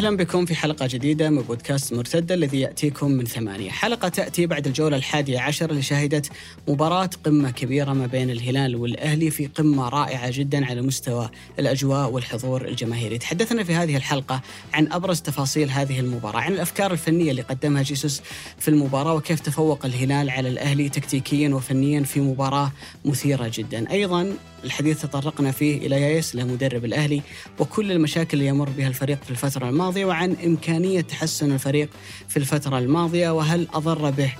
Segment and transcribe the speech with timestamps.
[0.00, 3.70] أهلا بكم في حلقة جديدة من بودكاست مرتدة الذي يأتيكم من ثمانية.
[3.70, 6.30] حلقة تأتي بعد الجولة الحادية عشر اللي شهدت
[6.68, 12.68] مباراة قمة كبيرة ما بين الهلال والأهلي في قمة رائعة جدا على مستوى الأجواء والحضور
[12.68, 13.18] الجماهيري.
[13.18, 14.40] تحدثنا في هذه الحلقة
[14.74, 18.22] عن أبرز تفاصيل هذه المباراة عن الأفكار الفنية اللي قدمها جيسوس
[18.58, 22.72] في المباراة وكيف تفوق الهلال على الأهلي تكتيكيا وفنيا في مباراة
[23.04, 23.90] مثيرة جدا.
[23.90, 24.32] أيضا
[24.64, 27.22] الحديث تطرقنا فيه إلى يايس لمدرب الأهلي
[27.58, 31.88] وكل المشاكل اللي يمر بها الفريق في الفترة الماضية وعن إمكانية تحسن الفريق
[32.28, 34.32] في الفترة الماضية وهل أضر به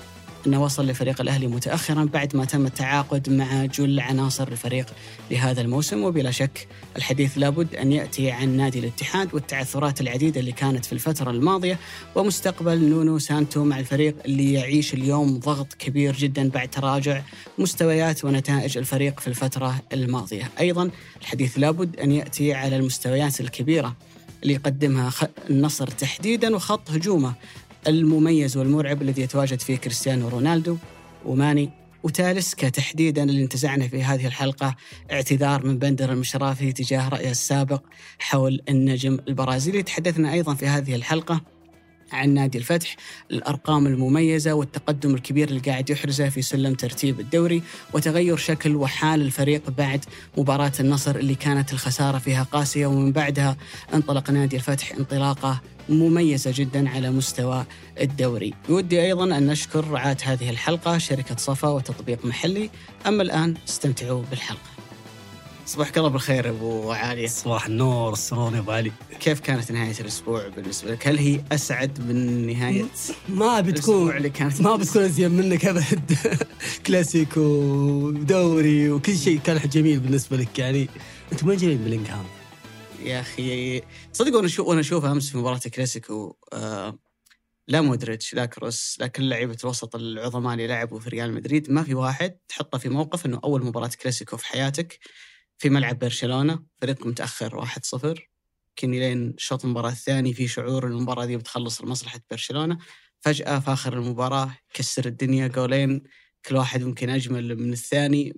[0.47, 4.85] أنه وصل لفريق الأهلي متأخرا بعد ما تم التعاقد مع جل عناصر الفريق
[5.31, 6.03] لهذا الموسم.
[6.03, 6.67] وبلا شك
[6.97, 11.79] الحديث لابد أن يأتي عن نادي الاتحاد والتعثرات العديدة اللي كانت في الفترة الماضية
[12.15, 17.21] ومستقبل نونو سانتو مع الفريق اللي يعيش اليوم ضغط كبير جدا بعد تراجع
[17.57, 20.49] مستويات ونتائج الفريق في الفترة الماضية.
[20.59, 20.89] أيضا
[21.21, 23.95] الحديث لابد أن يأتي على المستويات الكبيرة
[24.43, 25.11] اللي يقدمها
[25.49, 27.33] النصر تحديدا وخط هجومه.
[27.87, 30.77] المميز والمرعب الذي يتواجد فيه كريستيانو رونالدو
[31.25, 31.69] وماني.
[32.03, 34.75] وتالسكا تحديدا اللي انتزعنا في هذه الحلقة
[35.11, 37.81] اعتذار من بندر المشرافي تجاه رأيه السابق
[38.19, 39.83] حول النجم البرازيلي.
[39.83, 41.41] تحدثنا أيضا في هذه الحلقة
[42.13, 42.95] عن نادي الفتح
[43.31, 49.69] الأرقام المميزة والتقدم الكبير اللي قاعد يحرزه في سلم ترتيب الدوري وتغير شكل وحال الفريق
[49.69, 50.05] بعد
[50.37, 53.57] مباراة النصر اللي كانت الخسارة فيها قاسية ومن بعدها
[53.93, 57.65] انطلق نادي الفتح انطلاقة مميزة جدا على مستوى
[58.01, 58.53] الدوري.
[58.69, 62.69] ودي أيضا أن نشكر رعاة هذه الحلقة شركة صفا وتطبيق محلي.
[63.07, 64.71] أما الآن استمتعوا بالحلقة.
[65.65, 68.91] صباحك الله بالخير يا أبو عاليه صباح النور السرور يا أبو علي.
[69.19, 72.85] كيف كانت نهاية الأسبوع بالنسبة لك؟ هل هي أسعد من نهاية
[73.29, 76.17] ما بتكون اللي كانت؟ ما بتكون أزين منك أبد.
[76.87, 80.89] كلاسيكو ودوري وكل شيء كان جميل بالنسبة لك يعني.
[81.31, 82.40] أنت وين جاي بلينغهام؟
[83.05, 83.81] يا أخي.
[84.13, 86.99] صدق وأنا أشوف وأنا أمس في مباراة الكلاسيكو آه
[87.67, 91.71] لا مودريتش لا كروس لا كل لعيبة الوسط العظماء اللي لعبوا في ريال مدريد.
[91.71, 94.99] ما في واحد تحطه في موقف إنه أول مباراة كلاسيكو في حياتك
[95.57, 98.29] في ملعب برشلونة فريق متأخر 1-0
[98.69, 102.77] يمكن لين الشوط المباراة الثاني في شعور ان المباراة دي بتخلص لمصلحة برشلونة.
[103.19, 106.03] فجأة في آخر المباراة كسر الدنيا جولين
[106.45, 108.33] كل واحد ممكن أجمل من الثاني.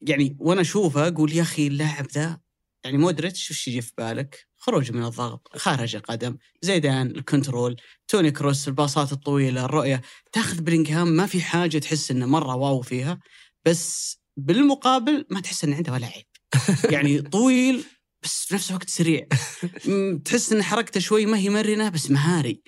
[0.00, 2.40] يعني وأنا أشوفه أقول يا أخي اللاعب ذا
[2.84, 7.76] يعني مودريتش وش يجي في بالك؟ خروج من الضغط، خارج القدم، زيدان، ال control،
[8.08, 13.20] توني كروس، الباصات الطويلة، الرؤية، تاخذ بلينغهام ما في حاجة تحس إنه مرة wow فيها،
[13.64, 16.24] بس بالمقابل ما تحس إنه عنده ولا عيب.
[16.94, 17.84] يعني طويل
[18.22, 19.26] بس في نفس الوقت سريع
[20.24, 22.62] تحس إن حركته شوي ما هي مرنة بس مهاري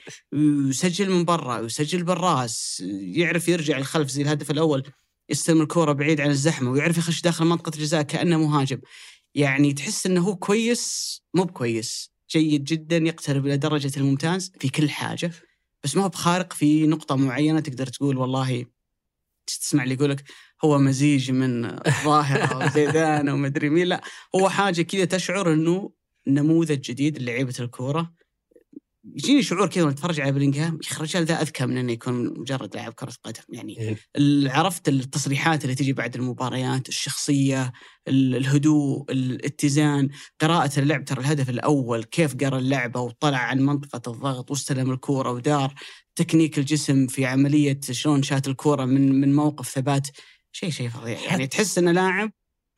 [0.69, 4.83] يسجل من برا ويسجل بالراس يعرف يرجع الخلف زي الهدف الأول
[5.31, 8.81] يستلم الكورة بعيد عن الزحمة ويعرف يخش داخل منطقة الجزاء كأنه مهاجم
[9.35, 14.91] يعني تحس إنه هو كويس مو بكويس جيد جدا يقترب إلى درجة الممتاز في كل
[14.91, 15.31] حاجة.
[15.85, 18.67] بس ما هو بخارق في نقطة معينة تقدر تقول والله
[19.47, 20.25] تسمع اللي يقولك
[20.65, 23.87] هو مزيج من الظاهرة وزيدان ومدري مين.
[23.87, 24.01] لا
[24.35, 25.93] هو حاجة كذا تشعر أنه
[26.27, 28.13] نموذج جديد للعيبة الكورة.
[29.05, 32.41] يجيني شعور كذا وأنا أتفرج على بلينغهام يا أخي الرجال ذا أذكى من إنه يكون
[32.41, 33.43] مجرد لاعب كرة قدم.
[33.49, 33.99] يعني إيه.
[34.51, 37.73] عرفت التصريحات اللي تجي بعد المباريات الشخصية
[38.09, 40.09] الهدوء الاتزان
[40.41, 45.75] قراءة اللعب ترى الهدف الأول كيف قرأ اللعبة وطلع عن منطقة الضغط واستلم الكورة ودار
[46.17, 50.09] تكنيك الجسم في عملية شلون شات الكورة من من موقف ثبات
[50.53, 51.21] شيء شيء فظيع.
[51.21, 52.33] يعني تحس إنه لاعب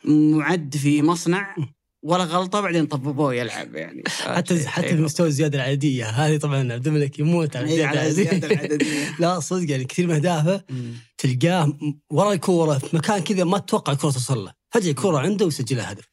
[0.05, 1.57] معد في مصنع
[2.07, 4.03] ولا غلطة بعدين طببوه يلعب يعني.
[4.07, 9.17] حتى حتى في مستوى الزيادة العدديه هذه طبعا عبد الملك يموت على إيه، الزيادة العدديه
[9.21, 10.65] لا صدق يعني كثير من اهدافه
[11.19, 11.79] تلقاه
[12.11, 14.53] ورا الكورة في مكان كذا ما تتوقع الكورة توصل له.
[14.71, 16.09] فجأة الكورة عنده ويسجلها هدف.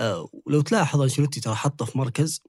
[0.00, 2.42] أه ولو تلاحظ أنشيلوتي ترى حطه في مركز.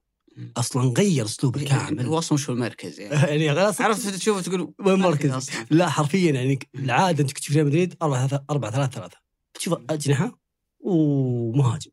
[0.56, 3.14] أصلا غير اسلوب الكامل هو أصلا شو المركز يعني.
[3.44, 3.80] يعني خلاص.
[3.80, 8.44] عرفت تشوفه تقول وين مركز؟ لا حرفيا يعني العادة أنت تشوف ريال مدريد 4 3
[8.50, 9.16] 4 3 3
[9.54, 10.38] تشوف أجنحة
[10.80, 11.90] ومهاجم.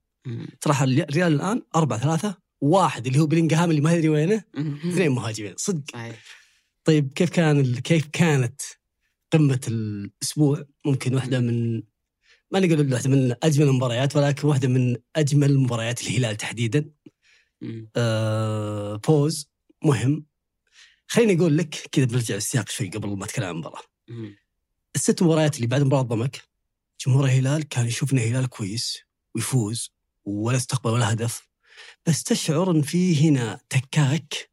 [0.62, 5.54] ترى الريال الآن 4 3 واحد اللي هو بلينغهام اللي ما ادري وينه اثنين مهاجمين.
[5.58, 5.96] صدق.
[6.84, 8.62] طيب كيف كان كيف كانت
[9.32, 11.84] قمة الأسبوع؟ ممكن واحدة من
[12.52, 16.90] ما نقول واحدة من أجمل المباريات ولكن واحدة من أجمل مباريات الهلال تحديدا.
[17.96, 19.50] آه بوز
[19.84, 20.26] مهم.
[21.08, 23.82] خليني أقول لك كذا بنرجع السياق شوي قبل ما أتكلم عن المباراة.
[24.96, 26.42] الست مباريات اللي بعد مباراه ضمك
[27.06, 28.98] جمهور الهلال كان يشوف إن الهلال كويس
[29.36, 29.97] ويفوز.
[30.28, 31.48] ولا استقبل ولا هدف
[32.06, 34.50] بس تشعر إن في هنا تكاك.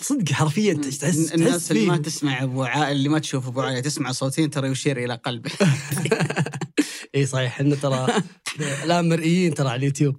[0.00, 4.12] صدق حرفيا تحس الناس اللي ما تسمع أبو عائل اللي ما تشوف أبو عائل تسمع
[4.12, 5.50] صوتين ترى يشير إلى قلبه.
[7.14, 8.06] إي صحيح إحنا ترى
[8.84, 10.16] الآن مرئيين ترى على اليوتيوب.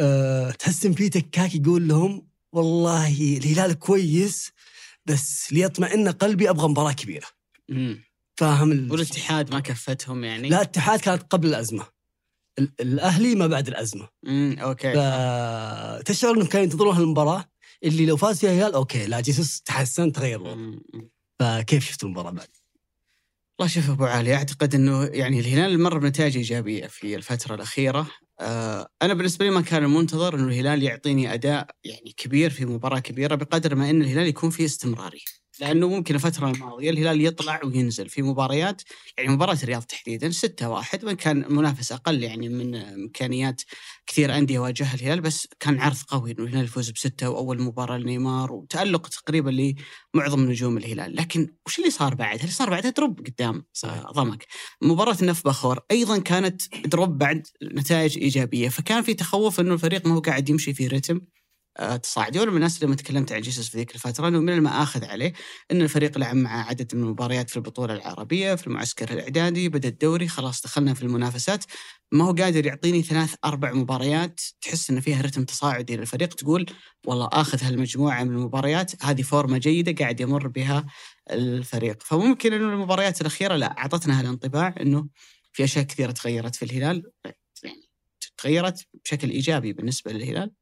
[0.00, 4.50] أه تحس إن في تكة يقول لهم والله الهلال كويس
[5.06, 7.26] بس ليطمئن قلبي أبغى مباراة كبيرة.
[8.36, 11.82] فاهم ال- والاتحاد ما كفتهم يعني؟ لا الاتحاد كانت قبل الأزمة.
[11.82, 11.97] ال-
[12.80, 14.08] الأهلي ما بعد الأزمة.
[14.26, 14.92] امم أوكي.
[14.92, 17.44] فتشعر إنهم كانوا ينتظرون هالمباراة.
[17.84, 20.78] اللي لو فاز فيها الهلال أوكي لا جيسوس تحسن تغير الوضع.
[21.40, 22.48] فكيف شفت المباراة بعد؟
[23.58, 28.06] والله شوف أبو علي أعتقد إنه يعني الهلال مر بنتائج إيجابية في الفترة الأخيرة.
[28.40, 32.98] آه أنا بالنسبة لي ما كان المنتظر إنه الهلال يعطيني أداء يعني كبير في مباراة
[32.98, 35.37] كبيرة بقدر ما إن الهلال يكون فيه استمرارية.
[35.60, 38.82] لأنه ممكن الفترة الماضية الهلال يطلع وينزل في مباريات
[39.18, 43.62] يعني مباراة الرياض تحديدا 6 1 وإن كان منافس أقل يعني من إمكانيات
[44.06, 48.52] كثير أندية واجهها الهلال بس كان عرض قوي إنه الهلال يفوز بستة وأول مباراة لنيمار
[48.52, 49.74] وتألق تقريبا
[50.14, 53.64] لمعظم نجوم الهلال لكن وش اللي صار بعد؟ اللي صار بعدها drop قدام
[54.14, 54.46] ضمك
[54.82, 60.20] مباراة نافباخور أيضا كانت drop بعد نتائج إيجابية فكان في تخوف إنه الفريق ما هو
[60.20, 61.20] قاعد يمشي في رتم
[62.02, 65.04] تصاعدي وأنا من الناس اللي لما تكلمت عن جيسوس في ذيك الفترة إنه من المآخذ
[65.04, 65.32] عليه
[65.70, 70.28] إن الفريق لعب مع عدد من المباريات في البطولة العربية في المعسكر الإعدادي بدأ الدوري
[70.28, 71.64] خلاص دخلنا في المنافسات.
[72.12, 76.66] ما هو قادر يعطيني ثلاث أربع مباريات تحس إن فيها رتم تصاعدي للفريق تقول
[77.06, 80.86] والله آخذ هالمجموعة من المباريات هذه فورمة جيدة قاعد يمر بها
[81.30, 82.02] الفريق.
[82.02, 85.08] فممكن إنه المباريات الأخيرة لا أعطتنا هالانطباع إنه
[85.52, 87.12] في أشياء كثيرة تغيرت في الهلال.
[87.64, 87.82] يعني
[88.38, 90.52] تغيرت بشكل إيجابي بالنسبة للهلال.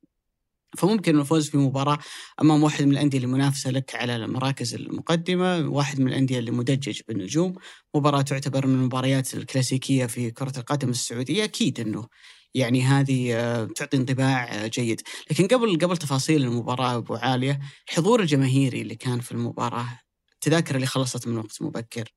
[0.76, 1.98] فممكن الفوز في مباراة
[2.42, 7.00] أمام واحد من الأندية اللي منافسة لك على المراكز المقدمة واحد من الأندية اللي مدجج
[7.08, 7.54] بالنجوم.
[7.94, 11.44] مباراة تعتبر من المباريات الكلاسيكية في كرة القدم السعودية.
[11.44, 12.08] أكيد أنه
[12.54, 15.00] يعني هذه آه، تعطي انطباع آه، جيد.
[15.30, 20.00] لكن قبل قبل تفاصيل المباراة أبو عالية الحضور الجماهيري اللي كان في المباراة
[20.34, 22.12] التذاكر اللي خلصت من وقت مبكر.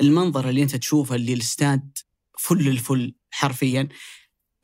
[0.00, 1.98] المنظر اللي أنت تشوفه اللي الإستاد
[2.38, 3.88] فل الفل حرفيا.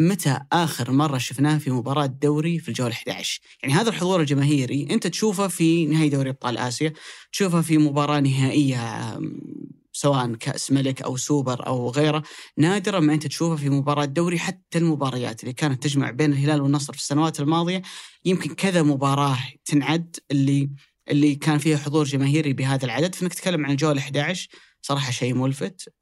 [0.01, 5.07] متى آخر مرة شفناه في مباراة دوري في الجولة 11 يعني هذا الحضور الجماهيري أنت
[5.07, 6.93] تشوفه في نهائي دوري أبطال آسيا
[7.33, 9.19] تشوفه في مباراة نهائية
[9.93, 12.23] سواء كأس ملك أو سوبر أو غيره
[12.57, 16.93] نادرا ما أنت تشوفه في مباراة دوري حتى المباريات اللي كانت تجمع بين الهلال والنصر
[16.93, 17.83] في السنوات الماضية.
[18.25, 20.71] يمكن كذا مباراة تنعد اللي
[21.11, 23.15] اللي كان فيها حضور جماهيري بهذا العدد.
[23.15, 24.49] فإنك تتكلم عن الجولة 11
[24.83, 25.93] صراحة شيء ملفت.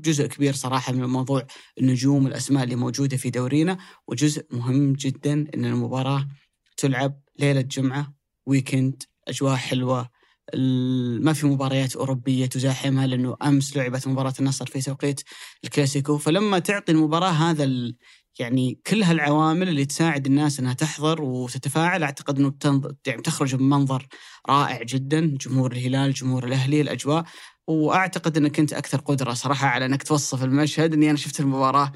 [0.00, 1.46] جزء كبير صراحة من الموضوع
[1.80, 6.28] النجوم الاسماء اللي موجودة في دورينا وجزء مهم جدا إن المباراة
[6.76, 8.14] تلعب ليلة جمعة
[8.46, 10.08] ويكند أجواء حلوة.
[10.54, 15.20] ال- ما في مباريات أوروبية تزاحمها لأنه أمس لعبت مباراة النصر في توقيت
[15.64, 16.18] الكلاسيكو.
[16.18, 17.96] فلما تعطي المباراة هذا ال...
[18.38, 22.86] يعني كل هالعوامل اللي تساعد الناس إنها تحضر وتتفاعل أعتقد إنه بتنظ...
[23.06, 24.06] يعني بتخرج بمنظر
[24.48, 25.36] رائع جدا.
[25.40, 27.24] جمهور الهلال جمهور الأهلي الأجواء.
[27.68, 31.92] وأعتقد إنك أنت أكثر قدرة صراحة على إنك توصف المشهد إني أنا شفت المباراة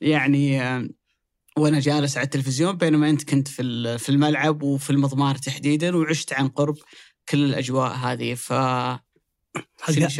[0.00, 0.88] يعني آه،
[1.56, 6.48] وأنا جالس على التلفزيون بينما أنت كنت في في الملعب وفي المضمار تحديدا وعشت عن
[6.48, 6.76] قرب
[7.28, 8.34] كل الأجواء هذه.
[8.34, 8.52] ف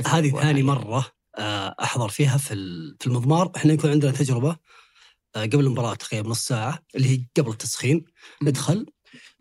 [0.07, 1.07] هذه ثاني؟ مرة
[1.39, 2.55] آه، أحضر فيها في
[3.01, 3.53] في المضمار.
[3.57, 4.57] إحنا يكون عندنا تجربة
[5.37, 8.05] آه، قبل المباراة تقريبا نص ساعة اللي هي قبل التسخين.
[8.43, 8.87] ندخل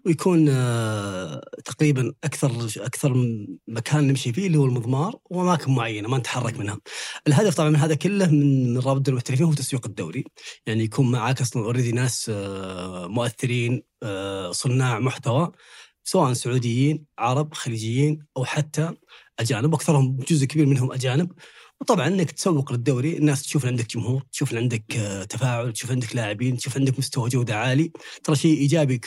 [0.05, 3.13] ويكون آه، تقريبا أكثر أكثر
[3.67, 6.79] مكان نمشي فيه اللي هو المضمار وأماكن معينة ما نتحرك منها.
[7.27, 10.23] الهدف طبعا من هذا كله من من رابط المحترفين هو تسويق الدوري،
[10.67, 15.51] يعني يكون معك أصلا اوريدي ناس آه، مؤثرين آه، صناع محتوى
[16.03, 18.91] سواء سعوديين، عرب، خليجيين أو حتى
[19.39, 19.73] أجانب.
[19.73, 21.31] واكثرهم جزء كبير منهم أجانب.
[21.83, 26.57] وطبعا إنك تسوق للدوري الناس تشوف عندك جمهور تشوف عندك آه، تفاعل تشوف عندك لاعبين
[26.57, 27.91] تشوف عندك مستوى جودة عالي.
[28.23, 29.01] ترى شيء إيجابي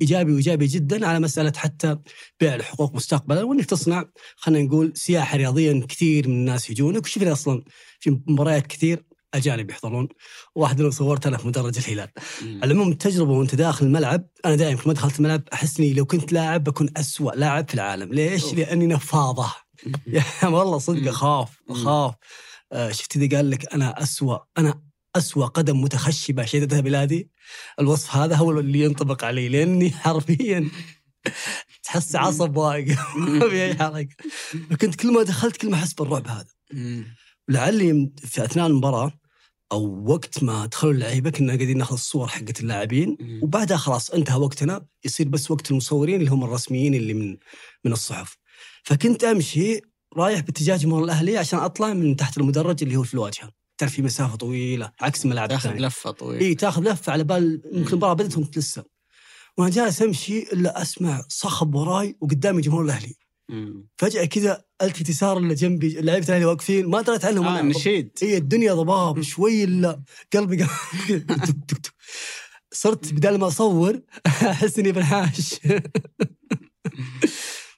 [0.00, 1.98] إيجابي وإيجابي جدا على مسألة حتى
[2.40, 3.42] بيع الحقوق مستقبلا.
[3.42, 4.04] وإنك تصنع
[4.36, 7.64] خلينا نقول سياحة رياضيا كثير من الناس يجونك وشفنا أصلا
[8.00, 10.08] في مباريات كثير أجانب يحضرون.
[10.54, 12.08] واحد منهم صورت أنا في مدرج الهلال.
[12.42, 16.32] على العموم التجربه وأنت داخل الملعب أنا دائما ما دخلت الملعب أحس إني لو كنت
[16.32, 18.12] لاعب بكون أسوأ لاعب في العالم.
[18.12, 19.52] ليش؟ لأني نفاضة.
[20.42, 21.08] والله صدق.
[21.08, 21.60] أخاف.
[21.70, 22.14] أخاف
[22.72, 24.82] آه شفت إذا قال لك أنا أسوأ أنا
[25.16, 27.30] أسوأ قدم متخشبة شهدتها بلادي
[27.80, 30.70] الوصف هذا هو اللي ينطبق علي لأني حرفيا
[31.82, 34.16] تحس عصب واقف ما في أي حركة
[34.80, 36.46] كنت كل ما دخلت كل ما أحس بالرعب هذا.
[37.48, 39.12] لعلي في أثناء المباراة
[39.72, 43.16] أو وقت ما دخلوا اللعيبة كنا قاعدين ناخذ الصور حقت اللاعبين.
[43.42, 47.36] وبعدها خلاص انتهى وقتنا يصير بس وقت المصورين اللي هم الرسميين اللي من
[47.84, 48.36] من الصحف
[48.82, 49.80] فكنت أمشي
[50.16, 53.50] رايح باتجاه جمهور الأهلي عشان أطلع من تحت المدرج اللي هو في الواجهة.
[53.78, 55.86] تعرف في مسافة طويلة عكس ملعب تاخذ الثاني.
[55.86, 56.40] لفة طويلة.
[56.46, 58.84] إي تاخذ لفة على بال يمكن المباراه بدات وانت لسه
[59.58, 63.14] وأنا جالس أمشي إلا أسمع صخب وراي وقدامي جمهور الأهلي.
[63.48, 63.88] مم.
[63.96, 67.68] فجأة كذا التفت يسار اللي جنبي لعيبه الأهلي واقفين ما دريت عنهم آه أنا.
[67.68, 68.10] نشيد.
[68.22, 70.66] هي الدنيا ضباب شوي إلا قلبي.
[72.72, 75.54] صرت بدل ما أصور أحس إني بنحاش.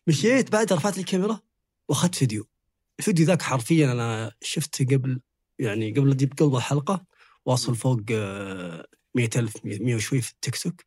[0.07, 1.41] مشيت بعد رفعت الكاميرا
[1.89, 2.47] واخذت فيديو.
[2.99, 5.21] الفيديو ذاك حرفيا أنا شفته قبل
[5.59, 7.05] يعني قبل أجيب قلب الحلقة
[7.47, 8.01] واصل فوق
[9.15, 10.85] 100000 100 وشوي في التيك توك.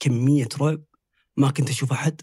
[0.00, 0.82] كمية رعب.
[1.36, 2.22] ما كنت أشوف أحد.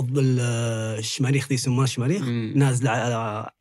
[0.00, 2.22] الشماريخ ذي يسمونها شماريخ
[2.54, 2.90] نازلة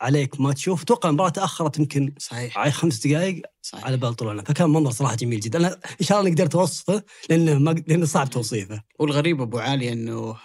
[0.02, 0.82] عليك ما تشوف.
[0.82, 2.58] أتوقع المباراة تأخرت يمكن صحيح.
[2.58, 3.86] على خمس دقائق صحيح.
[3.86, 5.60] على بال طلوعنا فكان منظر صراحة جميل جدا.
[5.60, 8.82] أنا إن شاء الله قدرت اوصفه لأنه ما لأنه صعب توصيفه.
[9.00, 10.36] والغريب أبو علي إنه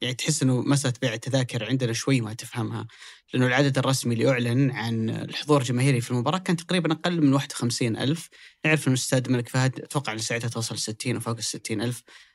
[0.00, 2.86] يعني تحس إنه مساله بيع التذاكر عندنا شوي ما تفهمها.
[3.34, 7.96] لأنه العدد الرسمي اللي أعلن عن الحضور الجماهيري في المباراة كان تقريبا أقل من 51
[7.96, 8.28] ألف.
[8.64, 12.02] نعرف إنه استاد الملك فهد أتوقع ان ساعتها توصل 60 وفوق ال 60 ألف.
[12.08, 12.29] آه،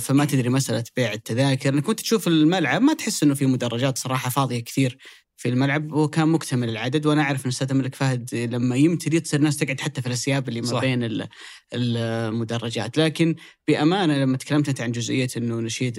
[0.00, 1.74] فما تدري مسألة بيع التذاكر.
[1.74, 4.98] إنك كنت تشوف الملعب ما تحس إنه في مدرجات صراحة فاضية كثير
[5.36, 5.92] في الملعب.
[5.92, 10.00] وكان مكتمل العدد وأنا أعرف إن استاد الملك فهد لما يمتلي تصير الناس تقعد حتى
[10.00, 10.80] في الأسياب اللي ما.
[10.80, 11.26] بين
[11.74, 12.98] المدرجات.
[12.98, 13.34] لكن
[13.68, 15.98] بأمانة لما تكلمت أنت عن جزئية إنه نشيد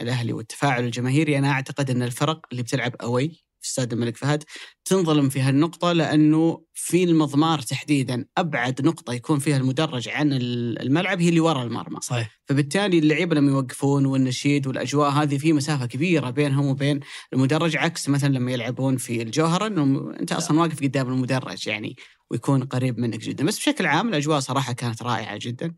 [0.00, 4.44] الأهلي والتفاعل الجماهيري أنا أعتقد إن الفرق اللي بتلعب أوي في استاد الملك فهد
[4.84, 8.26] تنظلم في هالنقطة لأنه في المضمار تحديدا.
[8.38, 11.98] أبعد نقطة يكون فيها المدرج عن الملعب هي اللي وراء المرمى.
[12.02, 12.30] صحيح.
[12.46, 17.00] فبالتالي اللعيبة لما يوقفون والنشيد والأجواء هذه في مسافة كبيرة بينهم وبين
[17.32, 21.96] المدرج عكس مثلا لما يلعبون في الجوهرة أنه أنت أصلا واقف قدام المدرج يعني
[22.30, 23.44] ويكون قريب منك جدا.
[23.44, 25.74] بس بشكل عام الأجواء صراحة كانت رائعة جدا.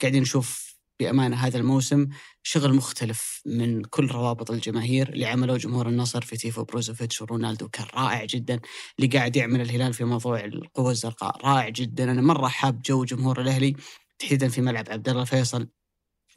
[0.00, 2.06] قاعدين نشوف بأمانة هذا الموسم
[2.42, 7.86] شغل مختلف من كل روابط الجماهير اللي عمله جمهور النصر في تيفو بروزوفيتش ورونالدو كان
[7.94, 8.60] رائع جدا.
[8.98, 12.12] اللي قاعد يعمل الهلال في موضوع القوة الزرقاء رائع جدا.
[12.12, 13.76] أنا مرة حاب جو جمهور الأهلي
[14.18, 15.68] تحديدا في ملعب عبد الله فيصل.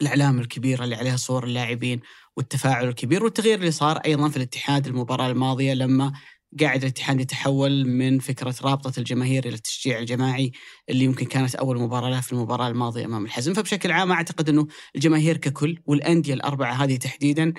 [0.01, 2.01] الإعلام الكبيره اللي عليها صور اللاعبين
[2.37, 6.13] والتفاعل الكبير والتغيير اللي صار أيضا في الاتحاد المباراة الماضية لما
[6.61, 10.51] قاعد الاتحاد يتحول من فكرة رابطة الجماهير إلى التشجيع الجماعي
[10.89, 13.53] اللي يمكن كانت أول مباراة له في المباراة الماضية أمام الحزم.
[13.53, 17.53] فبشكل عام أعتقد أنه الجماهير ككل والأندية الأربعة هذه تحديدا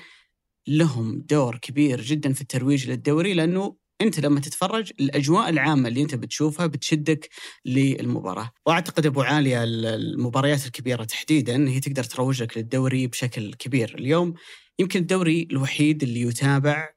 [0.68, 6.14] لهم دور كبير جدا في الترويج للدوري لأنه أنت لما تتفرج الأجواء العامة اللي أنت
[6.14, 7.28] بتشوفها بتشدك
[7.64, 14.34] للمباراة، وأعتقد أبو عالية المباريات الكبيرة تحديدا هي تقدر تروج لك للدوري بشكل كبير، اليوم
[14.78, 16.95] يمكن الدوري الوحيد اللي يتابع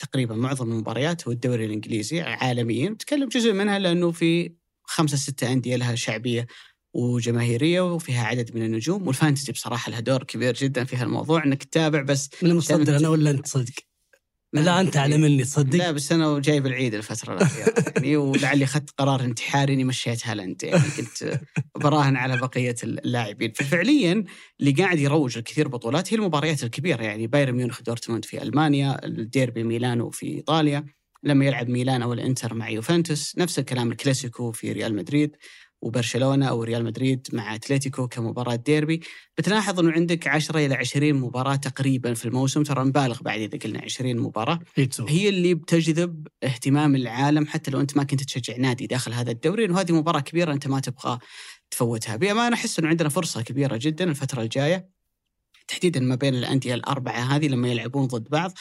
[0.00, 2.96] تقريبا معظم المباريات هو الدوري الإنجليزي عالميا.
[2.98, 4.54] تكلم جزء منها لأنه في
[4.84, 6.46] خمسة ستة أندية لها شعبية
[6.94, 9.06] وجماهيرية وفيها عدد من النجوم.
[9.06, 11.44] والفانتسي بصراحة لها دور كبير جدا في هالموضوع.
[11.44, 13.89] إنك تتابع بس من المصدر أنا ولا أنت صدق؟
[14.52, 18.90] لا أنت اعلى مني تصدق لا بس أنا جايب العيد الفترة الأخيرة يعني ولعلي أخذت
[18.90, 21.40] قرار انتحاري إني مشيت هالاند يعني كنت
[21.76, 23.52] براهن على بقية اللاعبين.
[23.52, 24.24] ففعليا
[24.60, 29.62] اللي قاعد يروج لكثير بطولات هي المباريات الكبيرة يعني بايرن ميونخ دورتموند في ألمانيا الديربي
[29.62, 30.84] ميلانو في إيطاليا
[31.22, 35.36] لما يلعب ميلان أو الانتر مع يوفنتوس نفس الكلام الكلاسيكو في ريال مدريد.
[35.82, 39.00] وبرشلونة أو ريال مدريد مع أتلتيكو كمباراة ديربي.
[39.38, 43.82] بتلاحظ إنه عندك 10 إلى 20 مباراة تقريبا في الموسم ترى نبالغ بعد إذا قلنا
[43.84, 44.58] 20 مباراة.
[45.08, 49.64] هي اللي بتجذب اهتمام العالم حتى لو أنت ما كنت تشجع نادي داخل هذا الدوري
[49.64, 51.18] إنه هذه مباراة كبيرة أنت ما تبغى
[51.70, 52.16] تفوتها.
[52.16, 54.88] بأمانة أحس إنه عندنا فرصة كبيرة جدا الفترة الجاية
[55.68, 58.52] تحديدا ما بين الأندية الأربعة هذه لما يلعبون ضد بعض.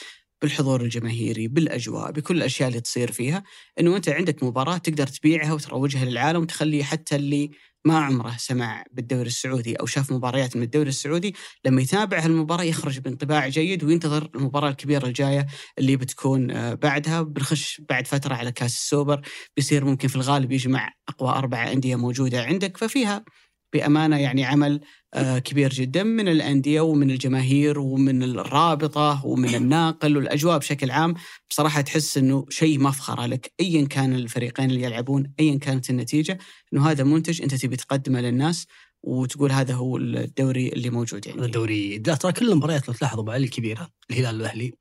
[0.41, 3.43] بالحضور الجماهيري بالأجواء بكل الأشياء اللي تصير فيها
[3.79, 7.51] إنه أنت عندك مباراة تقدر تبيعها وتروجها للعالم وتخلي حتى اللي
[7.85, 12.99] ما عمره سمع بالدوري السعودي أو شاف مباريات من الدوري السعودي لما يتابع هالمباراة يخرج
[12.99, 18.73] بانطباع جيد وينتظر المباراة الكبيرة الجاية اللي بتكون آه، بعدها بنخش بعد فترة على كاس
[18.73, 19.21] السوبر
[19.57, 23.25] بيصير ممكن في الغالب يجمع أقوى اربعه أندية موجودة عندك ففيها
[23.73, 24.81] بأمانة يعني عمل
[25.17, 31.13] كبير جدا من الأندية ومن الجماهير ومن الرابطة ومن الناقل والأجواء بشكل عام.
[31.49, 36.37] بصراحة تحس إنه شيء مفخره لك ايا كان الفريقين اللي يلعبون ايا كانت النتيجة
[36.73, 38.67] إنه هذا منتج أنت تبي تقدمه للناس
[39.03, 41.45] وتقول هذا هو الدوري اللي موجود يعني.
[41.45, 44.73] الدوري ترى كل المباريات لو تلاحظوا بعلي الكبيرة الهلال والأهلي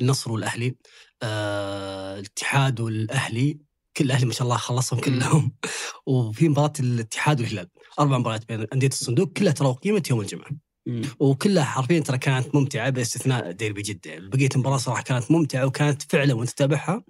[0.00, 0.76] النصر والأهلي
[1.22, 3.58] آه، الاتحاد والأهلي
[3.96, 5.52] كل الأهلي ما شاء الله خلصهم كلهم.
[6.06, 7.68] وفي مباراة الاتحاد والهلال.
[7.98, 10.50] أربع مباريات بين أندية الصندوق كلها ترى قيمة يوم الجمعة.
[11.18, 16.34] وكلها حرفيا ترى كانت ممتعة باستثناء ديربي جدة، بقية المباراة صراحة كانت ممتعة وكانت فعلا
[16.34, 17.04] وأنت تتابعها.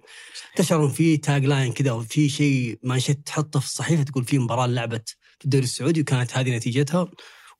[0.55, 5.09] تشعر في تاج لاين كذا وفي شيء مانشيت تحطه في الصحيفة تقول في مباراة لعبت
[5.39, 7.11] في الدوري السعودي وكانت هذه نتيجتها.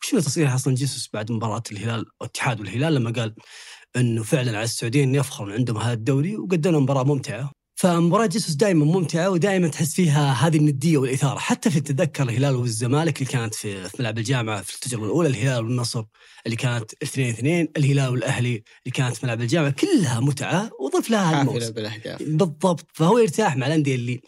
[0.03, 3.35] وشنو تصريح أصلا جيسوس بعد مباراة الهلال الاتحاد والهلال لما قال
[3.95, 7.51] إنه فعلا على السعوديين يفخرون عندهم هذا الدوري وقدموا مباراة ممتعة.
[7.83, 11.39] فمباراة جيسوس دائما ممتعة ودائما تحس فيها هذه الندية والإثارة.
[11.39, 15.65] حتى في تتذكر الهلال والزمالك اللي كانت في, في ملعب الجامعة في التجربة الأولى الهلال
[15.65, 16.03] والنصر
[16.45, 21.43] اللي كانت 2 2 الهلال والأهلي اللي كانت في ملعب الجامعة كلها متعة ضيف لها
[21.71, 22.87] بالاهداف بالضبط.
[22.93, 24.21] فهو يرتاح مع الأندية اللي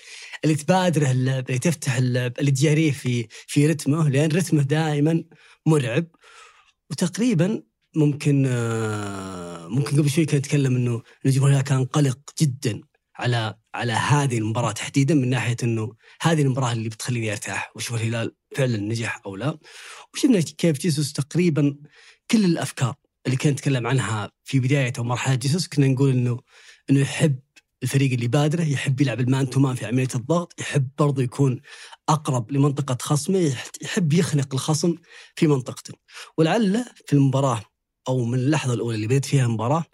[0.43, 5.24] اللي تبادره اللعب اللي تفتح اللعب اللي تجاريه في في رتمه لأن رتمه دائما
[5.65, 6.07] مرعب.
[6.91, 7.63] وتقريبا
[7.95, 12.81] ممكن آه، ممكن قبل شوي كان نتكلم إنه الجمهور كان قلق جدا.
[13.17, 15.91] على على هذه المباراة تحديدا من ناحية إنه
[16.22, 19.57] هذه المباراة اللي بتخليني أرتاح واشوف الهلال فعلا نجح أو لا.
[20.13, 21.75] وشفنا كيف جيسوس تقريبا
[22.31, 22.95] كل الأفكار
[23.25, 26.39] اللي كان نتكلم عنها في بدايه أو مرحله جيسوس كنا نقول إنه
[26.89, 27.39] إنه يحب
[27.84, 31.62] الفريق اللي بادره يحب يلعب المان تو مان في عملية الضغط يحب برضه يكون
[32.10, 34.95] أقرب لمنطقة خصمه يحب يخنق الخصم
[35.36, 35.93] في منطقته.
[36.38, 37.62] ولعل في المباراة
[38.07, 39.86] أو من اللحظة الأولى اللي بدأت فيها المباراة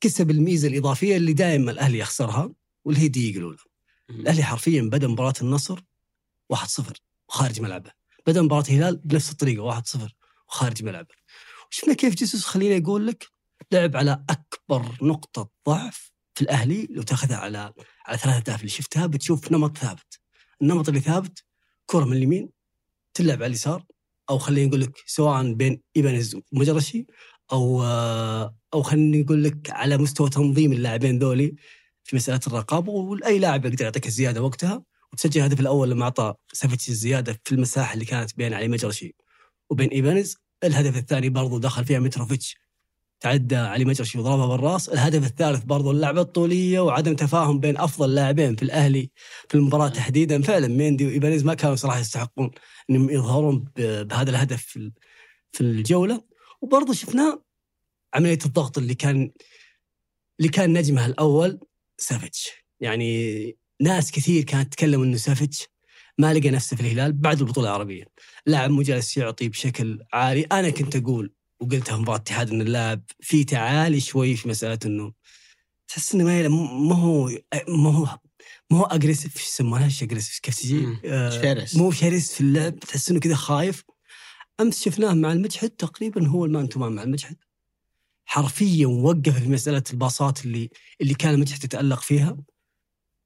[0.00, 2.52] كسب الميزة الإضافية اللي دائما الأهلي يخسرها
[2.84, 3.58] واللي هي دقيقه الاولى
[4.10, 5.80] الأهلي حرفيا بدا مباراة النصر
[6.54, 6.82] 1-0
[7.28, 7.90] وخارج ملعبه.
[8.26, 9.98] بدا مباراة الهلال بنفس الطريقة 1-0
[10.48, 11.14] وخارج ملعبه.
[11.70, 13.26] وشفنا كيف جيسوس خليني أقول لك
[13.72, 17.72] لعب على أكبر نقطة ضعف في الأهلي لو تأخذها على
[18.06, 20.20] على ثلاث اهداف اللي شفتها بتشوف نمط ثابت.
[20.62, 21.44] النمط اللي ثابت
[21.86, 22.50] كرة من اليمين
[23.14, 23.84] تلعب على اليسار
[24.30, 27.06] أو خليني أقول لك سواء بين ايبانيز ومجرشي
[27.52, 27.82] أو
[28.74, 31.54] أو خليني أقول لك على مستوى تنظيم اللاعبين ذولي
[32.04, 36.88] في مسألة الرقابة وأي لاعب يقدر يعطيك الزيادة وقتها وتسجل الهدف الأول لما أعطى سافيتش
[36.88, 39.14] الزيادة في المساحة اللي كانت بين علي مجرشي
[39.70, 42.56] وبين ايبانيز الهدف الثاني برضو دخل فيها متروفيتش
[43.20, 44.88] تعدى علي مجرشي وضربها بالراس.
[44.88, 49.10] الهدف الثالث برضو اللعبة الطولية وعدم تفاهم بين أفضل لاعبين في الأهلي
[49.48, 50.42] في المباراة تحديدا.
[50.42, 52.50] فعلا ميندي وإيبانيز ما كانوا صراحة يستحقون
[52.90, 54.92] أنهم يظهرون بهذا الهدف في
[55.52, 55.60] في
[56.60, 57.42] وبرضو شفنا
[58.14, 59.30] عملية الضغط اللي كان
[60.38, 61.60] اللي كان نجمها الأول
[61.98, 62.50] سافيتش.
[62.80, 65.66] يعني ناس كثير كانت تتكلم أنه سافيتش
[66.18, 68.04] ما لقى نفسه في الهلال بعد البطولة العربية.
[68.46, 70.42] لاعب مو جالس يعطي بشكل عالي.
[70.42, 75.12] أنا كنت أقول وقلتها مباراة اتحاد إن اللاعب في تعالي شوي في مسألة إنه
[75.88, 77.30] تحس إنه ما هو
[77.68, 78.18] ما هو
[78.70, 82.78] ما هو aggressive إيش يسمونها؟ إيش aggressive كيف تجي؟ آه شرس مو شرس في اللعب.
[82.78, 83.84] تحس إنه كذا خايف.
[84.60, 87.36] أمس شفناه مع المجحد تقريبا هو ال man to man مع المجحد
[88.26, 92.36] حرفيا وقف في مسألة الباصات اللي اللي كان المجحد يتألق فيها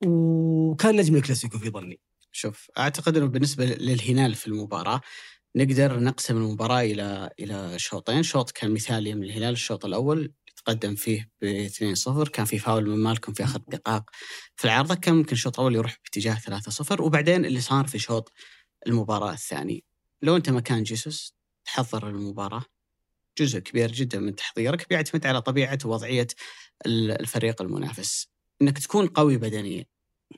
[0.06, 2.00] وكان نجم الكلاسيكو في ظني.
[2.32, 5.00] شوف أعتقد إنه بالنسبة للهلال في المباراة
[5.56, 11.30] نقدر نقسم المباراة إلى إلى شوطين، شوط كان مثالي من الهلال الشوط الأول تقدم فيه
[11.42, 14.02] ب 2-0 كان في فاول من مالكم في آخر دقائق
[14.56, 18.32] في العارضة كان ممكن الشوط الأول يروح باتجاه 3-0 وبعدين اللي صار في شوط
[18.86, 19.84] المباراة الثاني.
[20.22, 22.64] لو أنت مكان جيسوس تحضر المباراة.
[23.38, 26.26] جزء كبير جدا من تحضيرك بيعتمد على طبيعة ووضعية
[26.86, 28.28] الفريق المنافس.
[28.62, 29.84] إنك تكون قوي بدنيا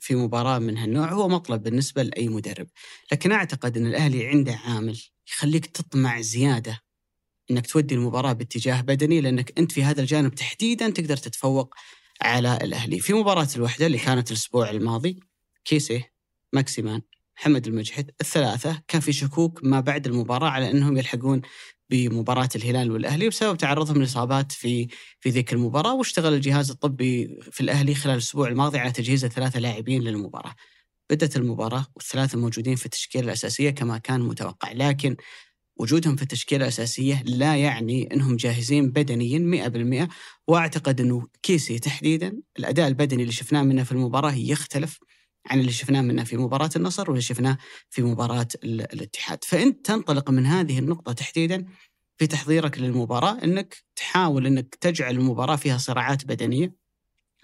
[0.01, 2.69] في مباراة من هالنوع هو مطلب بالنسبة لأي مدرب.
[3.13, 6.81] لكن أعتقد أن الأهلي عنده عامل يخليك تطمع زيادة
[7.51, 11.75] أنك تودي المباراة باتجاه بدني لأنك أنت في هذا الجانب تحديدا تقدر تتفوق
[12.21, 13.01] على الأهلي.
[13.01, 15.21] في مباراة الوحدة اللي كانت الأسبوع الماضي
[15.65, 16.05] كيسي
[16.53, 17.03] ماكسيمان.
[17.39, 21.43] محمد المجحد الثلاثة كان في شكوك ما بعد المباراة على أنهم يلحقون
[21.91, 24.89] بمباراة الهلال والأهلي بسبب تعرضهم لإصابات في
[25.21, 30.03] في ذيك المباراة واشتغل الجهاز الطبي في الأهلي خلال الأسبوع الماضي على تجهيز الثلاثة لاعبين
[30.03, 30.55] للمباراة.
[31.11, 35.17] بدأت المباراة والثلاثة موجودين في التشكيلة الأساسية كما كان متوقع لكن
[35.77, 40.09] وجودهم في التشكيلة الأساسية لا يعني أنهم جاهزين بدنيا 100%
[40.49, 42.43] وأعتقد أنه كيسي تحديدا.
[42.59, 44.99] الأداء البدني اللي شفناه منه في المباراة يختلف
[45.47, 47.59] عن اللي شفناه منه في مباراة النصر واللي شفناه
[47.91, 49.45] في مباراة الاتحاد.
[49.45, 51.67] فأنت تنطلق من هذه النقطة تحديدا
[52.19, 56.85] في تحضيرك للمباراة أنك تحاول أنك تجعل المباراة فيها صراعات بدنية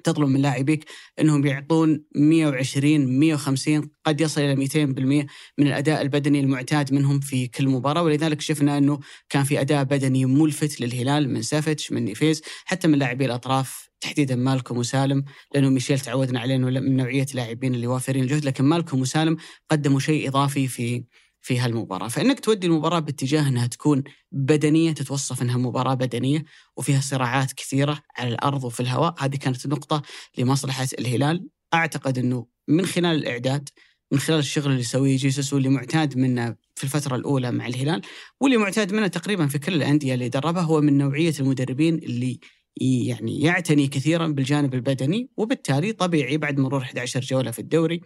[0.04, 0.84] تطلب من لاعبيك
[1.20, 5.26] إنهم يعطون 120 150 قد يصل إلى 200%
[5.58, 8.02] من الأداء البدني المعتاد منهم في كل مباراة.
[8.02, 12.98] ولذلك شفنا إنه كان في أداء بدني ملفت للهلال من سافيتش من نيفيز حتى من
[12.98, 18.22] لاعبي الأطراف تحديدا مالكم وسالم لأنه ميشيل تعودنا عليه إنه من نوعية لاعبين اللي وافرين
[18.22, 19.36] الجهد لكن مالكم وسالم
[19.70, 21.04] قدموا شيء إضافي في
[21.42, 22.08] في هالمباراة.
[22.08, 26.44] فإنك تودي المباراة باتجاه أنها تكون بدنية تتوصف أنها مباراة بدنية
[26.76, 30.02] وفيها صراعات كثيرة على الأرض وفي الهواء هذه كانت نقطة
[30.38, 31.48] لمصلحة الهلال.
[31.74, 33.68] أعتقد أنه من خلال الإعداد
[34.12, 38.02] من خلال الشغل اللي يسويه جيسوس واللي معتاد منه في الفترة الأولى مع الهلال
[38.40, 42.40] واللي معتاد منه تقريبا في كل الأندية اللي دربها هو من نوعية المدربين اللي
[42.80, 48.00] يعني يعتني كثيرا بالجانب البدني وبالتالي طبيعي بعد مرور 11 جولة في الدوري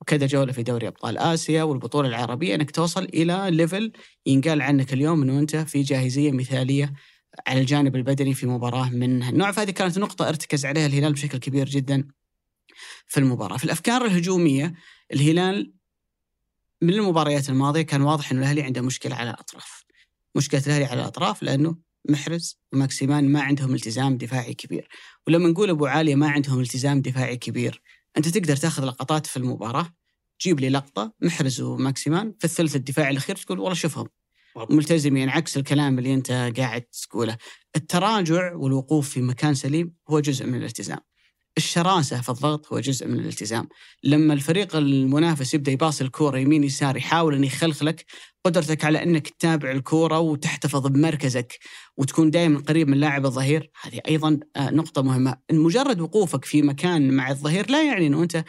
[0.00, 3.92] وكذا جولة في دوري أبطال آسيا والبطولة العربية أنك توصل إلى ليفل
[4.26, 6.92] ينقال عنك اليوم أنه أنت في جاهزية مثالية
[7.46, 11.68] على الجانب البدني في مباراة من هالنوع فهذه كانت نقطة ارتكز عليها الهلال بشكل كبير
[11.68, 12.08] جدا
[13.06, 13.56] في المباراة.
[13.56, 14.74] في الأفكار الهجومية
[15.12, 15.72] الهلال
[16.82, 19.84] من المباريات الماضية كان واضح أنه الأهلي عنده مشكلة على الأطراف.
[20.34, 21.76] مشكلة الأهلي على الأطراف لأنه
[22.08, 24.88] محرز وماكسيمان ما عندهم التزام دفاعي كبير.
[25.26, 27.82] ولما نقول أبو عاليه ما عندهم التزام دفاعي كبير
[28.16, 29.94] أنت تقدر تاخذ لقطات في المباراة
[30.40, 34.08] تجيب لي لقطة محرز وماكسيمان في الثلث الدفاعي الأخير تقول والله شوفهم.
[34.70, 37.36] ملتزمين عكس الكلام اللي أنت قاعد تقوله.
[37.76, 40.98] التراجع والوقوف في مكان سليم هو جزء من الالتزام.
[41.56, 43.68] الشراسة في الضغط هو جزء من الالتزام.
[44.04, 48.04] لما الفريق المنافس يبدأ يباصي الكورة يمين يسار يحاول أن يخلخلك
[48.44, 51.58] قدرتك على أنك تتابع الكورة وتحتفظ بمركزك
[51.96, 55.36] وتكون دائما قريب من لاعب الظهير هذه أيضا آه، نقطة مهمة.
[55.52, 58.44] مجرد وقوفك في مكان مع الظهير لا يعني أنه أنت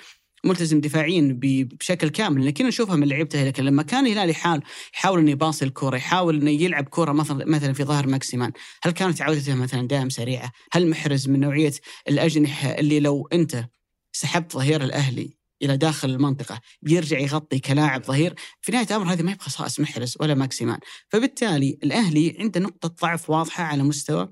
[0.46, 4.62] ملتزم دفاعيا بشكل كامل لكن نشوفها من لعيبته لكن لما كان الهلال يحاول
[4.94, 8.52] يحاول إنه يباصي الكوره يحاول إنه يلعب كوره مثلا مثلا في ظهر ماكسيمان
[8.84, 11.74] هل كانت عودته مثلا دائم سريعة؟ هل محرز من نوعية
[12.10, 13.66] الأجنحة اللي لو أنت
[14.12, 19.32] سحبت ظهير الأهلي إلى داخل المنطقة بيرجع يغطي كلاعب ظهير؟ في نهاية الأمر هذه ما
[19.32, 20.80] هي بخصائص محرز ولا ماكسيمان.
[21.10, 24.30] فبالتالي الأهلي عنده نقطة ضعف واضحة على مستوى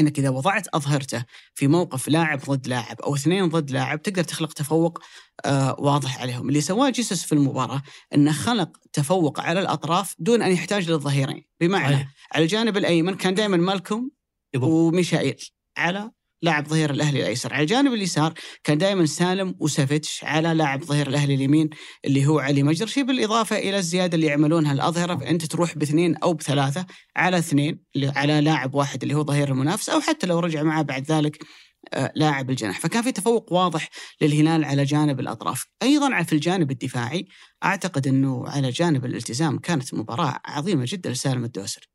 [0.00, 4.52] إنك إذا وضعت أظهرته في موقف لاعب ضد لاعب أو اثنين ضد لاعب تقدر تخلق
[4.52, 4.98] تفوق
[5.44, 7.82] آه واضح عليهم، اللي سواه جيسوس في المباراة
[8.14, 12.14] إنه خلق تفوق على الأطراف دون أن يحتاج للظهيرين، بمعنى أيه.
[12.32, 14.10] على الجانب الأيمن كان دائما مالكم
[14.56, 15.44] وميشائيل
[15.76, 16.10] على
[16.42, 21.34] لاعب ظهير الأهلي الأيسر، على الجانب اليسار كان دائما سالم وسافيتش على لاعب ظهير الأهلي
[21.34, 21.70] اليمين
[22.04, 26.86] اللي هو علي مجرشي بالإضافة إلى الزيادة اللي يعملونها الأظهرة فانت تروح باثنين أو بثلاثة
[27.16, 31.12] على اثنين على لاعب واحد اللي هو ظهير المنافس أو حتى لو رجع معه بعد
[31.12, 31.44] ذلك
[31.92, 32.80] آه، لاعب الجناح.
[32.80, 33.88] فكان في تفوق واضح
[34.20, 35.66] للهلال على جانب الأطراف.
[35.82, 37.26] أيضا في الجانب الدفاعي
[37.64, 41.86] أعتقد أنه على جانب الالتزام كانت مباراة عظيمة جدا لسالم الدوسري.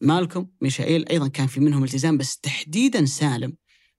[0.00, 3.56] مالكم ميشائيل أيضا كان في منهم التزام بس تحديدا سالم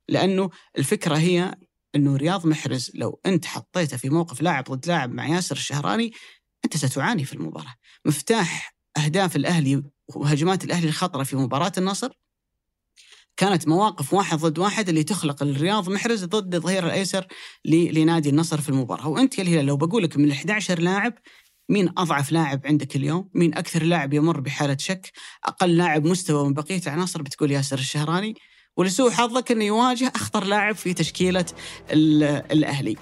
[0.10, 1.56] لأنه الفكرة هي
[1.96, 6.12] أنه رياض محرز لو أنت حطيته في موقف لاعب ضد لاعب مع ياسر الشهراني
[6.66, 7.76] أنت ستعاني في المباراة.
[8.06, 12.10] مفتاح أهداف الأهلي وهجمات الأهلي الخطرة في مباراة النصر
[13.38, 17.28] كانت مواقف واحد ضد واحد اللي تخلق الرياض محرز ضد الظهير الأيسر
[17.66, 21.14] لنادي النصر في المباراة، وانت يا الهلال لو بقول لك من ال 11 لاعب
[21.70, 25.12] مين أضعف لاعب عندك اليوم؟ مين أكثر لاعب يمر بحالة شك؟
[25.44, 28.36] أقل لاعب مستوى من بقية العناصر بتقول ياسر الشهراني،
[28.78, 31.46] ولسوء حظك إنه يواجه أخطر لاعب في تشكيلة
[32.52, 32.96] الأهلي.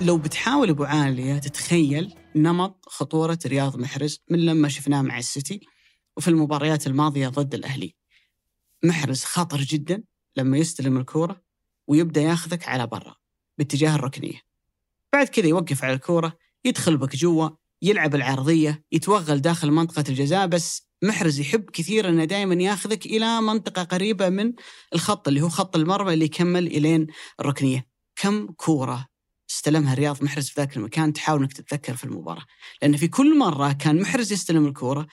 [0.00, 5.60] لو بتحاول أبو عالية تتخيل نمط خطورة رياض محرز من لما شفناه مع السيتي
[6.16, 7.94] وفي المباريات الماضية ضد الأهلي.
[8.84, 10.02] محرز خطر جدا
[10.36, 11.42] لما يستلم الكورة
[11.86, 13.16] ويبدأ ياخذك على برا
[13.58, 14.40] باتجاه الركنية.
[15.12, 17.48] بعد كذا يوقف على الكورة يدخل بك جوا
[17.82, 23.82] يلعب العرضية يتوغل داخل منطقة الجزاء بس محرز يحب كثير إنه دائما ياخذك إلى منطقة
[23.82, 24.52] قريبة من
[24.94, 27.06] الخط اللي هو خط المرمى اللي يكمل إلين
[27.40, 27.86] الركنية.
[28.16, 29.08] كم كورة
[29.50, 32.44] استلمها رياض محرز في ذاك المكان تحاول إنك تتذكر في المباراة.
[32.82, 35.06] لأن في كل مرة كان محرز يستلم الكورة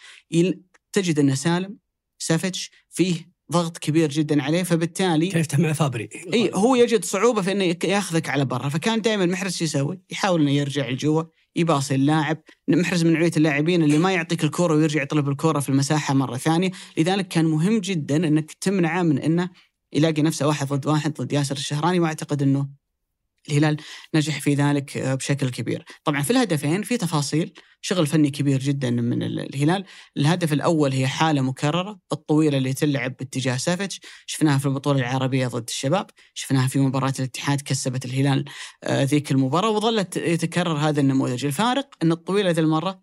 [0.94, 1.78] تجد انه سالم
[2.20, 7.52] سافيتش فيه ضغط كبير جدا عليه فبالتالي يفتح مع فابري إي هو يجد صعوبة في
[7.52, 8.70] إنه ياخذك على برا.
[8.70, 11.24] فكان دائما محرز يسوي؟ يحاول إنه يرجع لجوا.
[11.56, 12.38] يباصي اللاعب
[12.68, 16.72] محرز من نوعية اللاعبين اللي ما يعطيك الكورة ويرجع يطلب الكورة في المساحة مرة ثانية.
[16.98, 19.50] لذلك كان مهم جدا أنك تمنعه من أنه
[19.94, 22.70] يلاقي نفسه واحد ضد واحد ضد ياسر الشهراني وأعتقد أنه
[23.50, 23.78] الهلال
[24.16, 25.86] نجح في ذلك بشكل كبير.
[26.04, 27.54] طبعا في الهدفين في تفاصيل.
[27.86, 29.86] شغل فني كبير جدا من الهلال.
[30.18, 34.00] الهدف الأول هي حالة مكررة الطويلة اللي تلعب باتجاه سافيتش.
[34.26, 36.08] شفناها في البطولة العربية ضد الشباب.
[36.34, 38.46] شفناها في مباراة الاتحاد كسبت الهلال
[38.84, 41.46] آه، ذيك المباراة وظلت يتكرر هذا النموذج.
[41.46, 43.02] الفارق أن الطويلة ذي المرة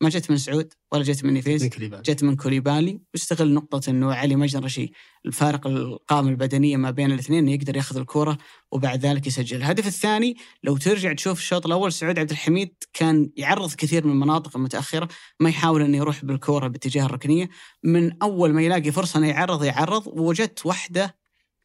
[0.00, 1.64] ما جت من سعود ولا جت من نفيز
[2.02, 4.92] جت من كوليبالي واستغل نقطة إنه علي مجرشي
[5.26, 8.38] الفارق القامة البدنية ما بين الاثنين إنه يقدر ياخذ الكرة
[8.72, 9.56] وبعد ذلك يسجل.
[9.56, 14.56] الهدف الثاني لو ترجع تشوف الشوط الأول سعود عبد الحميد كان يعرض كثير من المناطق
[14.56, 15.08] المتأخرة
[15.40, 17.48] ما يحاول إنه يروح بالكرة باتجاه الركنية.
[17.84, 21.18] من أول ما يلاقي فرصة إنه يعرض يعرض ووجدت واحدة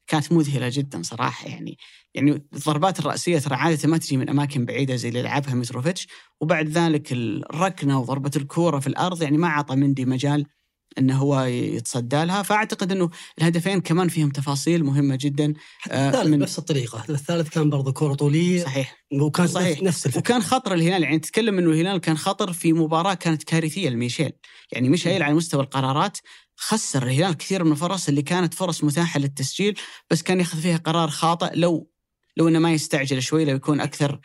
[0.08, 1.78] كانت مذهلة جدا صراحة يعني.
[2.14, 6.08] يعني الضربات الرأسية ترى عادة ما تجي من أماكن بعيدة زي اللي لعبها متروفيتش
[6.42, 10.46] وبعد ذلك الركنة وضربة الكورة في الأرض يعني ما اعطى مندي مجال
[10.98, 12.42] انه هو يتصدى لها.
[12.42, 15.54] فأعتقد إنه الهدفين كمان فيهم تفاصيل مهمة جدا
[15.92, 17.04] آه، الثالث من نفس الطريقة.
[17.10, 19.06] الثالث كان برضه كره طولية صحيح.
[19.22, 19.82] وكان صحيح.
[19.84, 20.20] نفس الفكرة.
[20.20, 24.32] وكان خطر الهلال يعني تتكلم إنه الهلال كان خطر في مباراة كانت كارثية لميشيل.
[24.72, 26.18] يعني ميشيل على مستوى القرارات
[26.56, 31.10] خسر الهلال كثير من الفرص اللي كانت فرص متاحة للتسجيل بس كان ياخذ فيها قرار
[31.10, 31.50] خاطئ.
[31.56, 31.90] لو
[32.38, 34.20] لو إنه ما يستعجل شوي لو يكون أكثر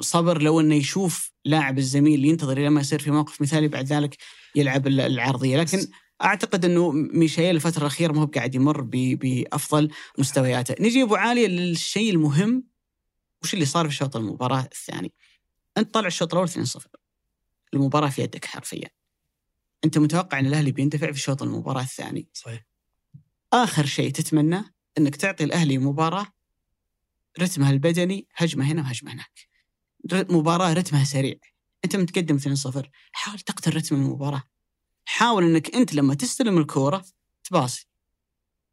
[0.00, 4.16] صبر لو إنه يشوف لاعب الزميل ينتظر لما يصير في موقف مثالي بعد ذلك
[4.54, 5.56] يلعب العرضية.
[5.56, 5.86] لكن
[6.22, 10.74] أعتقد إنه ميشيل الفترة الأخيرة ما هو قاعد يمر بأفضل مستوياته.
[10.80, 12.64] نجي أبو عاليه للشيء المهم.
[13.42, 15.12] وش اللي صار في شوط المباراة الثاني؟
[15.78, 16.86] أنت طلع الشوط الأول 2-0
[17.74, 18.95] المباراة في يدك حرفيا.
[19.84, 22.28] أنت متوقع أن الأهلي بيندفع في شوط المباراة الثاني.
[22.32, 22.66] صحيح.
[23.52, 24.64] آخر شيء تتمناه
[24.98, 26.26] أنك تعطي الأهلي مباراة
[27.40, 29.48] رتمها البدني هجمة هنا وهجمة هناك.
[30.30, 31.34] مباراة رتمها سريع.
[31.84, 34.42] أنت متقدم 2-0 حاول تقتل رتم المباراة.
[35.04, 37.04] حاول أنك أنت لما تستلم الكورة
[37.44, 37.88] تباصي.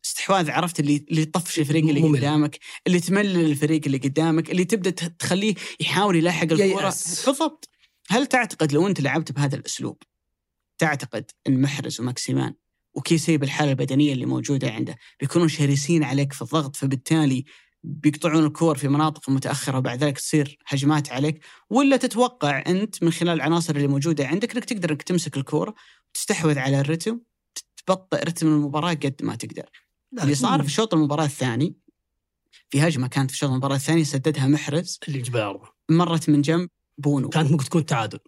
[0.05, 2.17] استحواذ عرفت اللي اللي يطفش الفريق اللي ممل.
[2.17, 6.93] قدامك اللي تملل الفريق اللي قدامك اللي تبدأ تخليه يحاول يلاحق الكورة.
[7.25, 7.69] بالضبط.
[8.09, 10.03] هل تعتقد لو أنت لعبت بهذا الأسلوب
[10.77, 12.53] تعتقد إن محرز وماكسيمان
[12.93, 17.45] وكيسي بالحالة البدنية اللي موجودة عنده بيكونوا شرسين عليك في الضغط فبالتالي
[17.83, 21.45] بيقطعون الكور في مناطق متأخرة وبعد ذلك تصير هجمات عليك.
[21.69, 25.75] ولا تتوقع أنت من خلال العناصر اللي موجودة عندك إنك تقدر إنك تمسك الكورة
[26.09, 27.19] وتستحوذ على الرتم
[27.85, 29.69] تبطئ رتم المباراة قد ما تقدر.
[30.21, 31.75] اللي صار في شوط المباراة الثاني
[32.69, 34.99] في هجمة كانت في شوط المباراة الثاني سددها محرز.
[35.07, 37.29] اللي الاربعه مرت من جنب بونو.
[37.29, 38.19] كانت ممكن تكون تعادل.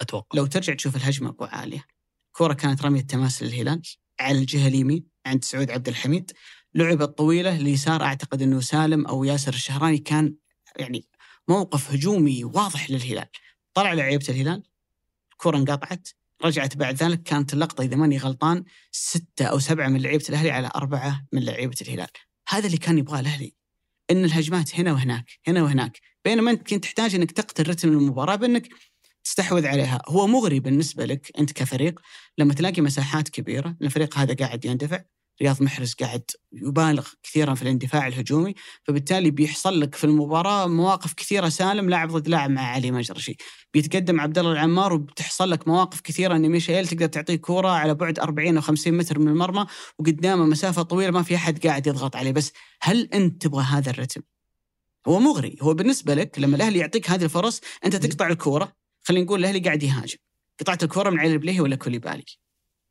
[0.00, 0.38] أتوقع.
[0.38, 1.84] لو ترجع تشوف الهجمة أبو عاليه
[2.32, 3.82] كرة كانت رمية تماس للهلال
[4.20, 6.32] على الجهة اليمين عند سعود عبد الحميد.
[6.74, 10.34] لعبة طويلة اليسار أعتقد إنه سالم أو ياسر الشهراني كان
[10.76, 11.06] يعني
[11.48, 13.28] موقف هجومي واضح للهلال.
[13.74, 14.62] طلع لعيبة الهلال
[15.32, 16.08] الكرة انقطعت
[16.44, 20.70] رجعت بعد ذلك كانت اللقطة إذا ماني غلطان ستة أو سبعة من لعيبة الأهلي على
[20.74, 22.08] أربعة من لعيبة الهلال.
[22.48, 23.54] هذا اللي كان يبغاه الأهلي
[24.10, 26.00] إن الهجمات هنا وهناك هنا وهناك.
[26.24, 28.68] بينما أنت كنت تحتاج إنك تقتل رتم المباراة بأنك
[29.30, 30.02] تستحوذ عليها.
[30.08, 32.00] هو مغري بالنسبة لك أنت كفريق
[32.38, 35.02] لما تلاقي مساحات كبيرة الفريق هذا قاعد يندفع
[35.42, 41.48] رياض محرز قاعد يبالغ كثيرا في الاندفاع الهجومي فبالتالي بيحصل لك في المباراة مواقف كثيرة
[41.48, 43.36] سالم لاعب ضد لاعب مع علي مجرشي.
[43.74, 48.18] بيتقدم عبد الله العمار وبتحصل لك مواقف كثيرة إن ميشيل تقدر تعطيه كورة على بعد
[48.18, 49.66] 40 أو 50 متر من المرمى
[49.98, 52.32] وقدامه مسافة طويلة ما في أحد قاعد يضغط عليه.
[52.32, 54.20] بس هل أنت تبغى هذا الرتم؟
[55.08, 55.56] هو مغري.
[55.62, 59.82] هو بالنسبة لك لما الأهلي يعطيك هذه الفرص أنت تقطع الكورة خلينا نقول الأهلي قاعد
[59.82, 60.18] يهاجم.
[60.60, 62.24] قطعت الكرة من علي البليهي ولا كوليبالي.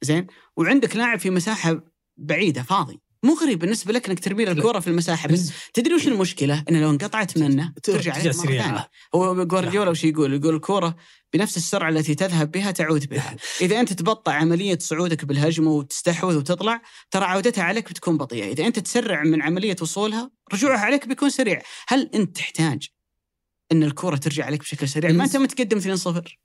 [0.02, 1.84] زين؟ وعندك لاعب في مساحة
[2.18, 3.02] بعيدة فاضي.
[3.24, 7.38] مغري بالنسبة لك إنك ترمي الكرة في المساحة بس تدري وش المشكلة؟ إنه لو انقطعت
[7.38, 8.68] منه ترجع عليك مرة سريعة.
[8.68, 8.90] ثانية.
[9.16, 10.96] هو جوارديولا وش يقول؟ يقول الكرة
[11.34, 13.36] بنفس السرعة التي تذهب بها تعود بها.
[13.62, 18.52] إذا أنت تبطأ عملية صعودك بالهجمة وتستحوذ وتطلع ترى عودتها عليك بتكون بطيئة.
[18.52, 21.62] إذا أنت تسرع من عملية وصولها رجوعها عليك بيكون سريع.
[21.88, 22.88] هل أنت تحتاج
[23.72, 25.84] أن الكرة ترجع عليك بشكل سريع ما أنت متقدم 2-0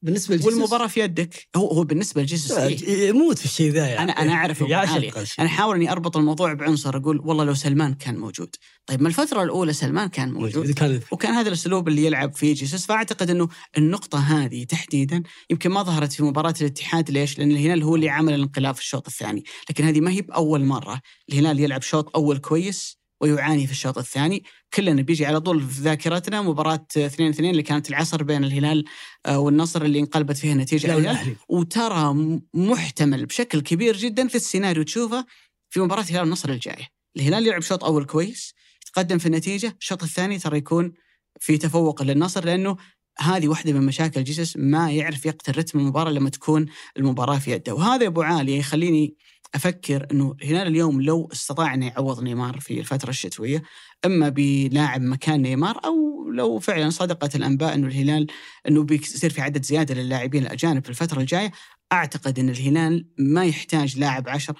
[0.03, 4.13] بالنسبة لجيسوس والمباراة في يدك هو هو بالنسبة لجيسوس إيه؟ يموت في الشيء ذا يعني
[4.13, 5.11] أنا- أنا أعرف أبو يعشق علي.
[5.11, 5.41] هالشيء.
[5.41, 8.57] أنا أحاول إني أربط الموضوع بعنصر أقول والله لو سلمان كان موجود
[8.87, 12.87] طيب ما الفترة الأولى سلمان كان موجود كان وكان هذا الأسلوب اللي يلعب فيه جيسوس
[12.87, 17.95] فأعتقد إنه النقطة هذه تحديدا يمكن ما ظهرت في مباراة الاتحاد ليش؟ لأن الهلال هو
[17.97, 22.17] اللي عمل الانقلاب في الشوط الثاني، لكن هذه ما هي بأول مرة الهلال يلعب شوط
[22.17, 27.51] أول كويس ويعاني في الشوط الثاني، كلنا بيجي على طول في ذاكرتنا مباراة 2 2
[27.51, 28.85] اللي كانت العصر بين الهلال
[29.27, 32.15] آه، والنصر اللي انقلبت فيها على الهلال وترى
[32.55, 35.27] محتمل بشكل كبير جدا في السيناريو تشوفه
[35.71, 38.55] في مباراة الهلال والنصر الجاية، الهلال يلعب شوط أول كويس
[38.87, 40.93] يتقدم في النتيجة، الشوط الثاني ترى يكون
[41.41, 42.77] في تفوق للنصر لأنه
[43.19, 47.75] هذه واحدة من مشاكل جيسوس ما يعرف يقتل رتم المباراة لما تكون المباراة في يده،
[47.75, 49.17] وهذا يا أبو عالي يخليني
[49.55, 53.63] أفكر إنه الهلال اليوم لو استطاع إنه يعوض نيمار في الفترة الشتوية
[54.05, 58.27] إما بلاعب مكان نيمار أو لو فعلا صدقت الأنباء إنه الهلال
[58.69, 61.53] إنه بيصير في عدد زيادة للاعبين الأجانب في الفترة الجاية
[61.93, 64.57] أعتقد إن الهلال ما يحتاج لاعب عشرة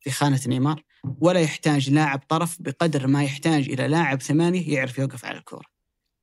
[0.00, 0.82] في خانة نيمار
[1.20, 5.71] ولا يحتاج لاعب طرف بقدر ما يحتاج إلى لاعب ثمانية يعرف يوقف على الكورة.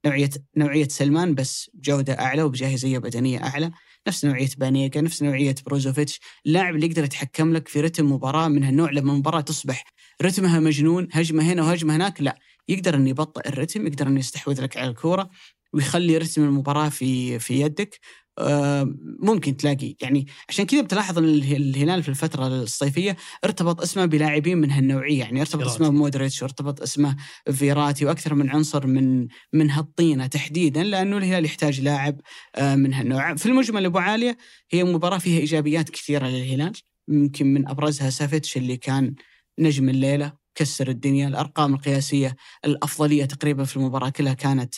[0.06, 3.72] نوعية نوعية سلمان بس بجوده أعلى وبجاهزية بدنية أعلى،
[4.08, 8.64] نفس نوعية بانيجا، نفس نوعية بروزوفيتش، اللاعب اللي يقدر يتحكم لك في رتم مباراة من
[8.64, 9.84] هالنوع لما المباراة تصبح
[10.22, 14.78] رتمها مجنون، هجمة هنا وهجمة هناك، لا، يقدر إنه يبطئ الرتم، يقدر إنه يستحوذ لك
[14.78, 15.30] على الكورة
[15.74, 18.00] ويخلي رتم المباراة في في يدك.
[18.40, 19.96] آه، ممكن تلاقي.
[20.02, 25.20] يعني عشان كذا بتلاحظ إن اله- الهلال في الفترة الصيفية ارتبط اسمه بلاعبين من هالنوعية.
[25.20, 25.76] يعني ارتبط فيراتي.
[25.76, 27.16] اسمه بمودريتش وارتبط اسمه
[27.52, 32.22] فيراتي وأكثر من عنصر من من هالطينة تحديدا لأنه الهلال يحتاج لاعب
[32.56, 33.36] آه، من هالنوع.
[33.36, 34.38] في المجمل أبو عالية
[34.72, 36.72] هي مباراة فيها إيجابيات كثيرة للهلال.
[37.10, 39.16] يمكن من أبرزها سافيتش اللي كان
[39.60, 41.28] نجم الليلة كسر الدنيا.
[41.28, 44.76] الأرقام القياسية الأفضلية تقريبا في المباراة كلها كانت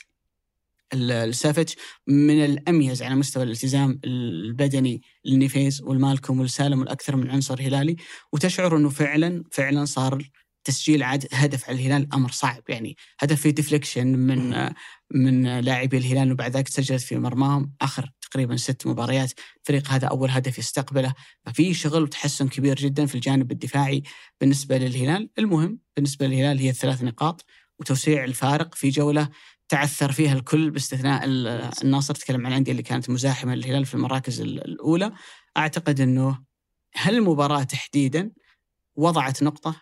[0.94, 1.76] لسافيتش
[2.08, 7.96] من الأميز على مستوى الالتزام البدني لنيفيز ولمالكوم ولسالم ولأكثر من عنصر هلالي.
[8.34, 10.30] وتشعر إنه فعلا فعلا صار
[10.64, 12.64] تسجيل عاد هدف على الهلال أمر صعب.
[12.70, 14.70] يعني هدف في ديفليكشن من
[15.14, 19.32] من لاعبي الهلال وبعد ذلك سجلت في مرماهم آخر تقريبا ست مباريات.
[19.62, 21.14] الفريق هذا أول هدف يستقبله.
[21.46, 24.04] ففي شغل وتحسن كبير جدا في الجانب الدفاعي
[24.42, 25.30] بالنسبة للهلال.
[25.40, 27.46] المهم بالنسبة للهلال هي الثلاث نقاط
[27.80, 29.30] وتوسيع الفارق في جولة
[29.72, 31.22] تعثر فيها الكل باستثناء
[31.84, 35.12] الناصر تكلم عن الأندية اللي كانت مزاحمة للهلال في المراكز الأولى.
[35.58, 36.40] أعتقد إنه
[36.96, 38.32] هالمباراه تحديدا
[38.96, 39.82] وضعت نقطة؟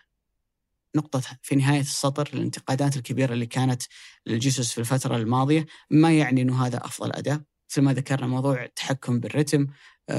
[0.96, 3.82] نقطة في نهاية السطر الانتقادات الكبيرة اللي كانت
[4.26, 5.66] للجيسوس في الفترة الماضية.
[5.90, 9.66] ما يعني أنه هذا أفضل أداء؟ مثل ما ذكرنا موضوع التحكم بالرتم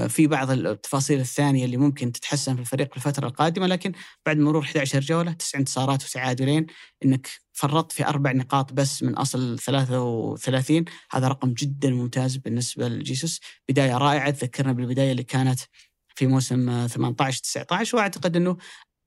[0.07, 3.91] في بعض التفاصيل الثانية اللي ممكن تتحسن في الفريق في الفترة القادمة لكن
[4.25, 6.67] بعد مرور 11 جولة تسع انتصارات وتعادلين
[7.05, 13.39] إنك فرطت في أربع نقاط بس من أصل 33 هذا رقم جدا ممتاز بالنسبة لجيسوس.
[13.69, 15.59] بداية رائعة تذكرنا بالبداية اللي كانت
[16.15, 18.57] في موسم 18 19 وأعتقد إنه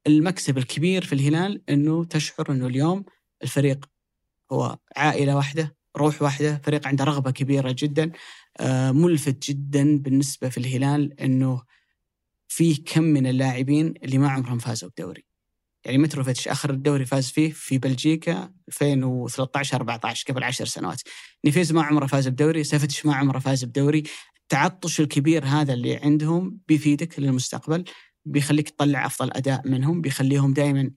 [0.07, 3.05] المكسب الكبير في الهلال إنه تشعر إنه اليوم
[3.43, 3.85] الفريق
[4.53, 8.05] هو عائلة واحدة روح واحدة فريق عنده رغبة كبيرة جدا.
[8.05, 8.13] آه،
[8.93, 11.63] ملفت جدا بالنسبة في الهلال إنه
[12.49, 15.25] فيه كم من اللاعبين اللي ما عمرهم فازوا بدوري.
[15.85, 21.03] يعني متروفيتش آخر الدوري فاز فيه في بلجيكا 2013 14 قبل 10 سنوات.
[21.45, 24.03] نيفيز ما عمره فاز بدوري سافتش ما عمره فاز بدوري.
[24.43, 27.85] التعطش الكبير هذا اللي عندهم بيفيدك للمستقبل
[28.25, 30.91] بيخليك تطلع أفضل أداء منهم بيخليهم دائما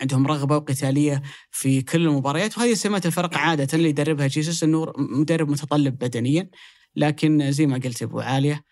[0.00, 2.58] عندهم رغبة وقتالية في كل المباريات.
[2.58, 6.50] وهذه سمات الفرق عادة اللي يدربها جيسوس إنه مدرب متطلب بدنيا.
[6.96, 8.64] لكن زي ما قلت أبو عالية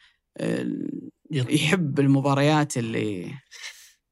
[1.30, 3.34] يحب المباريات اللي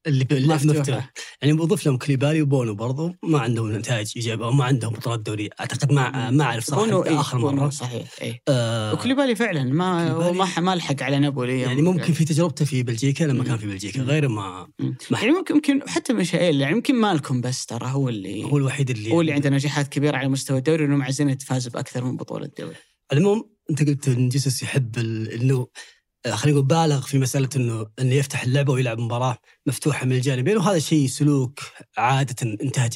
[0.07, 4.93] اللي مفتوحة يعني بضيف لهم كليبالي وبونو برضو ما عندهم نتائج إيجابية أو ما عندهم
[4.93, 5.49] بطولات دورية.
[5.59, 7.69] أعتقد ما ما أعرف صراحة بونو إيه آخر مرة.
[7.69, 12.65] صحيح اي آه وكليبالي فعلا ما ما ما لحق على نابولي يعني ممكن في تجربته
[12.65, 14.67] في بلجيكا لما كان في بلجيكا غير ما,
[15.11, 18.89] ما يعني ممكن يمكن حتى ميشائيل يعني يمكن مالكم بس ترى هو اللي هو الوحيد
[18.89, 22.17] اللي هو اللي عنده نجاحات كبيرة على مستوى الدوري إنه مع زين فاز بأكثر من
[22.17, 22.75] بطولة دوري
[23.13, 24.97] المهم انت قلت إن جيسوس يحب
[25.33, 25.67] إنه
[26.25, 30.57] آه، خلينا نقول بالغ في مسألة إنه إنه يفتح اللعبة ويلعب مباراة مفتوحة من الجانبين
[30.57, 31.59] وهذا شيء سلوك
[31.97, 32.89] عادة انتهى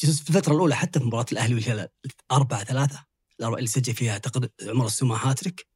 [0.00, 1.88] جيسوس في الفترة الأولى حتى في مباراة الأهلي والهلال
[2.32, 3.04] أربعة ثلاثة
[3.40, 5.66] الأربعة اللي سجل فيها أعتقد عمر السومة هاتريك.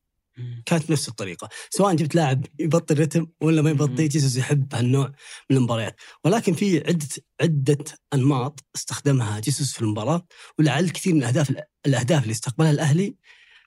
[0.67, 1.49] كانت بنفس الطريقة.
[1.71, 5.13] سواء جبت لاعب يبطل رتم ولا ما يبطل جيسوس يحب هالنوع
[5.51, 5.97] من المباريات.
[6.25, 7.09] ولكن في عدة
[7.41, 10.27] عدة أنماط استخدمها جيسوس في المباراة
[10.59, 11.53] ولعل كثير من الأهداف
[11.87, 13.17] الأهداف اللي استقبلها الأهلي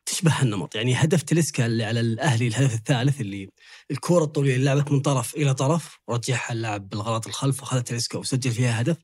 [0.05, 3.49] تشبه هالنمط يعني هدف تلسكا اللي على الأهلي الهدف الثالث اللي
[3.91, 8.51] الكرة الطوليه اللي لعبت من طرف إلى طرف ورجعها اللاعب بالغلط الخلف وخذ تلسكا وسجل
[8.51, 8.97] فيها هدف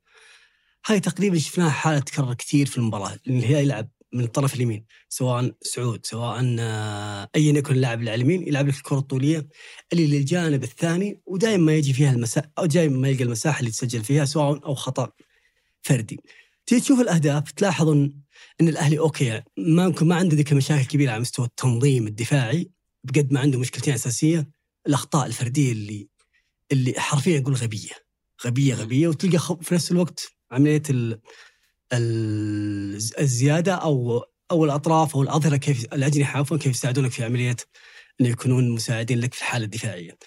[0.85, 5.51] هاي تقريبا شفناها حالة تكرر كثير في المباراة اللي هي يلعب من الطرف اليمين سواء
[5.61, 9.47] سعود سواء آه، ايا يكن اللاعب اللي على اليمين يلعب لك الكرة الطولية
[9.93, 14.03] اللي للجانب الثاني ودائما ما يجي فيها المساحه أو دائما ما يلقى المساحة اللي تسجل
[14.03, 15.11] فيها سواء أو خطأ
[15.81, 16.19] فردي.
[16.65, 18.13] تيجي تشوف الأهداف تلاحظ إن
[18.61, 22.71] إن الأهلي أوكي ما يمكن ما عنده ذيك المشاكل الكبيرة على مستوى التنظيم الدفاعي.
[23.03, 24.49] بقد ما عنده مشكلتين أساسية
[24.87, 26.07] الأخطاء الفردية اللي
[26.71, 27.89] اللي حرفيا أقول غبية.
[28.45, 29.07] غبية غبية.
[29.07, 31.21] وتلقى في نفس الوقت عملية ال
[33.19, 37.55] الزيادة أو أو الأطراف أو الأظهرة كيف الأجنحة عفوا كيف يساعدونك في عملية
[38.21, 40.17] انه يكونون مساعدين لك في الحالة الدفاعية.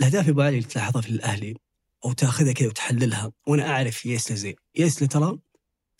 [0.00, 1.54] الأهداف ابو علي اللي تلاحظها في الأهلي
[2.04, 5.38] أو تأخذها كذا وتحللها وأنا أعرف يسلا زين، يسلا ترى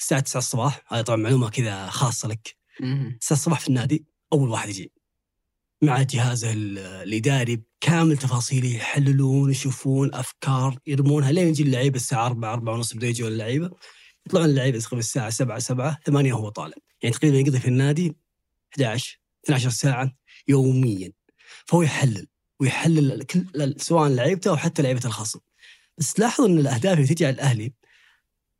[0.01, 0.85] الساعة 9 الصباح.
[0.89, 2.57] هذه طبعا معلومة كذا خاصة لك.
[3.21, 4.93] 9 الصباح في النادي أول واحد يجي.
[5.83, 12.75] مع جهازه الإداري كامل تفاصيله يحللون يشوفون أفكار يرمونها لين يجي اللعيبة الساعة 4 4
[12.75, 13.71] ونص بدأوا يجون اللعيبه
[14.27, 16.77] يطلعون اللعيبة تقريبا الساعة 7 7 8 وهو طالع.
[17.03, 18.17] يعني تقريبا يقضي في النادي
[18.73, 20.13] 11 12 ساعة
[20.49, 21.13] يوميا.
[21.67, 22.27] فهو يحلل
[22.61, 25.41] ويحلل كل سواء لعيبته أو حتى لعيبة الخصم.
[25.99, 27.73] بس لاحظوا إن الأهداف اللي تجي على الأهلي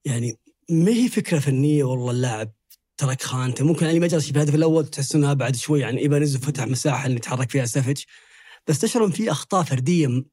[0.05, 0.39] يعني
[0.71, 2.53] ما هي فكرة فنية والله اللاعب
[2.97, 6.67] ترك خانته؟ ممكن ما جلس في الهدف الأول تحس انها بعد شوي يعني ايبانيز فتح
[6.67, 8.07] مساحة اللي يتحرك فيها سافيتش
[8.67, 10.25] بس تشعر في أخطاء فردية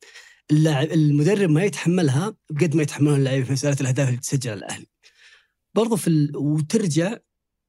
[0.51, 4.87] اللاعب المدرب ما يتحملها بقد ما يتحملها اللاعبين في مسألة الأهداف اللي تسجل الأهلي.
[5.75, 6.37] برضو في ال...
[6.37, 7.17] وترجع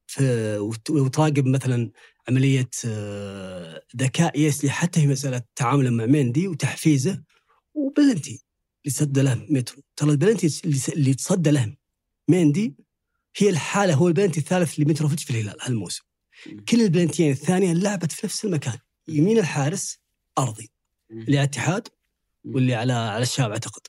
[0.07, 0.59] في
[0.91, 1.91] وتراقب مثلا
[2.29, 7.23] عملية آه، ذكاء يايسله حتى في مسألة تعامله مع ميندي وتحفيزه.
[7.75, 8.45] وبلنتي
[8.85, 9.83] اللي صدى له مترو.
[9.97, 10.61] ترى البلنتي
[10.95, 11.82] اللي تصدى له.
[12.33, 12.77] ميندي
[13.37, 16.03] هي الحالة هو البلنتي الثالث لمتروفيتش في الهلال هالموسم.
[16.69, 18.79] كل البلنتيين الثانية لعبت في نفس المكان
[19.09, 19.99] يمين الحارس
[20.39, 20.71] أرضي
[21.11, 21.89] اللي على الاتحاد
[22.45, 23.83] واللي على على الشام أعتقد.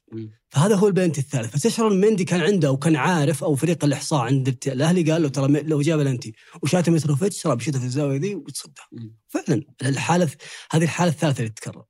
[0.50, 1.58] فهذا هو البلنتي الثالث.
[1.58, 5.30] فتشعر ان ميندي كان عنده أو كان عارف أو فريق الإحصاء عند الأهلي قال له
[5.30, 6.34] ترى لو جاب بلنتي
[6.64, 8.86] وشاته متروفيتش ترى بيشوتها في الزاوية ذي وبتصدها
[9.28, 10.30] فعلا الحالة
[10.72, 11.86] هذه الحالة الثالثة اللي تتكرر.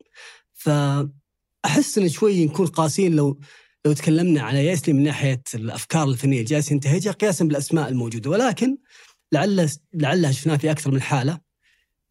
[0.54, 3.40] فأحس إن شوي نكون قاسيين لو
[3.86, 8.30] لو تكلمنا على ياسلي من ناحية الأفكار الفنية اللي جالس ينتهجها قياسا بالأسماء الموجودة.
[8.30, 8.78] ولكن
[9.32, 11.40] لعل لعلها شفناه في أكثر من حالة.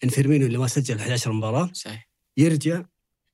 [0.04, 1.70] ان فيرمينو اللي ما سجل 11 مباراة.
[1.72, 2.08] صحيح.
[2.36, 2.82] يرجع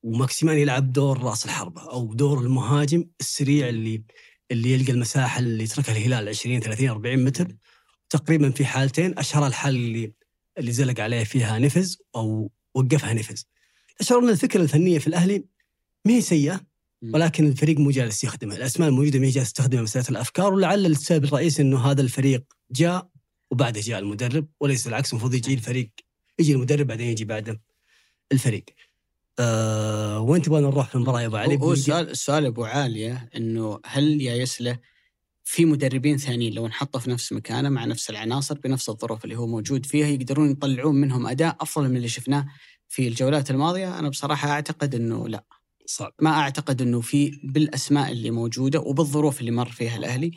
[0.03, 4.03] وماكسيمان يلعب دور راس الحربه أو دور المهاجم السريع اللي
[4.51, 7.55] اللي يلقى المساحة اللي يتركها الهلال 20 30 40 متر.
[8.09, 9.19] تقريبا في حالتين.
[9.19, 10.13] أشهر الحال اللي
[10.57, 13.47] اللي زلق عليه فيها نفز أو وقفها نفز.
[13.99, 15.45] أشعر أن الفكرة الفنية في الأهلي
[16.05, 16.68] ما هي سيئة.
[17.03, 21.23] ولكن الفريق مو جالس يخدمها، الأسماء الموجودة ما هي جالسة تستخدمها مسألة الأفكار ولعل السبب
[21.23, 23.09] الرئيسي إنه هذا الفريق جاء
[23.51, 25.89] وبعده جاء المدرب وليس العكس المفروض يجي الفريق
[26.39, 27.61] يجي المدرب بعدين يجي بعده
[28.31, 28.65] الفريق.
[29.39, 33.79] أه وين تبغى نروح في المباراة يا أبو علي؟ هو السؤال السؤال أبو عالية إنه
[33.85, 34.79] هل يا يسله
[35.43, 39.47] في مدربين ثانيين لو انحطوا في نفس مكانه مع نفس العناصر بنفس الظروف اللي هو
[39.47, 42.47] موجود فيها يقدرون يطلعون منهم أداء أفضل من اللي شفناه
[42.87, 45.43] في الجولات الماضية؟ أنا بصراحة أعتقد إنه لا.
[45.89, 50.31] صعب ما أعتقد إنه في بالأسماء اللي موجودة وبالظروف اللي مر فيها الأهلي.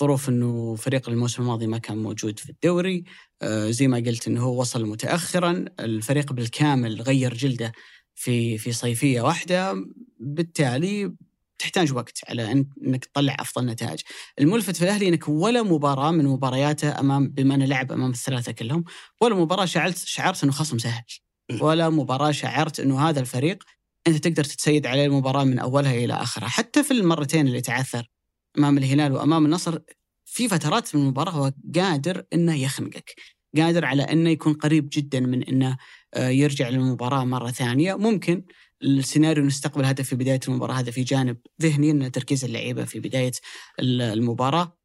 [0.00, 3.04] ظروف إنه فريق الموسم الماضي ما كان موجود في الدوري.
[3.42, 5.64] آه زي ما قلت إنه هو وصل متاخرا.
[5.80, 7.72] الفريق بالكامل غير جلده
[8.14, 9.74] في في صيفية واحدة.
[10.20, 11.14] بالتالي
[11.58, 14.00] تحتاج وقت على إنك تطلع أفضل نتائج.
[14.40, 18.84] الملفت في الأهلي إنك ولا مباراة من مبارياته أمام بما أنه لعب أمام الثلاثة كلهم،
[19.20, 21.04] ولا مباراة شعرت شعرت إنه خصم سهل.
[21.60, 23.64] ولا مباراة شعرت إنه هذا الفريق
[24.06, 28.10] أنت تقدر تتسيد عليه المباراة من أولها إلى آخرها، حتى في المرتين اللي تعثر
[28.58, 29.78] أمام الهلال وأمام النصر
[30.24, 33.14] في فترات من المباراة هو قادر إنه يخنقك.
[33.56, 35.76] قادر على إنه يكون قريب جدا من إنه
[36.16, 38.44] يرجع للمباراة مرة ثانية، ممكن
[38.82, 43.32] السيناريو نستقبل هدف في بداية المباراة هذا في جانب ذهني ان تركيز اللعيبة في بداية
[43.80, 44.78] المباراة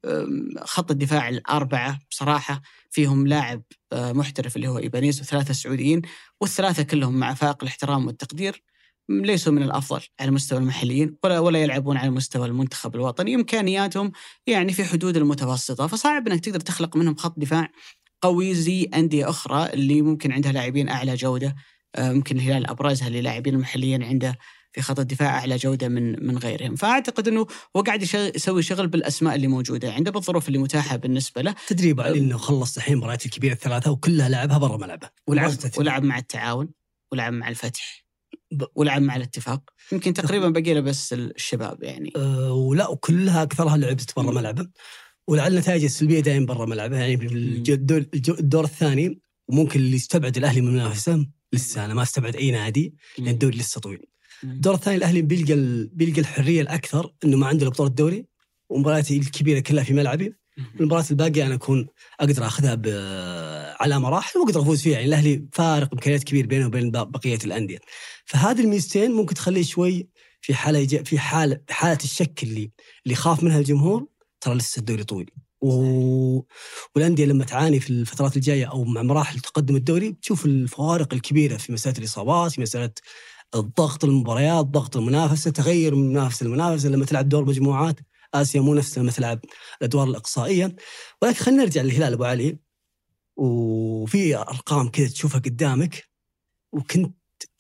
[0.58, 6.02] خط الدفاع الأربعة بصراحة فيهم لاعب محترف اللي هو ايبانيز وثلاثه سعوديين
[6.42, 8.64] والثلاثة كلهم مع فائق الاحترام والتقدير
[9.10, 13.36] ليسوا من الأفضل على مستوى المحليين ولا ولا يلعبون على مستوى المنتخب الوطني.
[13.36, 14.12] إمكانياتهم
[14.48, 15.88] يعني في حدود المتوسطة.
[15.88, 17.70] فصعب إنك تقدر تخلق منهم خط دفاع
[18.22, 21.56] قوي زي أندية أخرى اللي ممكن عندها لاعبين أعلى جودة.
[22.00, 24.38] ممكن الهلال أبرزها للاعبين المحليين عنده
[24.72, 27.48] في خط الدفاع أعلى جودة من من غيرهم، فأعتقد إنه
[27.78, 28.02] هو قاعد
[28.36, 31.56] يسوي شغل بالأسماء اللي موجودة عنده بالظروف اللي متاحة بالنسبة له.
[31.68, 35.10] تدريب علي إنه خلص الحين مباريات الكبيرة الثلاثة وكلها لعبها برا ملعبه.
[35.28, 36.70] ولعب ولعب مع التعاون
[37.12, 38.03] ولعب مع الفتح.
[38.76, 39.62] ولعب مع الاتفاق.
[39.92, 42.14] يمكن تقريبا باقي له بس الشباب يعني.
[42.16, 44.68] أه ولا وكلها أكثرها لعبت برا ملعبه.
[45.28, 46.98] ولعل النتائج السلبية دائما برا ملعبه.
[46.98, 47.14] يعني
[47.70, 51.86] الدور, الدور الثاني وممكن اللي يستبعد الأهلي من المنافسة لسه.
[51.86, 52.96] أنا ما استبعد أي نادي.
[53.18, 54.06] لأن الدوري لسه طويل.
[54.44, 58.26] الدور الثاني الأهلي بيلقى بيلقى الحرية الأكثر إنه ما عنده بطوله الدوري.
[58.70, 60.36] ومبارياتي الكبيرة كلها في ملعبي
[60.80, 61.88] المباريات الباقية أنا أكون
[62.20, 62.72] أقدر أخذها
[63.84, 64.94] على مراحل وأقدر أفوز فيها.
[64.94, 67.80] يعني الأهلي فارق امكانيات كبير بينه وبين بقية الأندية.
[68.26, 70.08] فهذه الميزتين ممكن تخليه شوي
[70.42, 72.72] في حالة في حاله حالة الشك اللي
[73.06, 74.08] اللي خاف منها الجمهور
[74.42, 75.32] ترى لسه الدوري طويل.
[75.62, 76.42] و...
[76.96, 81.74] والأندية لما تعاني في الفترات الجاية أو مع مراحل تقدم الدوري بتشوف الفوارق الكبيرة في
[81.74, 82.92] مسألة الإصابات في مسألة
[83.56, 88.00] الضغط المباريات ضغط المنافسة تغير من منافسه لمنافسه لما تلعب دور مجموعات.
[88.34, 89.40] آسيا مو نفس لما تلعب
[89.82, 90.76] الأدوار الإقصائية.
[91.22, 92.58] ولكن خلينا نرجع للهلال أبو علي.
[93.36, 96.04] وفي أرقام كذا تشوفها قدامك.
[96.72, 97.16] وكنت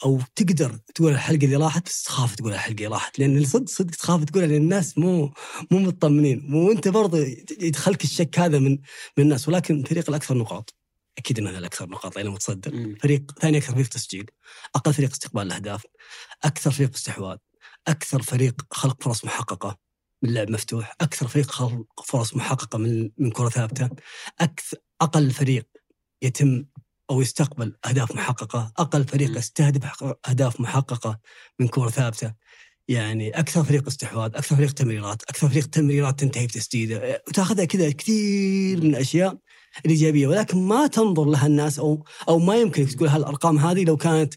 [0.05, 3.19] أو تقدر تقول الحلقة اللي راحت بس تخاف تقول الحلقة اللي راحت.
[3.19, 5.34] لأن صدق صدق تخاف تقولها لأن الناس مو
[5.71, 6.53] مو مطمنين.
[6.53, 7.17] وانت برضه
[7.59, 8.71] يدخلك الشك هذا من
[9.17, 9.47] من الناس.
[9.49, 10.76] ولكن الفريق الأكثر نقاط.
[11.17, 12.95] أكيد إنه الأكثر نقاط لأنه متصدر.
[13.01, 14.26] فريق ثاني أكثر فريق تسجيل.
[14.76, 15.84] أقل فريق استقبال الأهداف.
[16.43, 17.38] أكثر فريق استحواذ.
[17.88, 19.82] أكثر فريق خلق فرص محققة.
[20.24, 20.95] من لعب مفتوح.
[21.01, 23.89] أكثر فريق خلق فرص محققة من من كرة ثابتة.
[24.39, 25.67] أكثر أقل فريق
[26.21, 26.65] يتم
[27.09, 31.19] أو يستقبل أهداف محققة، أقل فريق يستهدف أهداف محققة
[31.59, 32.34] من كرة ثابتة.
[32.88, 38.82] يعني أكثر فريق استحواذ، أكثر فريق تمريرات، أكثر فريق تمريرات تنتهي بتسديده، وتأخذها كذا كثير
[38.82, 39.38] من الأشياء
[39.86, 40.28] الإيجابية.
[40.28, 44.34] ولكن ما تنظر لها الناس أو أو ما يمكن تقول هالأرقام هذه لو كانت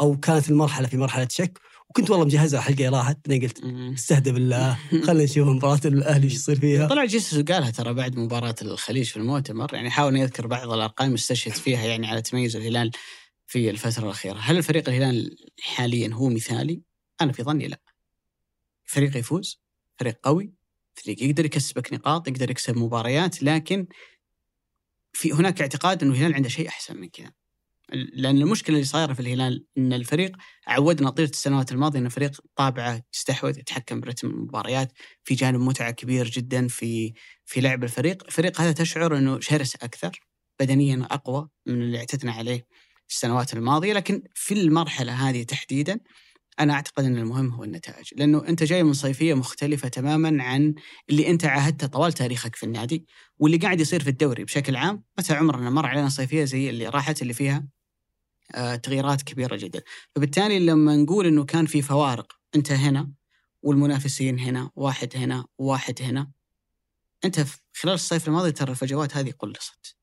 [0.00, 1.58] أو كانت المرحلة في مرحلة شك.
[1.90, 3.64] وكنت والله مجهزها حلقة راحت بعدين قلت
[3.94, 6.86] استهدى بالله خلينا نشوف مباراة الأهلي إيش يصير فيها.
[6.88, 11.52] طلع جيسوس وقالها ترى بعد مباراة الخليج في المؤتمر يعني حاول يذكر بعض الأرقام يستشهد
[11.52, 12.90] فيها يعني على تميز الهلال
[13.46, 14.38] في الفترة الأخيرة.
[14.38, 16.82] هل الفريق الهلال حاليا هو مثالي؟
[17.20, 17.80] أنا في ظني لا.
[18.84, 19.60] فريق يفوز
[19.98, 20.54] فريق قوي
[20.94, 23.86] فريق يقدر يكسبك نقاط يقدر يكسب مباريات لكن
[25.12, 27.32] في هناك اعتقاد إنه الهلال عنده شيء أحسن من كذا.
[27.92, 30.36] لأن المشكلة اللي صايرة في الهلال إن الفريق
[30.66, 34.92] عودنا طيلة السنوات الماضية إن فريق طابعه يستحوذ يتحكم برتم المباريات
[35.24, 37.12] في جانب متعة كبير جدا في
[37.44, 40.20] في لعب الفريق، الفريق هذا تشعر إنه شرس أكثر
[40.60, 42.66] بدنيا أقوى من اللي اعتدنا عليه
[43.10, 46.00] السنوات الماضية، لكن في المرحلة هذه تحديدا
[46.60, 50.74] أنا أعتقد إن المهم هو النتائج، لأنه أنت جاي من صيفية مختلفة تماما عن
[51.10, 53.06] اللي أنت عاهدته طوال تاريخك في النادي،
[53.38, 57.22] واللي قاعد يصير في الدوري بشكل عام، متى عمرنا مر علينا صيفية زي اللي راحت
[57.22, 57.68] اللي فيها
[58.82, 59.82] تغييرات كبيرة جدا،
[60.16, 63.10] فبالتالي لما نقول إنه كان في فوارق أنت هنا
[63.62, 66.30] والمنافسين هنا، واحد هنا وواحد هنا
[67.24, 67.44] أنت
[67.74, 69.96] خلال الصيف الماضي ترى الفجوات هذه قلصت.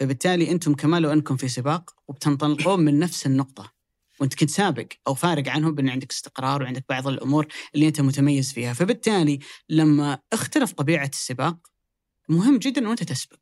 [0.00, 3.72] فبالتالي أنتم كمان لو أنكم في سباق وبتنطلقون من نفس النقطة
[4.20, 8.52] وأنت كنت سابق أو فارق عنهم بأن عندك استقرار وعندك بعض الأمور اللي أنت متميز
[8.52, 8.72] فيها.
[8.72, 9.38] فبالتالي
[9.68, 11.56] لما اختلف طبيعة السباق
[12.28, 13.38] مهم جدا انه انت تسبق.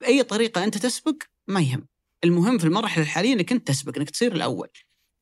[0.00, 1.16] بأي طريقة أنت تسبق
[1.48, 1.86] ما يهم.
[2.24, 4.68] المهم في المرحلة الحالية إنك أنت تسبق إنك تصير الأول.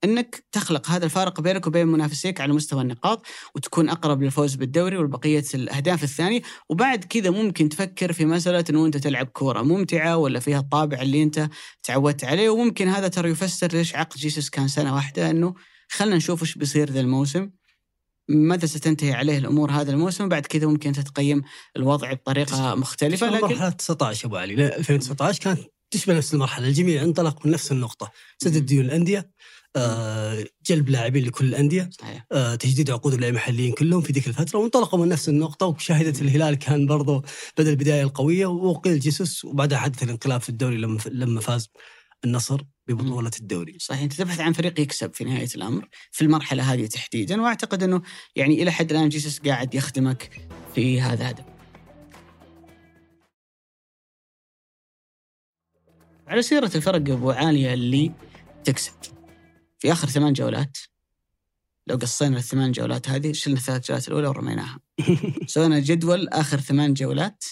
[0.05, 5.45] إنك تخلق هذا الفارق بينك وبين منافسيك على مستوى النقاط وتكون أقرب للفوز بالدوري والبقية
[5.55, 6.43] الأهداف الثانية.
[6.69, 11.23] وبعد كذا ممكن تفكر في مسألة إنه أنت تلعب كورة ممتعة ولا فيها الطابع اللي
[11.23, 11.49] أنت
[11.83, 12.51] تعودت عليه.
[12.51, 15.55] وممكن هذا ترى يفسر ليش عقد جيسوس كان سنة واحدة إنه
[15.89, 17.51] خلينا نشوف إيش بيصير ذا الموسم
[18.29, 20.29] متى ستنتهي عليه الأمور هذا الموسم.
[20.29, 21.43] بعد كذا ممكن تتقيم
[21.77, 23.31] الوضع بطريقة مختلفة.
[23.31, 24.77] لكن مرحلة 19 أبو علي.
[24.77, 29.31] 2019 كانت تشبه نفس المرحلة الجميع انطلق من نفس النقطة سدد ديون الأندية
[29.77, 32.27] آه، جلب لاعبين لكل الانديه صحيح.
[32.33, 36.55] آه، تجديد عقود اللاعبين المحليين كلهم في ذيك الفترة وانطلقوا من نفس النقطة وشهدت الهلال
[36.55, 37.25] كان برضو
[37.59, 41.69] بدأ البداية القوية وقيل جيسوس وبعدها حدث الانقلاب في الدوري لما لما فاز
[42.25, 43.77] النصر ببطولة الدوري.
[43.79, 48.03] صحيح أنت تبحث عن فريق يكسب في نهاية الأمر في المرحلة هذه تحديدا وأعتقد أنه
[48.37, 51.58] يعني إلى حد الآن جيسوس قاعد يخدمك في هذا الهدف.
[56.29, 58.13] على سيرة الفرق أبو عالية اللي
[58.65, 58.93] تكسب.
[59.79, 60.79] في آخر ثمان جولات
[61.87, 64.81] لو قصينا الثمان جولات هذه شلنا الثلاث جولات الأولى ورميناها.
[65.47, 67.45] سوينا جدول آخر ثمان جولات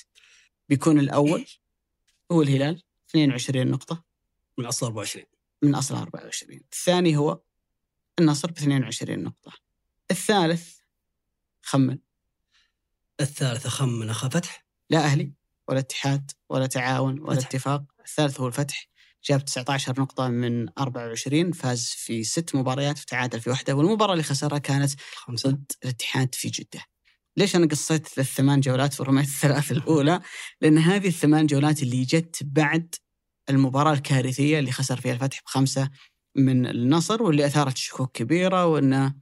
[0.68, 1.47] بيكون الأول
[2.33, 4.05] هو الهلال 22 نقطة.
[4.59, 5.24] من أصل 24
[5.62, 7.41] من أصل 24 الثاني هو
[8.18, 9.53] النصر ب 22 نقطة.
[10.11, 10.79] الثالث
[11.62, 11.99] خمن.
[13.20, 15.33] الثالث أخمن أخا فتح؟ لا أهلي
[15.68, 17.47] ولا اتحاد ولا تعاون ولا فتح.
[17.47, 17.96] اتفاق.
[18.07, 18.89] الثالث هو الفتح
[19.25, 24.59] جاب 19 نقطة من 24 فاز في ست مباريات وتعادل في واحدة والمباراة اللي خسرها
[24.59, 24.93] كانت
[25.47, 26.85] ضد الاتحاد في جدة.
[27.37, 30.21] ليش أنا قصيت الثمان جولات ورميت الثلاث الأولى؟
[30.61, 32.95] لأن هذه الثمان جولات اللي جت بعد
[33.51, 35.91] المباراة الكارثية اللي خسر فيها الفتح بخمسة
[36.37, 39.15] من النصر واللي أثارت شكوك كبيرة وأنه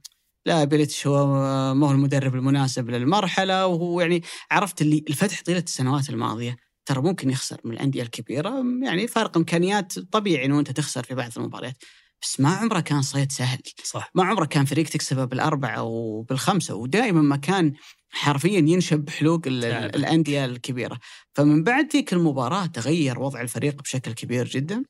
[0.45, 1.25] لا بيليتش هو
[1.73, 6.64] ما هو المدرب المناسب للمرحلة وهو يعني عرفت اللي الفتح طيلة السنوات الماضية.
[6.85, 11.31] ترى ممكن يخسر من الأندية الكبيرة يعني فارق إمكانيات طبيعي إنه أنت تخسر في بعض
[11.37, 11.77] المباريات.
[12.21, 13.59] بس ما عمره كان صيد سهل.
[13.83, 14.11] صح.
[14.15, 17.73] ما عمره كان فريق تكسبه بالأربعة وبالخمسة ودائما ما كان
[18.09, 20.99] حرفيا ينشب حلوق الأندية الكبيرة.
[21.33, 24.83] فمن بعد ذيك المباراة تغير وضع الفريق بشكل كبير جدا.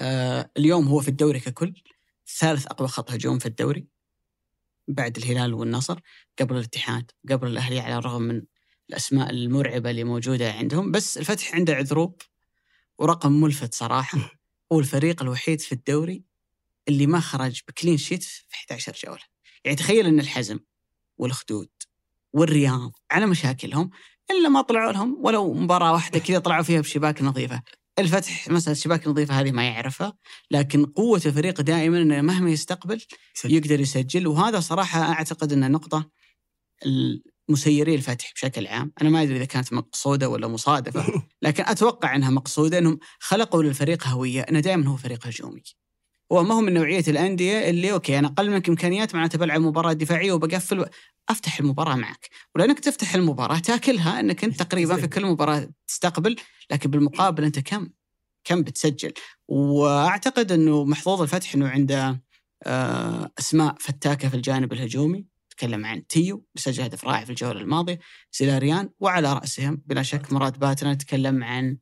[0.00, 1.74] آه اليوم هو في الدوري ككل.
[2.38, 3.86] ثالث أقوى خط هجوم في الدوري.
[4.88, 6.00] بعد الهلال والنصر.
[6.38, 8.42] قبل الاتحاد قبل الأهلي على الرغم من
[8.90, 12.22] الأسماء المرعبة اللي موجودة عندهم بس الفتح عنده عذروب
[12.98, 14.18] ورقم ملفت صراحة.
[14.72, 16.24] هو الفريق الوحيد في الدوري
[16.88, 19.22] اللي ما خرج بكلين شيت في 11 جولة.
[19.64, 20.58] يعني تخيل إن الحزم
[21.18, 21.68] والخدود
[22.32, 23.90] والرياض على مشاكلهم
[24.30, 27.62] إلا ما طلعوا لهم ولو مباراة واحدة كذا طلعوا فيها بشباك نظيفة.
[27.98, 30.12] الفتح مسألة الشباك نظيفة هذه ما يعرفها
[30.50, 33.00] لكن قوة الفريق دائما أنه مهما يستقبل
[33.44, 34.26] يقدر يسجل.
[34.26, 36.10] وهذا صراحة أعتقد أنه نقطة
[37.48, 38.92] مسيري الفتح بشكل عام.
[39.02, 44.06] أنا ما أدري إذا كانت مقصودة ولا مصادفة لكن أتوقع أنها مقصودة أنهم خلقوا للفريق
[44.06, 44.40] هوية.
[44.40, 45.62] أنه دائما هو فريق هجومي.
[46.32, 49.92] هو ما هو من نوعية الأندية اللي okay أنا أقل منك إمكانيات معناته بلعب مباراة
[49.92, 50.86] دفاعية وبقفل و...
[51.28, 52.28] أفتح المباراة معك.
[52.54, 56.36] ولأنك تفتح المباراة تاكلها أنك أنت تقريبا في كل مباراة تستقبل
[56.70, 57.88] لكن بالمقابل أنت كم؟
[58.44, 59.12] كم بتسجل؟
[59.48, 62.22] وأعتقد أنه محظوظ الفتح أنه عنده
[62.66, 65.26] آه، أسماء فتاكة في الجانب الهجومي.
[65.58, 67.98] نتكلم عن تيو سجل هدف رائع في الجولة الماضية
[68.30, 71.76] سيلاريان وعلى رأسهم بلا شك مراد باتنا نتكلم عن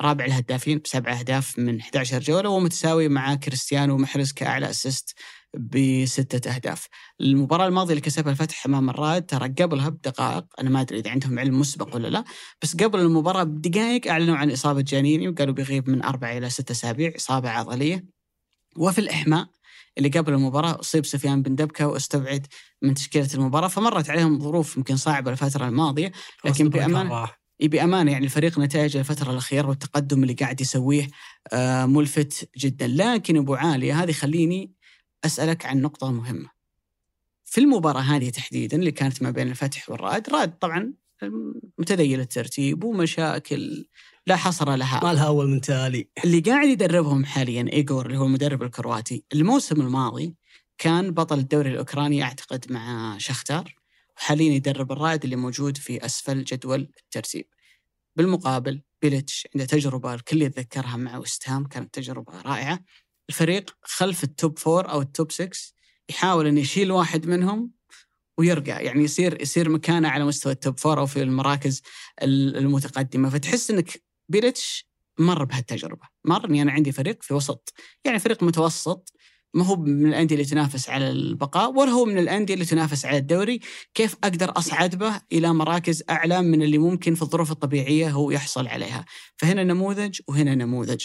[0.00, 5.14] رابع الهدافين بسبع أهداف من 11 جولة ومتساوي مع كريستيانو محرز كأعلى أسيست
[5.54, 6.86] بستة أهداف.
[7.20, 11.38] المباراة الماضية اللي كسبها الفتح أمام الرائد ترى قبلها بدقائق أنا ما أدري إذا عندهم
[11.38, 12.24] علم مسبق ولا لا
[12.62, 17.12] بس قبل المباراة بدقائق أعلنوا عن إصابة جانيني وقالوا بيغيب من أربع إلى ستة أسابيع
[17.16, 18.04] إصابة عضلية.
[18.76, 19.46] وفي الإحماء
[19.98, 22.46] اللي قبل المباراة أصيب سفيان بن دبكة وأستبعد
[22.82, 23.68] من تشكيلة المباراة.
[23.68, 26.12] فمرت عليهم ظروف يمكن صعبة الفترة الماضية
[26.44, 27.28] لكن بأمانة
[27.62, 31.08] بأمانة يعني الفريق نتائج الفترة الأخيرة والتقدم اللي قاعد يسويه
[31.52, 32.86] آه، ملفت جدا.
[32.86, 34.72] لكن أبو عالية هذه خليني
[35.24, 36.50] أسألك عن نقطة مهمة.
[37.44, 40.92] في المباراة هذه تحديدا اللي كانت ما بين الفتح والرائد رائد طبعا
[41.78, 43.86] متذيل الترتيب ومشاكل
[44.30, 45.00] لا حصر لها.
[45.04, 46.08] ما لها أول من تالي.
[46.24, 50.34] اللي قاعد يدربهم حاليا ايجور اللي هو المدرب الكرواتي الموسم الماضي
[50.78, 53.74] كان بطل الدوري الأوكراني أعتقد مع شختار
[54.16, 57.46] وحاليا يدرب الرائد اللي موجود في أسفل جدول الترتيب.
[58.16, 62.80] بالمقابل بيلتش عنده تجربة الكل يتذكرها مع وستهام كانت تجربة رائعة.
[63.30, 65.50] الفريق خلف ال top four أو ال top 6
[66.10, 67.70] يحاول انه يشيل واحد منهم
[68.38, 71.82] ويرقى يعني يصير يصير مكانه على مستوى ال top four أو في المراكز
[72.22, 73.28] ال- المتقدمة.
[73.30, 77.72] فتحس إنك بيلتش مر بهالتجربة مر إني أنا عندي فريق في وسط
[78.04, 79.12] يعني فريق متوسط
[79.54, 83.16] ما هو من الأندية اللي تنافس على البقاء ولا هو من الأندية اللي تنافس على
[83.16, 83.60] الدوري
[83.94, 88.66] كيف أقدر أصعد به إلى مراكز أعلى من اللي ممكن في الظروف الطبيعية هو يحصل
[88.66, 89.04] عليها.
[89.36, 91.04] فهنا نموذج وهنا نموذج.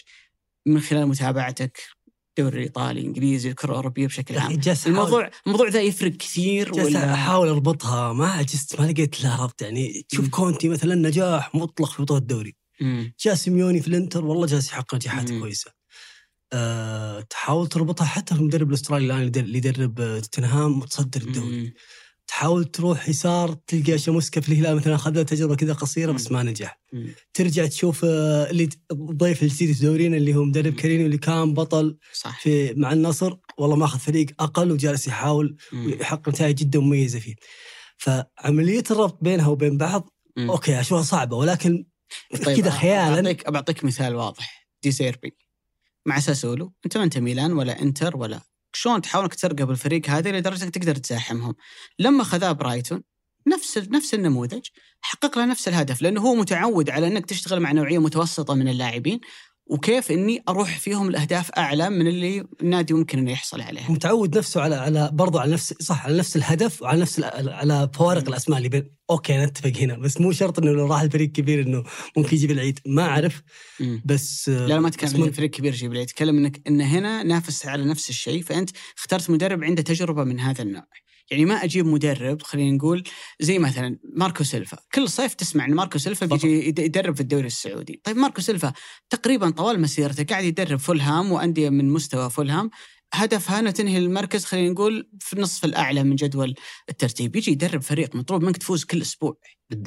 [0.66, 1.82] من خلال متابعتك
[2.30, 4.62] الدوري الإيطالي الإنجليزي الكرة الأوروبية بشكل عام.
[4.88, 9.62] الموضوع الموضوع ذا يفرق كثير جالس ولا؟ احاول أربطها ما عجزت ما لقيت لها ربط
[9.62, 10.30] يعني تشوف.
[10.30, 12.56] كونتي مثلا نجاح مطلق في بطولة الدوري.
[13.26, 15.30] جاء سيميوني في الانتر والله جالس يحقق نجاحات.
[15.32, 15.72] كويسة
[16.54, 21.22] أه تحاول تربطها حتى في المدرب الأسترالي الآن اللي يدر- اللي يدرب آه، توتنهام متصدر
[21.22, 21.74] الدوري.
[22.28, 26.44] تحاول تروح يسار تلقى شاموسكا في الهلال مثلا أخذ له تجربة كذا قصيرة بس ما
[26.44, 27.08] نجح مم.
[27.34, 30.74] ترجع تشوف آه، اللي الضيف الجديد في دورينا اللي هو مدرب.
[30.74, 35.58] كريني اللي كان بطل صح في مع النصر والله ماخذ فريق أقل وجالس يحاول.
[35.74, 37.36] ويحقق نتائج جدا مميزة فيه
[37.98, 40.50] فعملية الربط بينها وبين بعض مم.
[40.52, 41.86] أوكي أشوفها صعبة ولكن
[42.46, 43.22] طيب كذا خيالا.
[43.22, 44.68] بعطيك بعطيك مثال واضح.
[44.84, 45.38] دي سيربي.
[46.06, 48.42] مع ساسولو أنت ما أنت ميلان ولا إنتر ولا
[48.74, 51.56] شلون تحاول إنك ترقى بالفريق هذا لدرجة إنك تقدر تزاحمهم.
[52.00, 53.04] لما خذاه برايتون
[53.48, 54.68] نفس نفس النموذج
[55.02, 59.20] حقق له نفس الهدف لأنه هو متعود على إنك تشتغل مع نوعية متوسطة من اللاعبين.
[59.68, 63.92] وكيف إني أروح فيهم الاهداف أعلى من اللي النادي ممكن إنه يحصل عليها.
[63.92, 68.28] متعود نفسه على على برضه على نفس صح على نفس الهدف وعلى نفس على فوارق.
[68.28, 68.96] الأسماء اللي بين.
[69.10, 71.84] okay نتفق هنا بس مو شرط إنه لو راح الفريق كبير إنه
[72.18, 72.80] ممكن يجيب العيد.
[72.86, 73.42] ما أعرف.
[74.06, 77.24] بس لا لا ما تكلم اسمه- عن فريق كبير جيب لي تكلم إنك إن هنا
[77.24, 80.84] نافس على نفس الشيء فأنت اخترت مدرب عنده تجربة من هذا النوع.
[81.32, 83.04] يعني ما أجيب مدرب خلينا نقول
[83.40, 84.78] زي مثلا ماركو سيلفا.
[84.94, 88.02] كل صيف تسمع إن ماركو سيلفا بيجي يد- يدرب في الدوري السعودي.
[88.04, 88.74] طيب ماركو سيلفا
[89.10, 92.70] تقريبا طوال مسيرته قاعد يدرب فولهام وأندية من مستوى فولهام.
[93.14, 96.56] هدفها إنه تنهي المركز خلينا نقول في النصف الأعلى من جدول
[96.90, 97.36] الترتيب.
[97.36, 99.38] يجي يدرب فريق مطلوب منك تفوز كل أسبوع.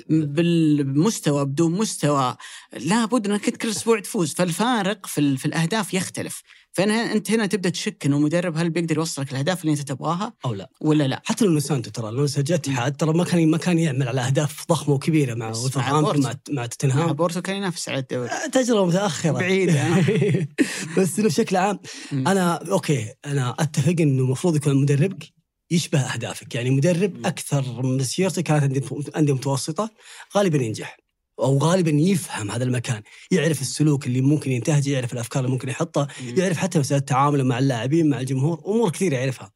[0.08, 2.36] بالمستوى بدون مستوى.
[2.72, 4.34] لابد إنك كل أسبوع تفوز.
[4.34, 6.42] فالفارق في, في الأهداف يختلف.
[6.78, 10.54] فأنا أنت هنا تبدأ تشك إنه مدرب هل بيقدر يوصلك الأهداف اللي أنت تبغاها أو
[10.54, 13.78] لا ولا لا حتى لو سانتو ترى لو جاء اتحاد ترى ما كان ما كان
[13.78, 16.20] يعمل على أهداف ضخمة وكبيرة مع مع مع بورتو.
[16.20, 20.04] مع مع توتنهام بورتو كان ينافس على الدوري تجربة متأخرة بعيدة.
[20.98, 21.78] بس إنه بشكل عام.
[22.12, 25.32] أنا okay أنا أتفق إنه المفروض يكون مدربك
[25.70, 27.26] يشبه أهدافك يعني مدرب.
[27.26, 29.90] أكثر مسيرته كانت انديه متوسطة
[30.36, 31.07] غالبا ينجح
[31.40, 36.08] أو غالبا يفهم هذا المكان يعرف السلوك اللي ممكن ينتهجه يعرف الأفكار اللي ممكن يحطها
[36.20, 39.52] يعرف حتى مسألة تعامله مع اللاعبين مع الجمهور أمور كثير يعرفها.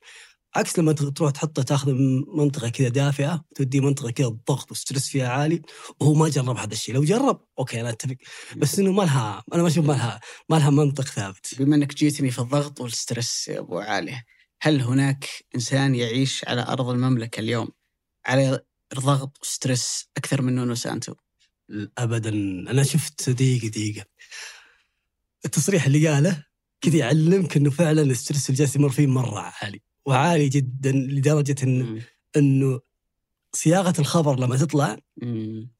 [0.57, 5.09] عكس لما تروح تحطه تاخذ من منطقة كذا دافئة توديه منطقة كذا الضغط وال stress
[5.09, 5.62] فيها عالي
[6.01, 6.95] وهو ما جرب هذا الشيء.
[6.95, 8.16] لو جرب okay أنا أتفق.
[8.57, 11.55] بس إنه ما لها أنا ما أشوف ما لها ما لها منطق ثابت.
[11.59, 14.22] بما إنك جيتني في الضغط وال stress يا أبو علي
[14.62, 17.68] هل هناك إنسان يعيش على أرض المملكة اليوم
[18.26, 18.61] على
[18.95, 21.14] ضغط و stress أكثر من نونو سانتو؟
[21.99, 22.31] ابدا.
[22.70, 24.05] أنا شفت دقيقة دقيقة.
[25.45, 26.45] التصريح اللي قاله
[26.81, 31.57] كذا يعلمك إنه فعلا ال stress اللي جالس يمر فيه مرة عالي وعالي جدا لدرجة
[31.62, 32.03] إن.
[32.37, 32.81] إنه
[33.55, 34.97] صياغة الخبر لما تطلع.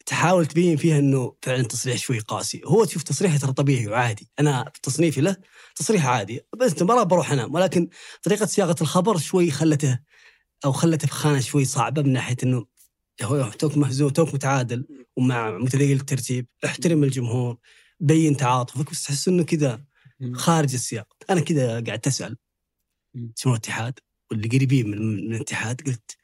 [0.07, 4.70] تحاول تبين فيها إنه فعلا تصريح شوي قاسي، هو تشوف تصريحه ترى طبيعي وعادي، أنا
[4.74, 5.36] في تصنيفي له
[5.74, 7.88] تصريح عادي، بس المباراه بروح أنام، ولكن
[8.22, 9.99] طريقة صياغة الخبر شوي خلته
[10.64, 12.66] أو خلته في خانة شوي صعبة من ناحية إنه
[13.24, 17.58] هو توك مهزوم توك متعادل ومع متذيل الترتيب، احترم الجمهور،
[18.00, 19.84] بين تعاطفك بس تحس إنه كذا.
[20.32, 22.36] خارج السياق، أنا كذا قاعد تسال
[23.14, 23.32] مم.
[23.36, 23.98] شنو الاتحاد
[24.30, 26.16] واللي قريبين من, الاتحاد قلت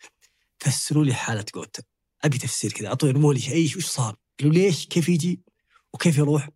[0.58, 1.82] فسروا لي حالة جوتا
[2.24, 5.40] أبي تفسير كذا اعطوا ارموا لي إيش وش صار؟ قالوا ليش؟ كيف يجي؟
[5.92, 6.50] وكيف يروح؟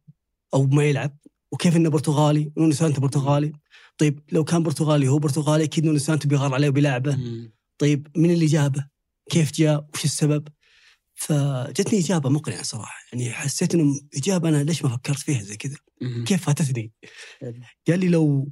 [0.54, 1.18] أو ما يلعب؟
[1.52, 3.52] وكيف إنه برتغالي؟ نونو سانتو برتغالي؟
[3.98, 7.52] طيب لو كان برتغالي هو برتغالي أكيد نونو سانتو بيغار عليه وبيلعبه، مم.
[7.78, 8.88] طيب من اللي جابه؟
[9.32, 10.48] كيف جاء؟ وش السبب؟
[11.14, 15.76] فجتني إجابة مقنعة صراحة، يعني حسيت إنه إجابة أنا ليش ما فكرت فيها زي كذا؟
[16.26, 16.92] كيف فاتتني؟
[17.88, 18.48] قال لي لو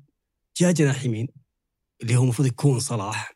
[0.57, 1.29] جاء جناح يمين
[2.03, 3.33] اللي هو المفروض يكون صلاح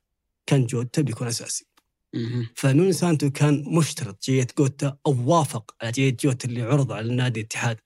[0.47, 1.67] كان جوتا بيكون أساسي
[2.15, 2.49] مم.
[2.57, 7.41] فنونو سانتو كان مشترط جية جوتا أو وافق على جية جوتا اللي عرض على النادي
[7.41, 7.81] الاتحاد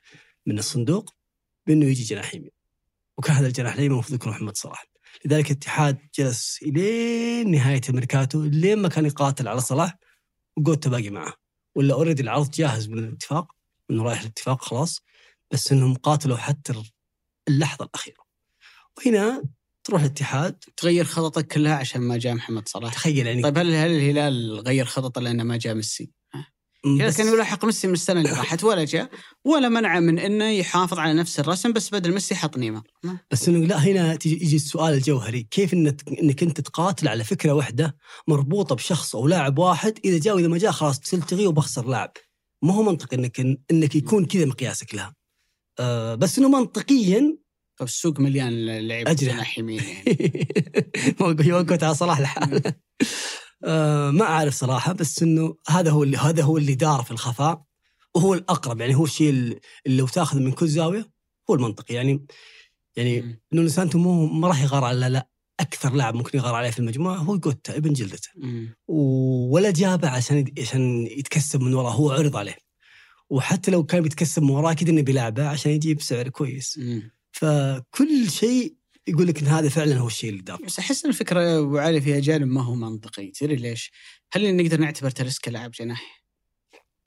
[0.46, 1.14] من الصندوق
[1.66, 2.50] بإنه يجي جناح يمين
[3.18, 4.86] وكان هذا الجناح اليمين المفروض يكون محمد صلاح
[5.24, 9.98] لذلك الاتحاد جلس إلين نهاية الميركاتو لين ما كان يقاتل على صلاح
[10.56, 11.32] وجوتا باقي معه.
[11.74, 13.52] ولا already العرض جاهز من الاتفاق
[13.90, 15.02] إنه رايح الاتفاق خلاص
[15.50, 16.82] بس إنهم قاتلوا حتى
[17.48, 18.28] اللحظة الأخيرة.
[18.98, 19.42] وهنا
[19.84, 20.64] تروح الاتحاد.
[20.76, 23.42] تغير خططك كلها عشان ما جاء محمد صلاح؟ تخيل يعني.
[23.42, 26.10] طيب هل هل الهلال غير خططه لأنه ما جاء ميسي؟
[26.84, 29.10] كان يلاحق ميسي من السنة اللي راحت ولا جاء
[29.44, 32.82] ولا منع من إنه يحافظ على نفس الرسم بس بدل ميسي حط نيمار.
[33.30, 37.52] بس إنه لا هنا تيجي يجي السؤال الجوهري كيف انك إنك أنت تقاتل على فكرة
[37.52, 37.96] واحدة
[38.28, 42.12] مربوطة بشخص أو لاعب واحد إذا جاء وإذا ما جاء خلاص تلتغي وبخسر لاعب؟
[42.62, 45.14] ما هو منطقي إنك إنك يكون كذا مقياسك لها.
[45.80, 47.38] آه بس إنه منطقيا
[47.78, 49.12] طب السوق مليان لعيبة.
[49.12, 50.48] جناح يمين يعني.
[51.48, 52.62] يوقفت على صلاح الحال
[53.64, 57.62] آه ما أعرف صراحة بس إنه هذا هو اللي هذا هو اللي دار في الخفاء
[58.14, 61.10] وهو الأقرب يعني هو الشيء اللي لو تاخذ من كل زاوية
[61.50, 61.94] هو المنطقي.
[61.94, 62.26] يعني
[62.96, 63.40] يعني.
[63.52, 65.28] إنه سانتو مو ما راح يغار على لا
[65.60, 68.30] أكثر لاعب ممكن يغار عليه في المجموعة هو جوتا ابن جلدته.
[68.88, 72.56] ولا جابه عشان عشان يتكسب من وراه هو عرض عليه.
[73.30, 76.78] وحتى لو كان بيتكسب من وراه أكيد إنه بيلعبه عشان يجيب سعر كويس.
[76.78, 77.10] مم.
[77.32, 78.77] فكل شيء
[79.08, 82.00] يقول لك إن هذا فعلا هو الشيء اللي دار بس أحس ان الفكرة أبو علي
[82.00, 83.30] فيها جانب ما هو منطقي.
[83.30, 83.90] تدري ليش؟
[84.32, 86.24] هل نقدر نعتبر تاليسكا لاعب جناح؟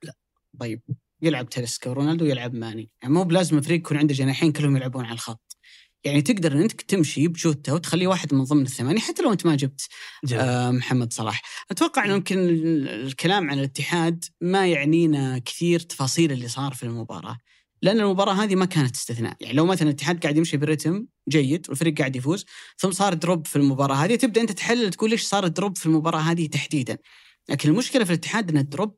[0.03, 0.13] لا.
[0.59, 0.81] طيب.
[1.21, 2.89] يلعب تاليسكا ورونالدو يلعب ماني.
[3.01, 5.57] يعني مو بلازم فريق يكون عنده جناحين كلهم يلعبون على الخط.
[6.03, 9.55] يعني تقدر ان انت تمشي بجوتا وتخليه واحد من ضمن الثمانية حتى لو أنت ما
[9.55, 9.81] جبت
[10.25, 10.43] جميل.
[10.43, 11.41] آه، محمد صلاح.
[11.71, 17.37] أتوقع إنه يمكن الكلام عن الاتحاد ما يعنينا كثير تفاصيل اللي صار في المباراة.
[17.81, 19.37] لأن المباراة هذه ما كانت استثناء.
[19.39, 22.45] يعني لو مثلا الاتحاد قاعد يمشي برتم جيد والفريق قاعد يفوز
[22.77, 26.19] ثم صار drop في المباراة هذه تبدأ أنت تحلل تقول ليش صار drop في المباراة
[26.19, 26.97] هذه تحديدا.
[27.49, 28.97] لكن المشكلة في الاتحاد إن ال drop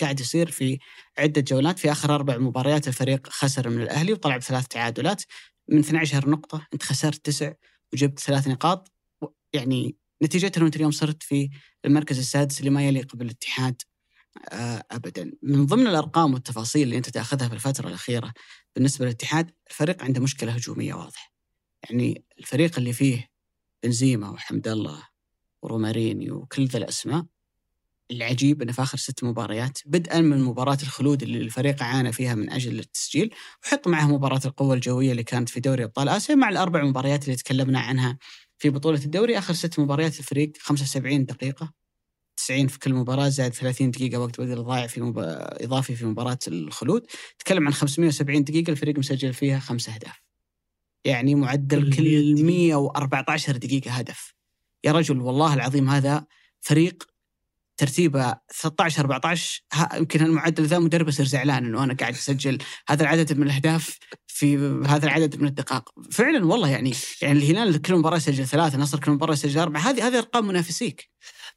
[0.00, 0.78] قاعد يصير في
[1.18, 5.22] عدة جولات في آخر أربع مباريات الفريق خسر من الأهلي وطلع بثلاث تعادلات.
[5.68, 7.52] من 12 نقطة أنت خسرت تسع
[7.92, 8.92] وجبت ثلاث نقاط.
[9.52, 11.50] يعني نتيجتها أنت اليوم صرت في
[11.84, 13.82] المركز السادس اللي ما يليق بالاتحاد.
[14.90, 15.32] ابدا.
[15.42, 18.32] من ضمن الأرقام والتفاصيل اللي أنت تأخذها في الفترة الأخيرة
[18.76, 21.32] بالنسبة للاتحاد الفريق عنده مشكلة هجومية واضحة.
[21.84, 23.28] يعني الفريق اللي فيه
[23.82, 25.08] بنزيما وحمد الله
[25.62, 27.26] وروماريني وكل ذا الأسماء
[28.10, 32.50] العجيب إنه في آخر ست مباريات بدءا من مباراة الخلود اللي الفريق عانى فيها من
[32.50, 33.34] أجل التسجيل
[33.64, 37.36] وحط معها مباراة القوة الجوية اللي كانت في دوري أبطال آسيا مع الأربع مباريات اللي
[37.36, 38.18] تكلمنا عنها
[38.58, 39.38] في بطولة الدوري.
[39.38, 41.72] آخر ست مباريات الفريق 75 دقيقة.
[42.38, 45.18] 90 في كل مباراة زائد 30 دقيقة وقت بدل ضايع في مب...
[45.60, 47.06] إضافي في مباراة الخلود.
[47.38, 50.22] تكلم عن 570 دقيقة الفريق مسجل فيها خمس أهداف.
[51.04, 52.42] يعني معدل كل كل دقيقة.
[52.46, 54.34] 114 دقيقة هدف.
[54.84, 56.26] يا رجل والله العظيم هذا
[56.60, 57.02] فريق
[57.76, 62.58] ترتيبه 13 14 ها- يمكن المعدل ذا مدرب يصير زعلان إنه أنا قاعد أسجل
[62.88, 65.90] هذا العدد من الأهداف في هذا العدد من الدقائق.
[66.10, 69.80] فعلا والله يعني يعني الهلال كل مباراة يسجل ثلاثة النصر كل مباراة يسجل أربعة.
[69.80, 71.10] هذه هذه أرقام منافسيك.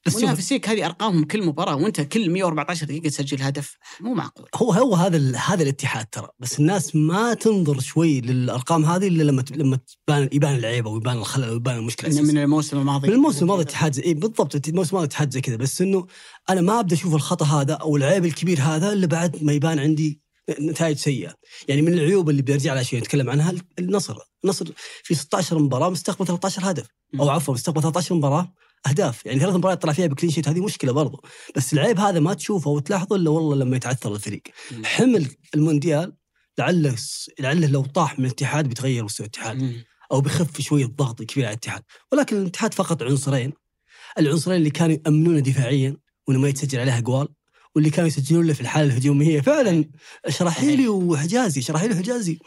[0.05, 3.77] بس شوف، منافسيك هذه أرقامهم كل مباراة وأنت كل 114 دقيقة تسجل هدف.
[3.99, 4.47] مو معقول.
[4.55, 6.27] هو هو هذا هذا الاتحاد ترى.
[6.39, 11.49] بس الناس ما تنظر شوي للأرقام هذه إلا لما لما تبان يبان العيبة ويبان الخلل
[11.49, 12.21] ويبان المشكلة.
[12.21, 13.07] من الموسم الماضي.
[13.07, 15.55] من الموسم الماضي اتحاد زي إيه بالضبط الموسم الماضي اتحاد زي كذا.
[15.55, 16.07] بس إنه
[16.49, 20.21] أنا ما أبدأ أشوف الخطأ هذا أو العيب الكبير هذا إلا بعد ما يبان عندي
[20.61, 21.33] نتائج سيئة.
[21.67, 24.17] يعني من العيوب اللي بيرجع لها شوي نتكلم عنها النصر.
[24.43, 24.65] النصر
[25.03, 26.87] في 16 مباراة مستقبل 13 هدف.
[27.19, 28.53] أو عفوا مستقبل 13 مباراة
[28.87, 29.25] أهداف.
[29.25, 31.23] يعني ثلاث مباريات طلع فيها بكلين شيت هذه مشكلة برضو.
[31.55, 34.41] بس العيب هذا ما تشوفه وتلاحظه إلا والله لما يتعثر الفريق.
[34.71, 34.85] مم.
[34.85, 36.13] حمل المونديال
[36.59, 36.95] لعله
[37.39, 39.57] لعله لو طاح من الاتحاد بيتغير مستوى الاتحاد.
[39.57, 39.83] مم.
[40.11, 41.83] أو بيخف شوية الضغط الكبير على الاتحاد.
[42.11, 43.53] ولكن الاتحاد فقط عنصرين.
[44.19, 47.27] العنصرين اللي كانوا يامنونه دفاعيا وإنه ما يتسجل عليها اجوال
[47.75, 49.41] واللي كانوا يسجلون له في الحالة الهجومية.
[49.41, 49.85] فعلا
[50.29, 52.39] شراحيلي وحجازي شراحيلي وحجازي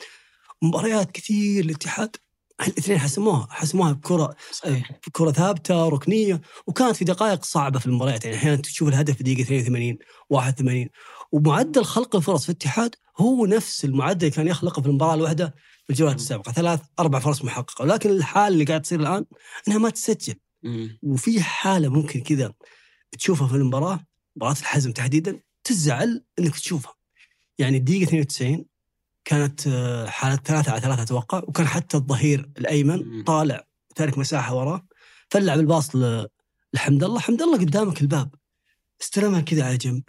[0.62, 2.16] مباريات كثير الاتحاد
[2.61, 4.91] الاثنين حسموها حسموها بكرة صحيح.
[5.13, 8.25] كرة ثابتة ركنية وكانت في دقائق صعبة في المباريات.
[8.25, 9.99] يعني أحيانا تشوف الهدف في دقيقة 82
[10.31, 10.89] 81
[11.33, 15.91] ومعدل خلق الفرص في الاتحاد هو نفس المعدل اللي كان يخلقه في المباراة الواحدة في
[15.91, 16.53] الجولات السابقة.
[16.53, 17.83] ثلاث أربع فرص محققة.
[17.83, 19.25] ولكن الحالة اللي قاعد تصير الآن
[19.69, 20.35] أنها ما تسجل.
[20.63, 20.99] مم.
[21.03, 22.53] وفي حالة ممكن كذا
[23.19, 24.01] تشوفها في المباراة
[24.37, 26.95] مباراة الحزم تحديدا تزعل أنك تشوفها.
[27.59, 28.65] يعني الدقيقة 92
[29.25, 33.25] كانت آه، حالة ثلاثة على ثلاثة أتوقع وكان حتى الظهير الأيمن.
[33.25, 34.87] طالع تارك مساحة وراه
[35.31, 35.97] فلعب الباص
[36.72, 37.20] لحمد الله.
[37.20, 38.35] حمد الله قدامك الباب.
[39.03, 40.03] استلمها كذا على جنب.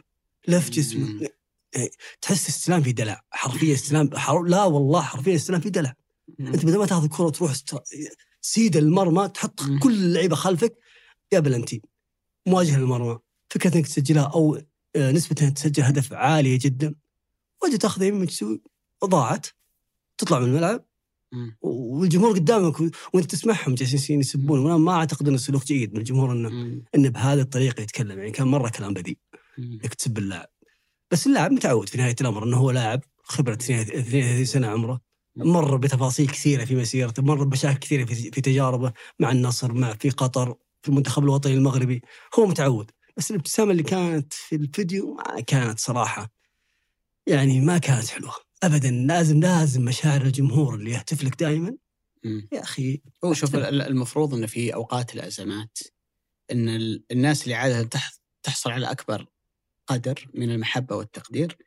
[0.48, 0.70] لف.
[0.70, 1.28] جسمه
[1.76, 1.92] إيه،
[2.22, 3.22] تحس استلام في دلع.
[3.32, 4.10] حرفيا استلام.
[4.18, 4.44] حر...
[4.44, 5.94] لا والله حرفيا استلام في دلع.
[6.40, 7.76] أنت بدل ما تاخذ الكره وتروح است...
[8.42, 9.62] سيد المرمى تحط.
[9.84, 10.78] كل اللعيبة خلفك.
[11.32, 11.82] يا بلنتي.
[12.46, 13.20] مواجهة للمرمى.
[13.50, 14.62] فكرة إنك تسجلها أو
[14.96, 16.96] آه، نسبة انك تسجل هدف عالية جدا.
[17.64, 18.62] وجه تاخذها يمين تسوي
[19.06, 19.48] ضاعت
[20.18, 20.86] تطلع من الملعب.
[21.62, 22.80] والجمهور قدامك
[23.14, 24.60] وانت تسمعهم جالسين يسبون.
[24.60, 26.50] وأنا ما اعتقد انه سلوك جيد من الجمهور إنه.
[26.96, 28.20] إنه بهذه الطريقة يتكلم.
[28.20, 29.18] يعني كان مرة كلام بذيء.
[29.60, 30.48] إنك تسب اللاعب.
[31.12, 35.02] بس اللاعب متعود في نهاية الأمر إنه هو لاعب خبرة 32 سنة عمره.
[35.36, 40.10] مر بتفاصيل كثيرة في مسيرته مر بمشاكل كثيرة في في تجاربه مع النصر مع في
[40.10, 42.02] قطر في المنتخب الوطني المغربي.
[42.40, 42.92] هو متعود.
[43.18, 46.32] بس الابتسامة اللي كانت في الفيديو ما كانت صراحة
[47.28, 48.45] يعني ما كانت حلوة.
[48.64, 51.76] ابدا لازم لازم مشاعر الجمهور اللي يهتف لك دائما.
[52.52, 55.78] يا أخي هو شوف المفروض انه في أوقات الأزمات
[56.52, 59.26] إن ال- الناس اللي عادة تح- تحصل على أكبر
[59.88, 61.58] قدر من المحبة والتقدير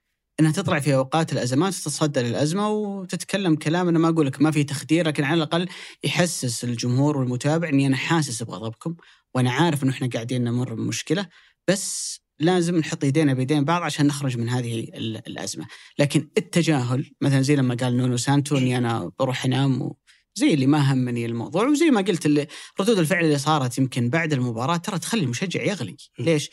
[0.40, 3.88] إنها تطلع في أوقات الأزمات وتتصدى للأزمة وتتكلم كلام.
[3.88, 5.68] أنا ما أقول لك ما في تخدير لكن على الأقل
[6.04, 8.96] يحسس الجمهور والمتابع إني أنا حاسس بغضبكم
[9.34, 11.28] وأنا عارف إنه إحنا قاعدين نمر بمشكلة
[11.68, 15.66] بس لازم نحط ايدينا بيدين بعض عشان نخرج من هذه ال- الأزمة،
[15.98, 19.96] لكن التجاهل مثلا زي لما قال نونو سانتو إني أنا بروح أنام و...
[20.34, 22.46] زي اللي ما همني الموضوع وزي ما قلت اللي
[22.80, 25.96] ردود الفعل اللي صارت يمكن بعد المباراة ترى تخلي المشجع يغلي،.
[26.18, 26.50] ليش؟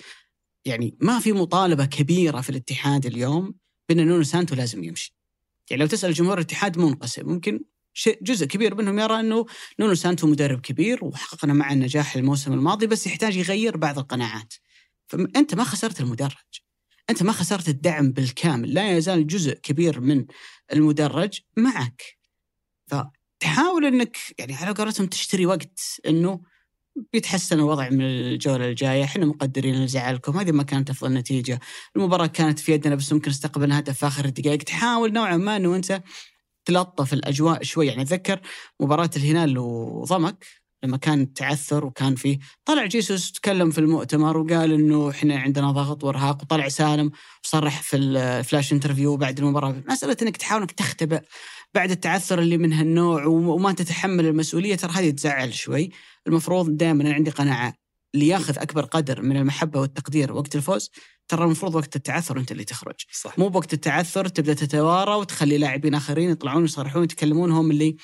[0.65, 3.53] يعني ما في مطالبة كبيرة في الاتحاد اليوم
[3.89, 5.15] بأن نونو سانتو لازم يمشي.
[5.69, 7.59] يعني لو تسأل جمهور الاتحاد منقسم ممكن
[8.21, 9.45] جزء كبير منهم يرى أنه
[9.79, 14.53] نونو سانتو مدرب كبير وحققنا معه النجاح الموسم الماضي بس يحتاج يغير بعض القناعات.
[15.07, 16.31] فانت ما خسرت المدرج.
[17.09, 20.25] أنت ما خسرت الدعم بالكامل، لا يزال جزء كبير من
[20.73, 22.03] المدرج معك.
[22.87, 26.41] فتحاول إنك يعني على قولتهم تشتري وقت إنه
[27.13, 31.59] بيتحسن الوضع من الجولة الجاية، إحنا مقدرين لزعلكم، هذه ما كانت أفضل نتيجة،
[31.95, 35.75] المباراة كانت في يدنا بس ممكن استقبلنا هدف في آخر الدقائق، تحاول نوعا ما إنه
[35.75, 36.03] أنت
[36.65, 38.41] تلطف الأجواء شوي، يعني اتذكر
[38.79, 40.45] مباراة الهلال وضمك.
[40.85, 46.03] لما كان تعثر وكان فيه طلع جيسوس تكلم في المؤتمر وقال إنه إحنا عندنا ضغط
[46.03, 47.11] وإرهاق وطلع سالم
[47.43, 51.21] وصرح في ال flash interview بعد المباراة مسألة إنك تحاول إنك تختبئ
[51.73, 55.89] بعد التعثر اللي من هالنوع وما تتحمل المسؤولية ترى هذه تزعل شوي.
[56.27, 57.73] المفروض دائما أنا عندي قناعة
[58.15, 60.91] اللي ياخذ أكبر قدر من المحبة والتقدير وقت الفوز
[61.27, 62.95] ترى المفروض وقت التعثر أنت اللي تخرج.
[63.11, 63.39] صح.
[63.39, 67.95] مو بوقت التعثر تبدأ تتوارى وتخلي لاعبين آخرين يطلعون يصرحون يتكلمون هم اللي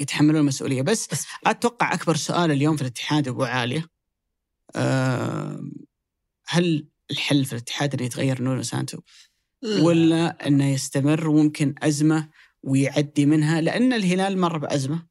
[0.00, 0.82] يتحملون المسؤولية.
[0.82, 3.86] بس بس أتوقع أكبر سؤال اليوم في الاتحاد ابو عاليه
[4.76, 5.60] أه
[6.46, 8.98] هل الحل في الاتحاد إنه يتغير نونو سانتو؟
[9.80, 12.28] ولا إنه يستمر وممكن أزمة
[12.62, 15.06] ويعدي منها؟ لأن الهلال مر بأزمة.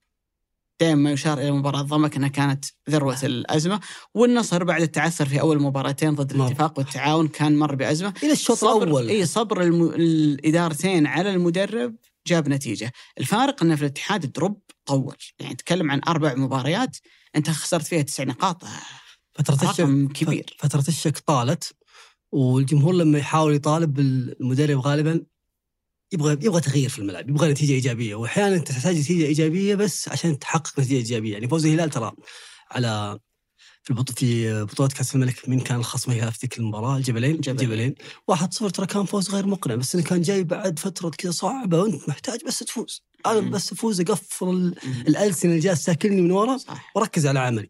[0.80, 3.80] دائما ما يشار إلى مباراة ضمك إنها كانت ذروة الأزمة.
[4.14, 6.34] والنصر بعد التعثر في أول مباراتين ضد.
[6.34, 8.14] الاتفاق والتعاون كان مر بأزمة.
[8.24, 9.10] إلى الشوط صبر الأول.
[9.10, 9.84] إي صبر الم...
[9.84, 11.96] الإدارتين على المدرب
[12.28, 16.98] جاب نتيجة، الفارق إنه في الاتحاد دروب طول، يعني تكلم عن أربع مباريات
[17.36, 18.64] أنت خسرت فيها تسع نقاط.
[19.34, 20.58] فترة الشك كبير.
[20.60, 21.74] فترة الشك طالت
[22.32, 25.26] والجمهور لما يحاول يطالب المدرب غالبا
[26.12, 30.80] يبغى يبغى تغيير في الملعب، يبغى نتيجة إيجابية، واحيانا تحتاج نتيجة إيجابية بس عشان تحقق
[30.80, 32.12] نتيجة إيجابية، يعني فوز الهلال ترى
[32.72, 33.20] على
[33.88, 37.60] في بطولة كأس الملك مين كان الخصم هي في ذيك المباراة؟ الجبلين جبلين.
[37.60, 37.96] الجبلين
[38.28, 41.82] واحد صفر ترى كان فوز غير مقنع بس إنه كان جاي بعد فترة كذا صعبة
[41.82, 43.04] وأنت محتاج بس تفوز.
[43.26, 43.40] أنا.
[43.40, 44.76] بس افوز أقفل.
[45.08, 46.58] الألسنة اللي جالس تاكلني من ورا
[46.96, 47.70] وركز على عملي.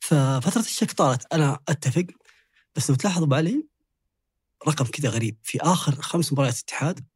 [0.00, 1.32] ففترة الشك طالت.
[1.32, 2.06] أنا أتفق
[2.76, 3.66] بس لو تلاحظ ابو علي
[4.68, 5.36] رقم كذا غريب.
[5.42, 7.06] في آخر خمس مباريات اتحاد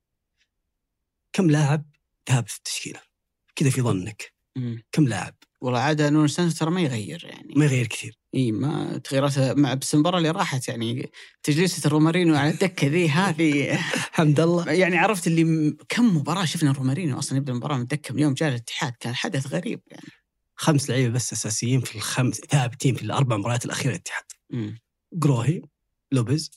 [1.32, 1.84] كم لاعب
[2.30, 3.00] ذهب في التشكيلة؟
[3.56, 4.32] كذا في ظنك.
[4.56, 4.82] مم.
[4.92, 7.54] كم لاعب؟ والله عادة نونو سانتو ترى ما يغير يعني.
[7.56, 8.18] ما يغير كثير.
[8.36, 11.10] إي ما تغييراته مع بس المباراة اللي راحت يعني
[11.42, 13.78] تجلسه الرومارينو على الدكة ذي هذه
[14.16, 18.20] حمد الله يعني عرفت اللي كم مباراة شفنا رومارينو أصلا يبدأ المباراة من الدكة من
[18.20, 20.08] يوم جاء الاتحاد كان حدث غريب يعني
[20.54, 24.78] خمس لعيبة بس أساسيين في الخمس ثابتين في الأربع مباريات الأخيرة للاتحاد مم.
[25.12, 25.62] جروهي
[26.12, 26.50] لوبيز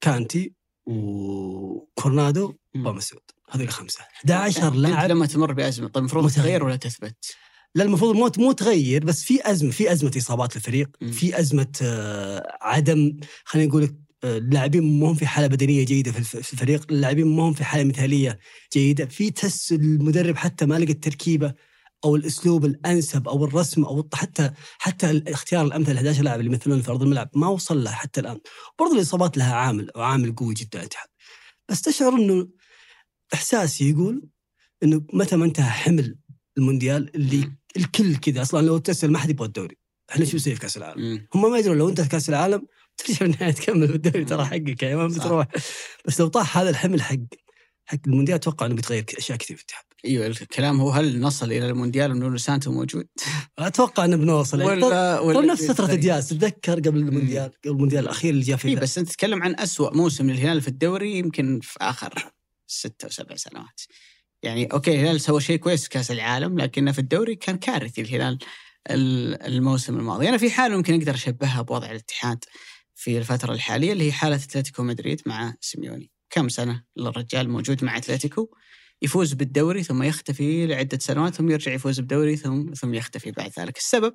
[0.00, 0.52] كانتي
[0.86, 2.86] وكورنادو مم.
[2.86, 6.30] ومسعود هذول الخمسة 11 أنت لاعب لما تمر بأزمة طيب المفروض.
[6.30, 7.36] تغير ولا تثبت؟
[7.76, 11.10] لا المفروض مو مو تغير بس في أزمة في أزمة إصابات للفريق مم.
[11.12, 16.18] في أزمة آه، عدم خلينا نقول آه، اللاعبين ما هم في حالة بدنية جيدة في
[16.18, 18.38] الف- في الفريق، اللاعبين ما هم في حالة مثالية
[18.72, 21.54] جيدة، في تس المدرب حتى ما لقى التركيبة
[22.04, 26.82] أو الأسلوب الأنسب أو الرسم أو حتى حتى الاختيار الأمثل ل 11 لاعب اللي يمثلون
[26.82, 28.38] في أرض الملعب ما وصل له حتى الآن.
[28.78, 31.08] برضو الإصابات لها عامل وعامل قوي جدا الاتحاد.
[31.68, 32.48] بس تشعر إنه
[33.34, 34.28] احساسي يقول
[34.82, 36.16] إنه متى ما انتهى حمل
[36.58, 37.52] المونديال اللي.
[37.76, 39.76] الكل كذا أصلا لو تسال ما حد يبغى الدوري
[40.10, 41.26] إحنا شو نسوي في كأس العالم.
[41.34, 42.66] هم ما يدرون لو أنت في كأس العالم
[42.96, 45.06] ترجع بالنهايه تكمل بالدوري ترى حقك يعني ما.
[45.06, 45.46] بتروح
[46.04, 47.16] بس لو طاح هذا الحمل حق
[47.84, 51.68] حق المونديال أتوقع إنه بيتغير أشياء كثير في الاتحاد أيوه الكلام هو هل نصل إلى
[51.68, 53.06] المونديال ونونو سانتو موجود؟
[53.58, 58.04] أتوقع إنه بنوصل يعني ولا طول ولا نفس فترة؟ دياز تتذكر قبل المونديال قبل المونديال
[58.04, 61.60] الأخير اللي جاء اي فيه بس أنت تتكلم عن أسوأ موسم للهلال في الدوري يمكن
[61.62, 62.32] في آخر
[62.66, 63.80] ست أو سبع سنوات.
[64.42, 68.38] يعني أوكي الهلال سوى شيء كويس في كأس العالم لكنه في الدوري كان كارثي الهلال
[68.90, 70.28] ال- الموسم الماضي.
[70.28, 72.44] أنا في حالة ممكن أقدر أشبهها بوضع الاتحاد
[72.94, 76.10] في الفترة الحالية اللي هي حالة أتلتيكو مدريد مع سيميوني.
[76.30, 78.48] كم سنة الرجال موجود مع أتلتيكو
[79.02, 83.76] يفوز بالدوري ثم يختفي لعدة سنوات ثم يرجع يفوز بالدوري ثم ثم يختفي بعد ذلك.
[83.76, 84.14] السبب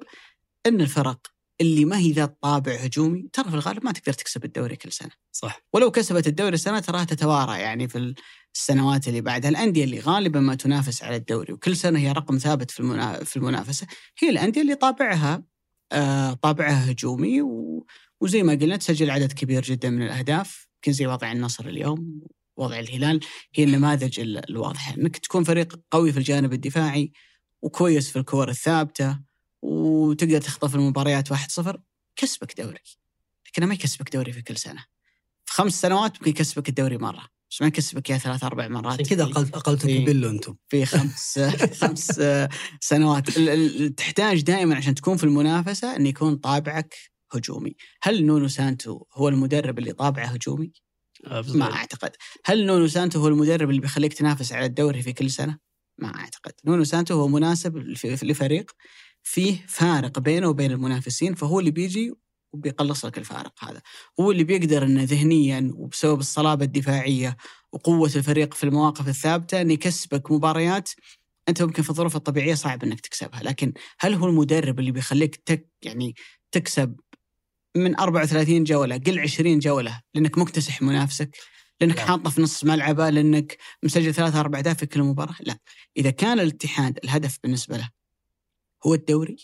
[0.65, 1.27] أن الفرق
[1.61, 5.11] اللي ما هي ذات طابع هجومي ترى في الغالب ما تقدر تكسب الدوري كل سنة
[5.31, 8.13] صح ولو كسبت الدوري سنة تراها تتوارى يعني في
[8.55, 9.49] السنوات اللي بعدها.
[9.49, 13.87] الأندية اللي غالبا ما تنافس على الدوري وكل سنة هي رقم ثابت في المنافسة
[14.19, 15.43] هي الأندية اللي طابعها
[15.91, 17.41] آه طابعها هجومي.
[18.21, 20.67] وزي ما قلنا تسجل عدد كبير جدا من الأهداف.
[20.75, 22.21] يمكن زي وضع النصر اليوم
[22.57, 23.19] وضع الهلال
[23.55, 24.93] هي النماذج الواضحة.
[24.93, 27.11] إنك تكون فريق قوي في الجانب الدفاعي
[27.61, 29.19] وكويس في الكور الثابتة
[29.61, 31.77] وتقدر تخطف المباريات 1-0
[32.15, 32.79] كسبك دوري.
[33.47, 34.85] لكنه ما يكسبك دوري في كل سنة.
[35.45, 37.40] في خمس سنوات ممكن يكسبك الدوري مرة.
[37.51, 38.93] بس ما يكسبك اياه ثلاث أربع مرات.
[38.93, 40.55] عشان كذا اقلت بيلو أنتم.
[40.69, 41.39] في خمس
[41.81, 42.21] خمس
[42.81, 43.29] سنوات.
[43.97, 46.95] تحتاج دائما عشان تكون في المنافسة إن يكون طابعك
[47.33, 47.75] هجومي.
[48.03, 50.71] هل نونو سانتو هو المدرب اللي طابعه هجومي؟
[51.55, 52.11] ما أعتقد.
[52.45, 55.57] هل نونو سانتو هو المدرب اللي بيخليك تنافس على الدوري في كل سنة؟
[55.97, 56.51] ما أعتقد.
[56.65, 57.77] نونو سانتو هو مناسب
[58.23, 58.71] لفريق
[59.23, 62.13] فيه فارق بينه وبين المنافسين فهو اللي بيجي
[62.53, 63.81] وبيقلص لك الفارق هذا.
[64.19, 67.37] هو اللي بيقدر إنه ذهنيا وبسبب الصلابة الدفاعية
[67.71, 70.89] وقوة الفريق في المواقف الثابتة إنه يكسبك مباريات
[71.49, 73.43] أنت ممكن في الظروف الطبيعية صعب إنك تكسبها.
[73.43, 76.15] لكن هل هو المدرب اللي بيخليك تك يعني
[76.51, 76.95] تكسب
[77.75, 81.37] من 34 جولة قل 20 جولة لأنك مكتسح منافسك
[81.81, 82.07] لأنك نعم.
[82.07, 85.57] حاطه في نص ملعبه لأنك مسجل ثلاثة أربع اهداف في كل مباراة؟ لا.
[85.97, 87.89] إذا كان الاتحاد الهدف بالنسبة له
[88.85, 89.37] هو الدوري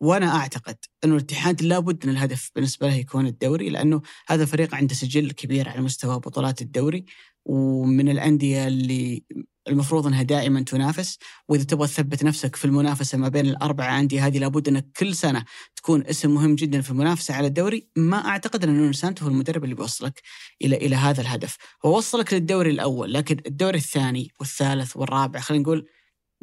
[0.00, 4.94] وأنا أعتقد أنه الاتحاد لابد أن الهدف بالنسبة له يكون الدوري لأنه هذا فريق عنده
[4.94, 7.04] سجل كبير على مستوى بطولات الدوري
[7.44, 9.24] ومن الأندية اللي
[9.68, 14.38] المفروض أنها دائما تنافس وإذا تبغى تثبت نفسك في المنافسة ما بين الأربعة أندية هذه
[14.38, 15.44] لابد انك كل سنة
[15.76, 17.88] تكون اسم مهم جدا في المنافسة على الدوري.
[17.96, 20.22] ما أعتقد أن نونو سانتو هو المدرب اللي بيوصلك
[20.62, 21.56] إلى إلى هذا الهدف.
[21.84, 25.88] هو وصلك للدوري الأول لكن الدوري الثاني والثالث والرابع خلينا نقول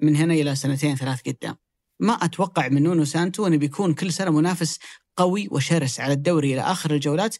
[0.01, 1.66] من هنا إلى سنتين ثلاث قدام.
[1.99, 4.79] ما أتوقع من نونو سانتو إنه بيكون كل سنة منافس
[5.17, 7.35] قوي وشرس على الدوري إلى آخر الجولات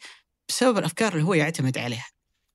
[0.49, 2.05] بسبب الأفكار اللي هو يعتمد عليها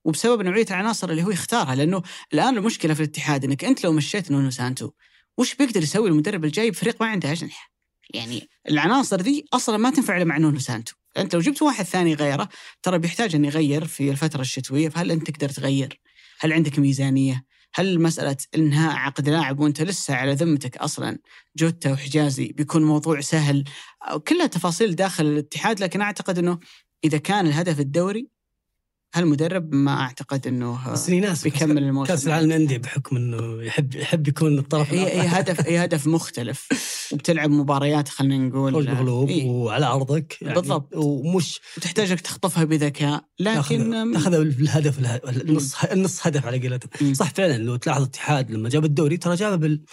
[0.05, 4.31] وبسبب نوعية العناصر اللي هو يختارها لأنه الآن المشكلة في الاتحاد إنك أنت لو مشيت
[4.31, 4.91] نونو سانتو
[5.37, 7.73] وش بيقدر يسوي المدرب الجاي بفريق ما عنده أجنحة؟
[8.13, 12.49] يعني العناصر دي أصلا ما تنفع مع نونو سانتو، أنت لو جبت واحد ثاني غيره
[12.83, 16.01] ترى بيحتاج إنه يغير في الفترة الشتوية فهل أنت تقدر تغير؟
[16.39, 17.45] هل عندك ميزانية؟
[17.75, 21.19] هل مسألة إنهاء عقد لاعب وأنت لسه على ذمتك أصلا
[21.57, 23.63] جوتا وحجازي بيكون موضوع سهل؟
[24.27, 26.59] كلها تفاصيل داخل الاتحاد لكن أعتقد أنه
[27.03, 28.32] إذا كان الهدف الدوري
[29.13, 34.27] هالمدرب ما أعتقد إنه بس ناس بيكمل الموسم؟ كأس العالم للأندية بحكم إنه يحب يحب
[34.27, 36.67] يكون الطرف هي, هي هدف هي هدف مختلف.
[37.11, 40.95] وبتلعب مباريات خلينا نقول المغلوب إيه؟ وعلى أرضك يعني بالضبط.
[40.95, 44.99] ومش وتحتاجك تخطفها بذكاء لكن تاخذها بالهدف
[45.29, 47.13] النص النص هدف على قولتهم.
[47.13, 49.83] صح فعلا لو تلاحظ الاتحاد لما جاب الدوري ترى جابه بال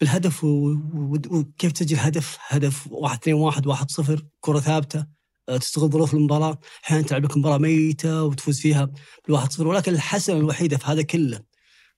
[0.00, 4.98] بالهدف وكيف تسجل هدف؟ هدف 1 2 1 1 0 كرة ثابتة.
[4.98, 5.19] آه،
[5.58, 6.58] تستغل ظروف المباراة.
[6.84, 8.90] أحيانا تلعب لك مباراة ميتة وتفوز فيها
[9.26, 9.66] بالواحد صفر.
[9.68, 11.40] ولكن الحسنة الوحيدة في هذا كله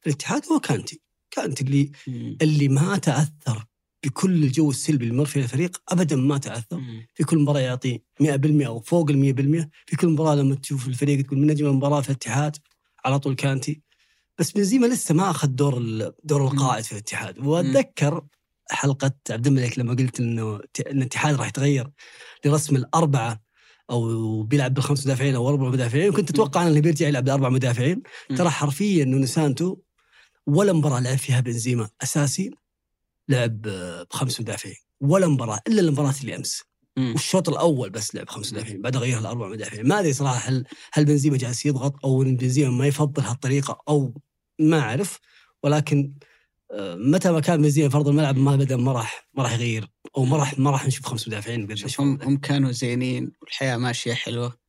[0.00, 1.00] في الاتحاد هو كانتي.
[1.30, 2.36] كانتي اللي مم.
[2.42, 3.64] اللي ما تأثر
[4.04, 6.76] بكل الجو السلبي اللي مر فيه الفريق ابدا ما تأثر.
[6.78, 7.06] مم.
[7.14, 11.26] في كل مباراة يعطي 100% أو فوق ال 100% في كل مباراة لما تشوف الفريق
[11.26, 12.56] تقول من نجم المباراه في الاتحاد؟
[13.04, 13.82] على طول كانتي.
[14.38, 15.78] بس بنزيما لسه ما أخذ دور
[16.24, 17.38] دور القائد في الاتحاد.
[17.38, 18.24] وأتذكر
[18.70, 20.54] حلقة عبد الملك لما قلت إنه
[20.90, 21.90] إن الاتحاد راح يتغير
[22.44, 23.42] لرسم الأربعة
[23.90, 28.02] أو بيلعب بالخمس مدافعين أو أربع مدافعين كنت أتوقع انه بيرجع يلعب بأربع مدافعين.
[28.36, 29.76] ترى حرفيا انه سانتو
[30.46, 32.50] ولا مباراة لعب فيها بنزيما أساسي
[33.28, 33.62] لعب
[34.10, 36.62] بخمس مدافعين ولا مباراة إلا المباراة اللي أمس.
[37.14, 39.88] والشوط الأول بس لعب خمس مدافعين بعد غير الأربع مدافعين.
[39.88, 44.14] ما أدري صراحة هل هل بنزيما جالس يضغط أو إن بنزيما ما يفضل هالطريقة أو
[44.58, 45.18] ما أعرف
[45.62, 46.12] ولكن
[46.80, 50.36] متى ما كان بنزيما فرض الملعب ما بدا ما راح ما راح يغير أو ما
[50.36, 51.68] راح ما راح نشوف خمس مدافعين
[51.98, 54.62] هم هم كانوا زينين والحياة ماشية حلوة.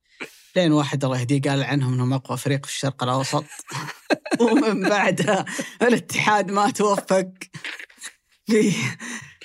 [0.56, 3.45] لين واحد الله يهديه قال عنهم إنهم أقوى فريق في الشرق الأوسط.
[4.41, 5.45] ومن بعدها
[5.82, 7.30] الاتحاد ما توفق
[8.47, 8.72] في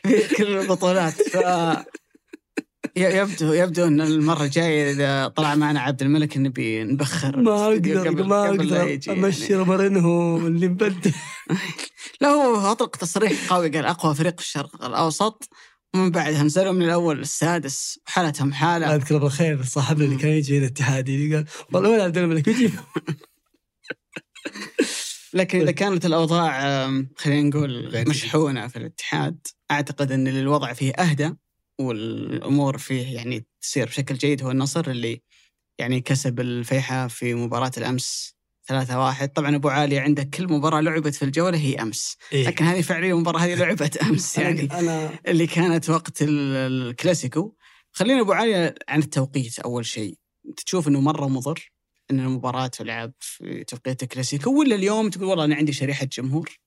[0.03, 1.13] في كل البطولات.
[1.13, 1.37] ف
[3.01, 8.49] يبدو يبدو إن المرة الجاية إذا طلع معنا عبد الملك نبي نبخر ما أقدر ما
[8.49, 8.99] أقدر.
[9.09, 9.65] امشي يعني.
[9.65, 11.13] مارينهو اللي مبدل.
[12.21, 15.49] لا هو أطلق تصريح قوي قال أقوى فريق في الشرق الأوسط
[15.95, 18.95] ومن بعدها نزلوا من الأول السادس وحالتهم حالة.
[18.95, 22.71] أذكر بالخير صاحبنا اللي كان يجي الاتحادي اللي قال والله وين عبد الملك؟ يجي
[25.35, 26.61] لكن إذا كانت الأوضاع
[27.17, 31.35] خلينا نقول مشحونة في الاتحاد أعتقد إن الوضع فيه أهدى.
[31.79, 35.23] والأمور فيه يعني تصير بشكل جيد هو النصر اللي
[35.79, 38.35] يعني كسب الفيحة في مباراة الأمس
[38.67, 39.29] ثلاثة واحد.
[39.29, 42.17] طبعا أبو عالي عندك كل مباراة لعبت في الجولة هي أمس.
[42.33, 44.69] إيه؟ لكن هذه فعليا المباراة هذه لعبت أمس يعني.
[44.73, 45.11] أنا...
[45.29, 47.55] اللي كانت وقت الكلاسيكو.
[47.93, 50.19] خلينا أبو علي عن التوقيت أول شيء.
[50.57, 51.73] تشوف إنه مرة مضر
[52.11, 56.59] إن المباراة تلعب في توقيت الكلاسيكو ولا اليوم تقول والله أنا عندي شريحة جمهور؟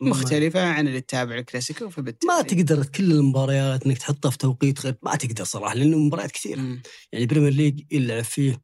[0.00, 4.94] مختلفة عن اللي تتابع الكلاسيكو فبالتالي ما تقدر كل المباريات إنك تحطها في توقيت غير
[5.02, 6.82] ما تقدر صراحة لأنه مباريات كثيرة مم.
[7.12, 8.62] يعني البريمير ليج يلعب فيه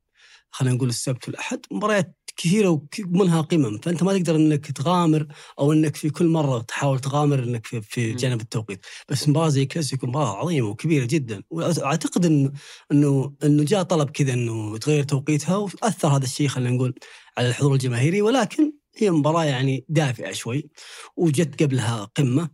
[0.51, 5.27] خلينا نقول السبت والأحد مباريات كثيرة ومنها قمم فأنت ما تقدر إنك تغامر
[5.59, 8.13] أو إنك في كل مرة تحاول تغامر إنك في, في.
[8.13, 12.53] جانب التوقيت بس مباراة زي كلاسيكو مباراة عظيمة وكبيرة جدا وأعتقد انه
[12.93, 16.95] إنه إنه جاء طلب كذا إنه يتغير توقيتها وأثر هذا الشيء خلينا نقول
[17.39, 20.71] على الحضور الجماهيري ولكن هي مباراة يعني دافئه شوي
[21.17, 22.51] وجت قبلها قمة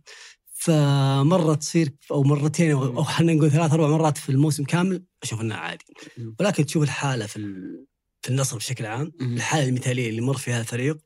[0.53, 5.41] فمرة تصير أو مرتين أو أو خلينا نقول ثلاث أربع مرات في الموسم كامل أشوف
[5.41, 5.85] إنها عادي.
[6.39, 7.39] ولكن تشوف الحالة في
[8.21, 9.11] في النصر بشكل عام.
[9.21, 10.97] الحالة المثالية اللي مر فيها الفريق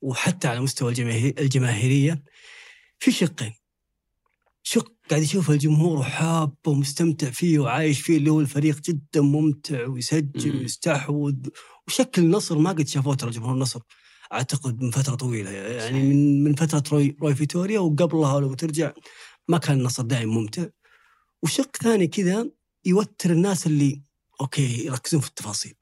[0.00, 2.22] وحتى على مستوى الجماهير الجماهيرية
[2.98, 3.52] في شقين
[4.62, 10.56] شق قاعد يشوف الجمهور وحابه ومستمتع فيه وعايش فيه اللي هو الفريق جدا ممتع ويسجل.
[10.56, 11.34] ويستحوذ
[11.88, 13.80] وشكل النصر ما قد شافوه ترى جمهور النصر
[14.32, 18.92] أعتقد من فترة طويلة يعني من من فترة روي, روي فيتوريا وقبلها لو ترجع
[19.48, 20.66] ما كان النصر دائما ممتع.
[21.42, 22.50] وشق ثاني كذا
[22.84, 24.02] يوتر الناس اللي
[24.40, 25.74] أوكي يركزون في التفاصيل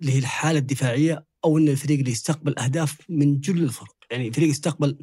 [0.00, 3.96] اللي هي الحالة الدفاعية أو إن الفريق اللي يستقبل أهداف من جل الفرق.
[4.10, 4.98] يعني فريق يستقبل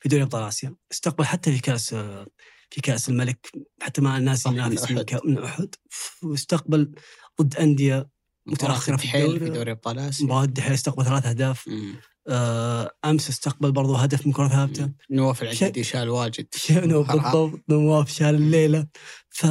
[0.00, 1.94] في دوري أبطال آسيا استقبل حتى في كأس
[2.70, 3.50] في كأس الملك
[3.82, 4.90] حتى مع الناس ينافس
[5.24, 5.74] من أحد.
[6.22, 6.92] واستقبل
[7.42, 8.08] ضد أندية
[8.50, 9.38] متأخرة في الدوري.
[9.38, 10.26] في دوري ابطال آسيا.
[10.26, 11.70] مباراة الدحيل استقبل ثلاث أهداف.
[12.28, 14.90] آه، أمس استقبل برضو هدف من كرة ثابتة.
[15.10, 16.46] نواف العقيدي شال واجد.
[16.70, 18.86] بالضبط نواف شال الليلة.
[19.28, 19.46] ف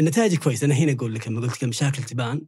[0.00, 0.64] النتائج كويسة.
[0.64, 2.42] أنا هنا أقول لك لما قلت لك المشاكل تبان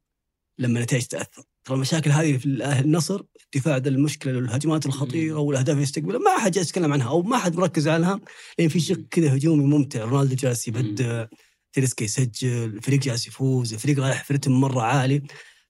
[0.58, 1.42] لما النتائج تأثر.
[1.64, 2.46] ترى المشاكل هذه في
[2.80, 6.18] النصر الدفاع ذا المشكلة والهجمات الخطيرة والأهداف اللي يستقبلها.
[6.18, 8.20] ما حد جالس يتكلم عنها أو ما حد مركز عنها
[8.58, 10.04] لأن في شق كذا هجومي ممتع.
[10.04, 11.26] رونالدو جالس يبدع.
[11.72, 15.22] تيريسكا يسجل الفريق جالس يفوز الفريق رايح في رتم مرة عالي.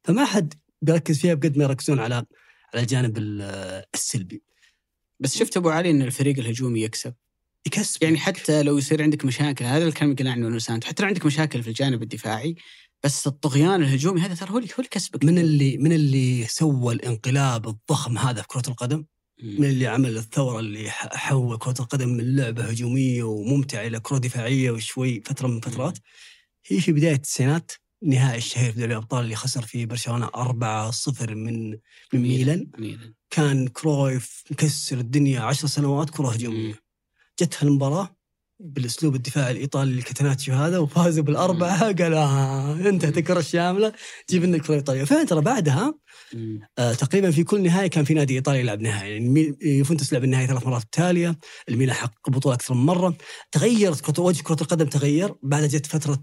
[0.05, 2.15] فما حد بيركز فيها بقد ما يركزون على
[2.75, 4.43] على الجانب ال- السلبي.
[5.21, 7.15] بس شفت أبو علي إن الفريق الهجومي يكسب.
[7.67, 8.03] يكسب.
[8.03, 11.63] يعني حتى لو يصير عندك مشاكل هذا الكلام قلنا عنه نسانت حتى لو عندك مشاكل
[11.63, 12.55] في الجانب الدفاعي
[13.05, 15.25] بس الطغيان الهجومي هذا ترى هو اللي هو اللي كسبك.
[15.25, 19.05] من اللي من اللي سوى الانقلاب الضخم هذا في كرة القدم؟
[19.43, 24.71] من اللي عمل الثورة اللي حول كرة القدم من لعبة هجومية وممتعة إلى كرة دفاعية
[24.71, 25.99] وشوي فترة من فترات.
[26.67, 27.73] هي في بداية التسعينات
[28.03, 31.79] نهائي الشهير في دوري الأبطال اللي خسر فيه برشلونة 4-0 من من
[32.13, 33.15] ميلان ميلان.
[33.31, 36.81] كان كرويف مكسر الدنيا 10 سنوات كرة هجومية.
[37.41, 38.17] جت هالمباراه
[38.63, 43.93] بالأسلوب الدفاعي الإيطالي الكاتناتشيو هذا وفازوا بالأربعة قال آه انتهت الكره الشامله
[44.31, 45.05] جيب لنا الكرة الإيطالية.
[45.05, 45.95] فعلا ترى بعدها.
[46.79, 49.13] آه تقريبا في كل نهائي كان في نادي إيطالي يلعب نهائي.
[49.13, 51.39] يعني يوفنتوس لعب النهائي ثلاث مرات متتاليه
[51.69, 53.17] الميلان حقق بطوله أكثر من مرة.
[53.53, 55.35] تغيرت كرة وجه كرة القدم تغير.
[55.43, 56.23] بعد جت فترة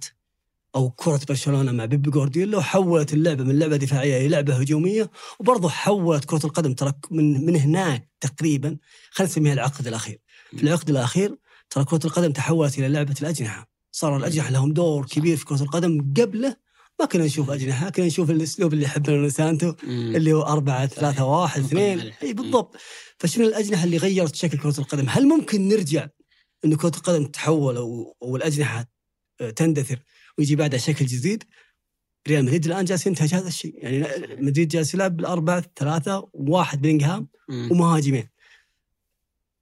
[0.76, 5.12] أو كرة برشلونة مع بيبي جوارديولا وحولت اللعبة من لعبة دفاعية إلى لعبة هجومية.
[5.40, 8.78] وبرضه حولت كرة القدم ترى من من هناك تقريبا
[9.12, 10.20] خلينا نسميها العقد الأخير.
[10.58, 11.36] في العقد الأخير
[11.70, 13.70] ترى كرة القدم تحولت إلى لعبة الأجنحة.
[13.92, 16.14] صار الأجنحة لهم دور كبير في كرة القدم.
[16.18, 16.56] قبله
[17.00, 20.16] ما كنا نشوف أجنحة كنا نشوف الأسلوب اللي يحبه سانتو مم.
[20.16, 22.00] اللي هو أربعة ثلاثة واحد اثنين.
[22.24, 22.76] إي بالضبط.
[23.18, 26.08] فشنو الأجنحة اللي غيرت شكل كرة القدم؟ هل ممكن نرجع
[26.66, 28.92] أن كرة القدم تتحول أو, أو الأجنحة
[29.42, 30.00] آه، تندثر
[30.38, 31.44] ويجي بعدها شكل جديد؟
[32.28, 33.74] ريال مدريد الآن جالس ينتهج هذا الشيء.
[33.78, 34.06] يعني
[34.42, 37.28] مدريد جالس يلعب بالأربعة ثلاثة واحد بلينغهام.
[37.72, 38.30] ومهاجمين.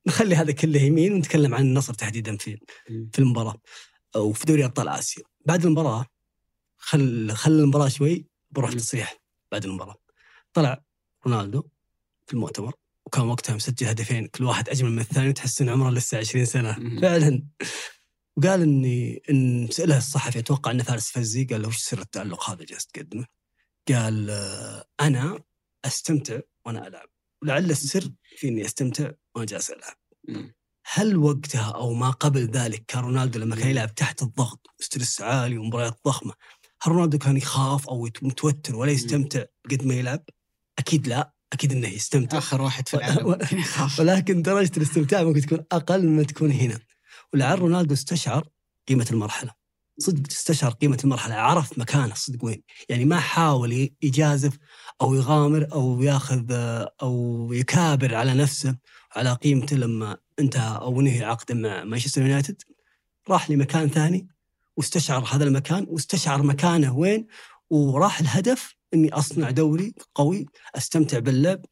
[0.07, 2.59] نخلي هذا كله يمين ونتكلم عن النصر تحديدا في.
[2.85, 3.61] في المباراة
[4.15, 6.05] أو في دوري أبطال آسيا بعد المباراة
[6.77, 8.73] خل خل المباراة شوي بروح.
[8.73, 9.95] تصريح بعد المباراة
[10.53, 10.83] طلع
[11.27, 11.63] رونالدو
[12.27, 12.73] في المؤتمر
[13.05, 16.79] وكان وقتها مسجل هدفين كل واحد أجمل من الثاني تحس إن عمره لسه 20 سنة
[16.79, 17.01] مم.
[17.01, 17.43] فعلا
[18.37, 22.63] وقال إني إن سأله الصحفي أتوقع أنه فارس فزي قال له وش سر التألق هذا
[22.63, 23.25] جالس تقدمه؟
[23.87, 25.39] قال آه، أنا
[25.85, 27.09] أستمتع وأنا ألعب
[27.41, 29.11] ولعل السر في إني أستمتع
[29.69, 29.97] ألعب
[30.27, 30.55] مم.
[30.93, 35.57] هل وقتها أو ما قبل ذلك كان رونالدو لما كان يلعب تحت الضغط وستريس عالي
[35.57, 36.33] ومباريات ضخمة
[36.81, 40.23] هل رونالدو كان يخاف أو متوتر ولا يستمتع قد ما يلعب؟
[40.79, 42.37] أكيد لا أكيد إنه يستمتع.
[42.37, 43.37] آخر واحد في العالم
[43.99, 46.79] ولكن درجة الاستمتاع ممكن تكون أقل مما تكون هنا.
[47.33, 48.47] ولعل رونالدو استشعر
[48.87, 49.64] قيمة المرحلة.
[49.97, 52.63] صدق استشعر قيمة المرحلة عرف مكانه صدق وين.
[52.89, 54.57] يعني ما حاول يجازف
[55.01, 56.45] أو يغامر أو ياخذ
[57.01, 58.77] أو يكابر على نفسه
[59.15, 62.61] على قيمته لما انتهى أو نهي عقده مع مانشستر يونايتد
[63.29, 64.27] راح لمكان ثاني
[64.77, 67.27] واستشعر هذا المكان واستشعر مكانه وين
[67.69, 70.45] وراح الهدف إني أصنع دوري قوي
[70.75, 71.65] أستمتع باللعب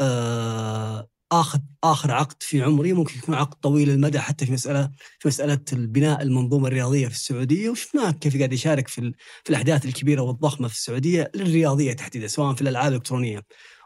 [0.00, 5.28] آه اخذ آخر عقد في عمري ممكن يكون عقد طويل المدى حتى في مسألة في
[5.28, 7.70] مسألة البناء المنظومة الرياضية في السعودية.
[7.70, 9.12] وشفناه كيف قاعد يشارك في,
[9.44, 13.42] في الأحداث الكبيرة والضخمة في السعودية للرياضية تحديدا سواء في الألعاب الإلكترونية.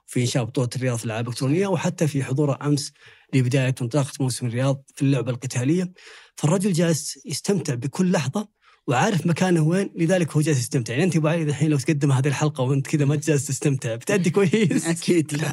[0.07, 2.93] في إنشاء بطولة الرياض في الألعاب الإلكترونية وحتى في حضوره أمس
[3.35, 5.93] لبداية وانطلاقه موسم الرياض في اللعبة القتالية.
[6.37, 8.49] فالرجل جالس يستمتع بكل لحظة
[8.91, 10.93] وعارف مكانه وين لذلك هو جالس يستمتع.
[10.93, 14.31] يعني أنت أبو علي الحين لو تقدم هذه الحلقة وأنت كذا ما جالس تستمتع بتأدي
[14.31, 15.53] كويس؟ أكيد لا.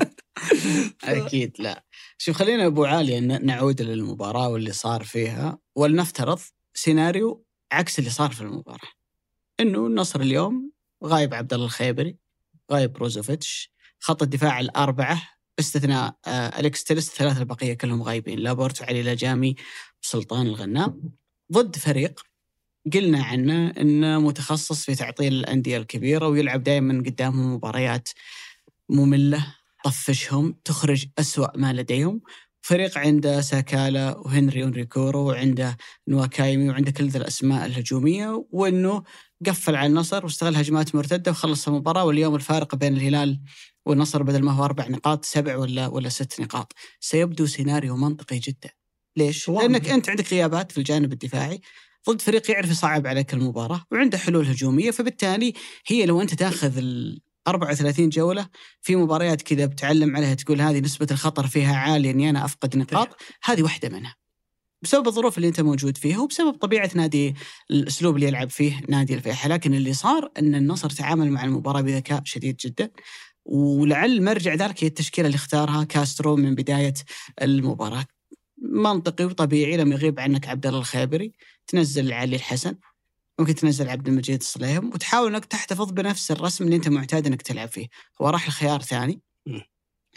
[1.04, 1.86] أكيد لا.
[2.18, 6.40] شوف خلينا أبو علي نعود للمباراة واللي صار فيها ولنفترض
[6.74, 8.90] سيناريو عكس اللي صار في المباراة.
[9.60, 10.72] إنه النصر اليوم
[11.04, 12.18] غايب عبد الله الخيبري
[12.72, 15.22] غايب بروزوفيتش خط الدفاع الأربعة
[15.58, 18.40] باستثناء آه، الكس تيلس الثلاثة البقية كلهم غايبين.
[18.40, 19.56] لابورت وعلي لاجامي
[20.04, 21.12] وسلطان الغنام.
[21.54, 22.22] ضد فريق
[22.94, 28.10] قلنا عنه إنه متخصص في تعطيل الأندية الكبيرة ويلعب دائما قدامهم مباريات
[28.90, 29.56] مملة
[29.86, 32.22] طفشهم تخرج أسوأ ما لديهم.
[32.62, 35.78] فريق عنده ساكالا وهنري أونيكورو وعنده
[36.08, 39.04] نواكايمي وعنده كل ذي الأسماء الهجومية وإنه
[39.46, 42.06] قفل على النصر واستغل هجمات مرتدة وخلص المباراة.
[42.06, 43.42] واليوم الفارق بين الهلال
[43.86, 46.74] والنصر بدل ما هو أربع نقاط سبع ولا ولا ست نقاط.
[47.00, 48.70] سيبدو سيناريو منطقي جدا.
[49.18, 51.62] ليش؟ لأنك أنت عندك غيابات في الجانب الدفاعي.
[52.10, 55.54] ضد فريق يعرف يصعب عليك المباراة وعنده حلول هجومية فبالتالي
[55.88, 58.48] هي لو أنت تاخذ ال 34 جولة
[58.82, 63.10] في مباريات كذا بتعلم عليها تقول هذه نسبة الخطر فيها عالية إني أنا أفقد نقاط
[63.44, 64.16] هذه واحدة منها.
[64.82, 67.36] بسبب الظروف اللي أنت موجود فيها وبسبب طبيعة نادي
[67.72, 72.22] الأسلوب اللي يلعب فيه نادي الفيحاء لكن اللي صار أن النصر تعامل مع المباراة بذكاء
[72.26, 72.90] شديد جدا
[73.46, 76.94] ولعل مرجع ذلك هي التشكيلة اللي اختارها كاسترو من بداية
[77.42, 78.06] المباراة.
[78.62, 81.32] منطقي وطبيعي لما يغيب عنك عبد الله الخيبري.
[81.68, 82.76] تنزل علي الحسن
[83.40, 87.70] ممكن تنزل عبد المجيد الصليم وتحاول إنك تحتفظ بنفس الرسم اللي أنت معتاد إنك تلعب
[87.70, 87.88] فيه.
[88.22, 89.22] هو راح لخيار ثاني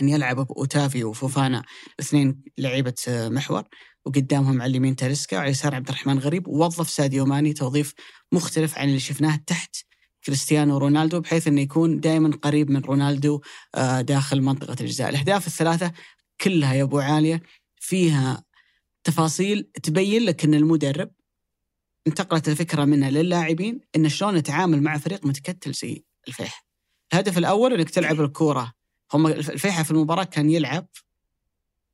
[0.02, 1.62] إن يلعب أوتافي وفوفانا
[2.00, 3.64] اثنين لعيبة محور
[4.04, 7.94] وقدامهم على اليمين تاليسكا وعلى اليسار عبد الرحمن غريب ووظف ساديو ماني توظيف
[8.32, 9.76] مختلف عن اللي شفناه تحت
[10.24, 13.40] كريستيانو رونالدو بحيث إنه يكون دائما قريب من رونالدو
[13.74, 15.92] آه، داخل منطقة الجزاء، الأهداف الثلاثة
[16.40, 17.42] كلها يا أبو عالية
[17.80, 18.44] فيها
[19.04, 21.10] تفاصيل تبين لك إن المدرب
[22.06, 26.62] انتقلت الفكرة منها للاعبين إن شلون نتعامل مع فريق متكتل زي الفيحاء.
[27.12, 28.72] الهدف الأول إنك تلعب الكورة.
[29.12, 30.86] هم الفيحاء في المباراة كان يلعب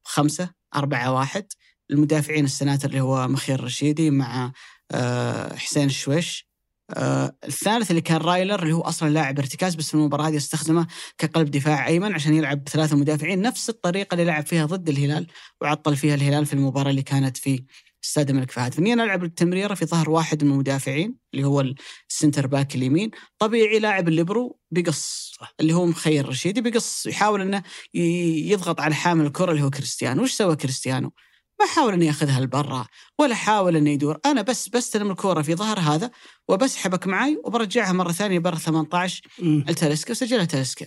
[0.02, 1.46] خمسة أربعة واحد.
[1.90, 4.52] المدافعين السناتر اللي هو مخير رشيدي مع
[4.90, 6.46] آه، حسين الشويش.
[6.90, 10.86] آه الثالث اللي كان رايلر اللي هو أصلا لاعب ارتكاز بس في المباراة هذه استخدمه
[11.18, 13.42] كقلب دفاع أيمن عشان يلعب بثلاثه مدافعين.
[13.42, 15.26] نفس الطريقة اللي لعب فيها ضد الهلال
[15.60, 17.64] وعطل فيها الهلال في المباراة اللي كانت في
[18.04, 21.64] استاد الملك فهد فاني أنا ألعب التمريرة في ظهر واحد من المدافعين اللي هو
[22.10, 23.10] ال centre back اليمين.
[23.38, 25.54] طبيعي لاعب الليبرو بيقص صح.
[25.60, 27.62] اللي هو مخير الرشيدي بيقص يحاول إنه
[27.94, 30.22] يضغط على حامل الكرة اللي هو كريستيانو.
[30.22, 31.12] وش سوى كريستيانو؟
[31.60, 32.86] ما حاول إنه يأخذها لبرا
[33.18, 34.18] ولا حاول إنه يدور.
[34.26, 36.10] أنا بس بستلم الكوره في ظهر هذا
[36.48, 40.86] وبسحبك معي وبرجعها مرة ثانية برا 18 لتاليسكا وسجلها تاليسكا.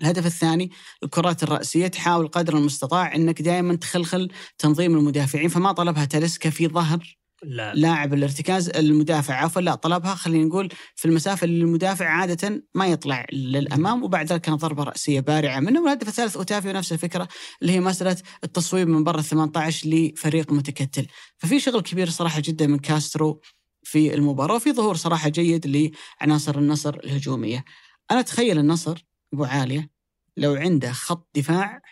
[0.00, 0.70] الهدف الثاني
[1.02, 7.16] الكرات الرأسية تحاول قدر المستطاع أنك دائما تخلخل تنظيم المدافعين فما طلبها تاليسكا في ظهر
[7.42, 7.74] لا.
[7.74, 13.26] لاعب الارتكاز المدافع عفوا لا طلبها خلينا نقول في المسافة اللي المدافع عادة ما يطلع
[13.32, 17.28] للأمام وبعد ذلك كانت ضربة رأسية بارعة منه والهدف الثالث أوتافيو نفس الفكرة
[17.62, 21.06] اللي هي مسألة التصويب من برا ال 18 لفريق متكتل.
[21.38, 23.40] ففي شغل كبير صراحة جدا من كاسترو
[23.82, 27.64] في المباراة وفي ظهور صراحة جيد لعناصر النصر الهجومية.
[28.10, 29.90] أنا أتخيل النصر ابو عالية
[30.36, 31.82] لو عنده خط دفاع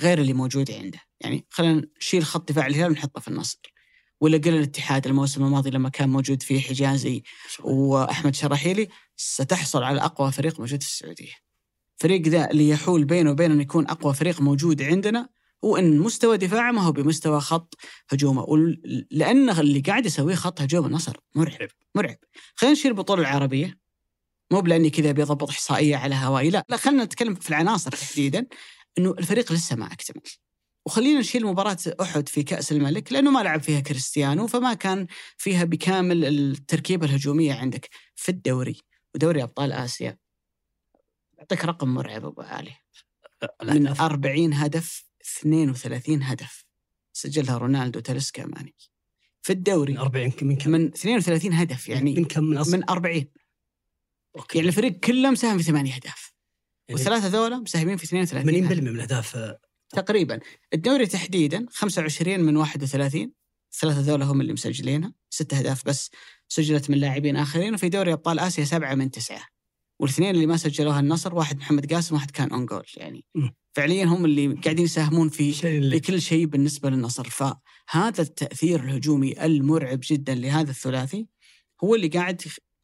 [0.00, 1.00] غير اللي موجود عنده.
[1.20, 3.58] يعني خلينا نشيل خط دفاع الهلال ونحطه في النصر.
[4.20, 7.22] ولا قل الاتحاد الموسم الماضي لما كان موجود فيه حجازي
[7.60, 11.32] وأحمد شراحيلي ستحصل على أقوى فريق موجود في السعودية.
[11.96, 15.28] فريق ذا اللي يحول بينه وبين ان يكون أقوى فريق موجود عندنا
[15.64, 17.74] هو إن مستوى دفاعه ما هو بمستوى خط
[18.08, 18.46] هجومه.
[19.10, 22.16] لأن اللي قاعد يسويه خط هجوم النصر مرعب مرعب.
[22.54, 23.79] خلينا نشيل البطولة العربية.
[24.52, 28.46] مو بلأني كذا بيضبط إحصائية على هوائي لا لا خلينا نتكلم في العناصر تحديدا
[28.98, 30.22] إنه الفريق لسه ما أكتمل.
[30.86, 35.06] وخلينا نشيل مباراة أحد في كأس الملك لأنه ما لعب فيها كريستيانو فما كان
[35.36, 38.80] فيها بكامل التركيبة الهجومية عندك في الدوري
[39.14, 40.18] ودوري أبطال آسيا.
[41.40, 42.72] أعطيك رقم مرعب أبو علي.
[43.62, 45.04] من 40 هدف
[45.40, 46.64] 32 هدف.
[47.12, 48.74] سجلها رونالدو تلسكا ماني.
[49.42, 52.90] في الدوري من 40 من كم؟ من 32 هدف يعني من كم من أصل؟ من
[52.90, 53.24] 40
[54.36, 54.58] okay.
[54.58, 56.32] يعني الفريق كله مساهم في ثمانية أهداف.
[56.88, 60.40] يعني والثلاثة ذولا مساهمين في 32 80% من الأهداف آه، تقريبا.
[60.74, 63.32] الدوري تحديدا 25 من 31
[63.72, 65.12] الثلاثة ذولا هم اللي مسجلينها.
[65.30, 66.10] ست أهداف بس
[66.48, 67.74] سجلت من لاعبين آخرين.
[67.74, 69.42] وفي دوري أبطال آسيا سبعة من تسعة.
[69.98, 73.48] والاثنين اللي ما سجلوها النصر واحد محمد قاسم واحد كان own goal يعني م.
[73.72, 77.28] فعليا هم اللي قاعدين يساهمون في اللي- لكل شيء بالنسبة للنصر.
[77.30, 81.26] فهذا التأثير الهجومي المرعب جدا لهذا الثلاثي.
[81.84, 82.42] هو اللي قاعد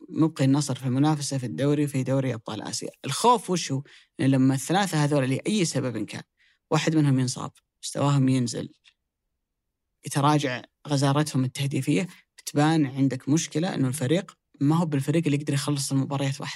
[0.08, 2.90] مبقي النصر في المنافسة في الدوري وفي دوري أبطال آسيا.
[3.04, 3.82] الخوف وش هو؟
[4.20, 6.22] إن لما الثلاثة هذول لأي سبب كان
[6.70, 7.50] واحد منهم ينصاب
[7.82, 8.68] مستواهم ينزل
[10.06, 12.06] يتراجع غزارتهم التهديفية
[12.38, 16.46] بتبان عندك مشكلة إنه الفريق ما هو بالفريق اللي يقدر يخلص المباريات 1-0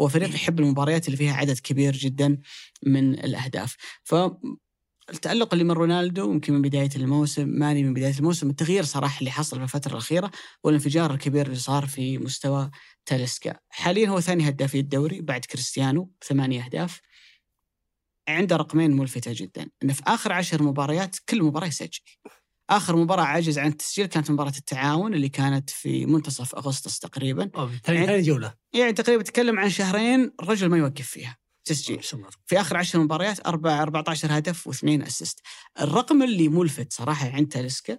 [0.00, 2.38] هو فريق يحب المباريات اللي فيها عدد كبير جدا
[2.82, 3.76] من الأهداف.
[4.04, 4.14] ف
[5.10, 9.30] التألق اللي من رونالدو يمكن من بداية الموسم ماني من بداية الموسم التغيير صراحة اللي
[9.30, 10.30] حصل في الفترة الأخيرة
[10.64, 12.70] والانفجار الكبير اللي صار في مستوى
[13.06, 13.56] تاليسكا.
[13.68, 17.00] حاليا هو ثاني هداف الدوري بعد كريستيانو ثمانية أهداف.
[18.28, 19.70] عنده رقمين ملفتة جدا.
[19.82, 22.00] أنه في آخر عشر مباريات كل مباراة يسجل.
[22.70, 27.50] آخر مباراة عجز عن التسجيل كانت مباراة التعاون اللي كانت في منتصف أغسطس تقريبا.
[27.56, 28.54] أوه، ثاني ثاني جولة.
[28.74, 31.41] يعني تقريبا تتكلم عن شهرين الرجل ما يوقف فيها.
[31.64, 32.02] تسجيل
[32.46, 35.40] في آخر 10 مباريات أربعة 14 هدف واثنين أسيست.
[35.80, 37.98] الرقم اللي ملفت صراحة عند تاليسكا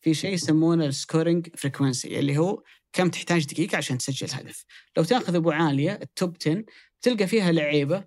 [0.00, 2.62] في شيء يسمونه ال scoring frequency اللي هو
[2.92, 4.64] كم تحتاج دقيقة عشان تسجل هدف.
[4.96, 6.64] لو تاخذ أبو عالية ال top 10
[7.02, 8.04] تلقى فيها لعيبة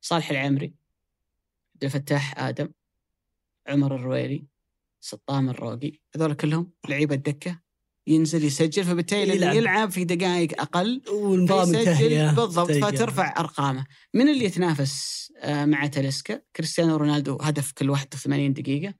[0.00, 0.74] صالح العمري
[1.74, 2.68] عبد الفتاح آدم
[3.66, 4.46] عمر الرويلي
[5.00, 7.60] سطام الروقي هذول كلهم لعيبة دكه
[8.06, 9.36] ينزل يسجل فبالتالي يلعب.
[9.36, 13.86] يلعب, يلعب في دقائق أقل والمباراه منتهيه بالضبط فترفع أرقامه.
[14.14, 18.94] من اللي يتنافس آه، مع تاليسكا؟ كريستيانو رونالدو هدف كل 81 دقيقة.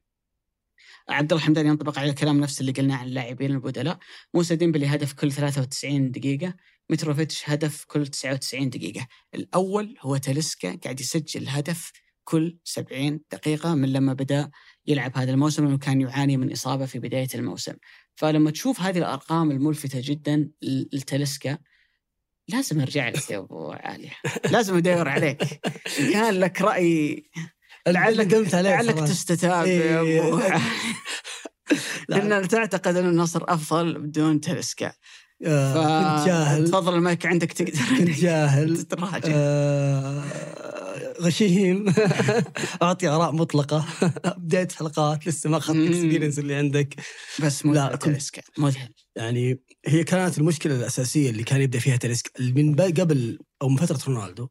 [1.08, 3.98] عبد الله الحمداني ينطبق على الكلام نفس اللي قلناه عن اللاعبين البدلاء.
[4.34, 6.54] موسى ديمبلي هدف كل 93 دقيقة.
[6.90, 9.06] متروفيتش هدف كل 99 دقيقة.
[9.34, 11.92] الأول هو تاليسكا قاعد يسجل هدف
[12.24, 14.50] كل 70 دقيقة من لما بدأ
[14.86, 17.74] يلعب هذا الموسم لأنه كان يعاني من إصابة في بداية الموسم
[18.14, 20.50] فلما تشوف هذه الأرقام الملفتة جدا
[20.92, 21.58] لتاليسكا
[22.48, 24.10] لازم أرجع لك يا أبو علي
[24.52, 25.60] لازم أدور عليك
[26.12, 27.24] كان لك رأي
[27.88, 28.98] لعلك قمت عليه لعلك.
[28.98, 29.80] تستتاب إيه.
[29.80, 30.62] يا أبو علي.
[32.08, 32.16] لا.
[32.16, 34.92] لأن تعتقد أن النصر أفضل بدون تاليسكا
[35.46, 38.86] آه، كنت جاهل تفضل المايك عندك تقدر كنت جاهل
[39.26, 40.22] آه،
[41.20, 41.94] غشيم.
[42.82, 43.86] أعطي آراء مطلقة.
[44.38, 45.76] بداية حلقات لسه ما أخذت.
[45.76, 46.94] ال experience اللي عندك.
[47.42, 48.18] بس لا، مذهل
[48.58, 53.76] مذهل يعني هي كانت المشكلة الأساسية اللي كان يبدأ فيها تلسكا من قبل أو من
[53.76, 54.48] فترة رونالدو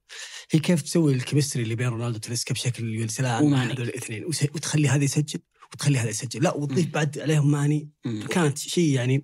[0.51, 3.73] هي كيف تسوي الكيمستري اللي بين رونالدو وتلسكا بشكل ينسلام وماني.
[3.73, 5.39] هذول الاثنين وتخلي هذا يسجل
[5.73, 6.43] وتخلي هذا يسجل.
[6.43, 6.87] لا وتضيف.
[6.87, 7.89] بعد عليهم ماني.
[8.29, 9.23] كانت شيء يعني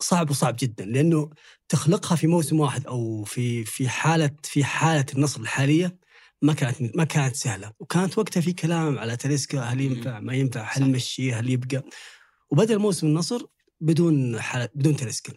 [0.00, 0.84] صعب وصعب جدا.
[0.84, 1.30] لأنه
[1.68, 5.96] تخلقها في موسم واحد أو في في حالة في حالة النصر الحالية
[6.42, 10.68] ما كانت ما كانت سهلة وكانت وقتها في كلام على تلسكا هل ينفع ما ينفع
[10.72, 10.82] هل.
[10.82, 11.82] نمشيه هل يبقى
[12.50, 13.46] وبدأ الموسم النصر
[13.80, 15.32] بدون حالة بدون تلسكا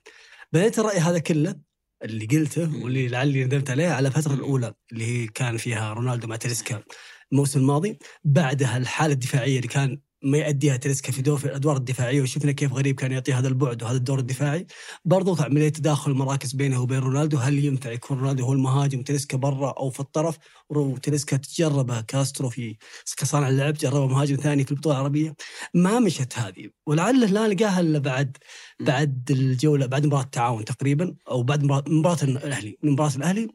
[0.54, 1.56] بنيت الرأي هذا كله
[2.04, 2.84] اللي قلته.
[2.84, 4.34] واللي لعلي ندمت عليه على الفترة.
[4.34, 6.84] الأولى اللي هي كان فيها رونالدو مع تلسكا
[7.32, 12.22] الموسم الماضي بعدها الحالة الدفاعية اللي كان ما يأديها تلسكا في دور في الأدوار الدفاعية
[12.22, 14.68] وشفنا كيف غريب كان يعطي هذا البعد وهذا الدور الدفاعي.
[15.06, 19.72] برضو عمليه تداخل المراكز بينه وبين رونالدو هل ينفع يكون رونالدو هو المهاجم وتلسكا برا
[19.72, 20.38] أو في الطرف؟
[20.70, 22.78] وتلسكا تجربه كاسترو في
[23.18, 25.36] كصانع اللعب جربه مهاجم ثاني في البطولة العربية.
[25.74, 28.38] ما مشت هذه ولعله لا لقاها إلا بعد
[28.80, 32.78] بعد الجولة بعد مباراة التعاون تقريبا أو بعد مباراة مباراة الأهلي.
[32.84, 33.48] من مباراة الأهلي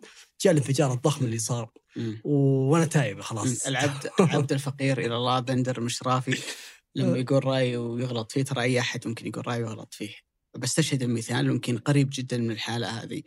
[0.42, 1.70] جاء الانفجار الضخم اللي صار.
[2.24, 3.66] وأنا تايب خلاص.
[3.66, 6.38] العبد عبد الفقير إلى الله بندر مشرافي
[6.94, 7.18] لما.
[7.18, 10.14] يقول رأي ويغلط فيه ترى أي أحد ممكن يقول رأي ويغلط فيه.
[10.58, 13.22] بستشهد المثال يمكن قريب جدا من الحالة هذه.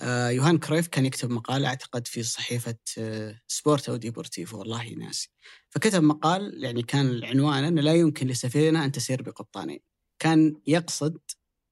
[0.00, 5.30] آه يوهان كرويف كان يكتب مقال أعتقد في صحيفة آه سبورت أو ديبورتيفو والله ناسي
[5.70, 9.80] فكتب مقال يعني كان العنوان أنه لا يمكن لسفينه أن تسير بقبطانين.
[10.18, 11.18] كان يقصد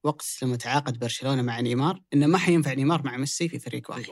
[0.04, 4.02] وقت لما تعاقد برشلونة مع نيمار إنه ما حينفع نيمار مع ميسي في فريق واحد.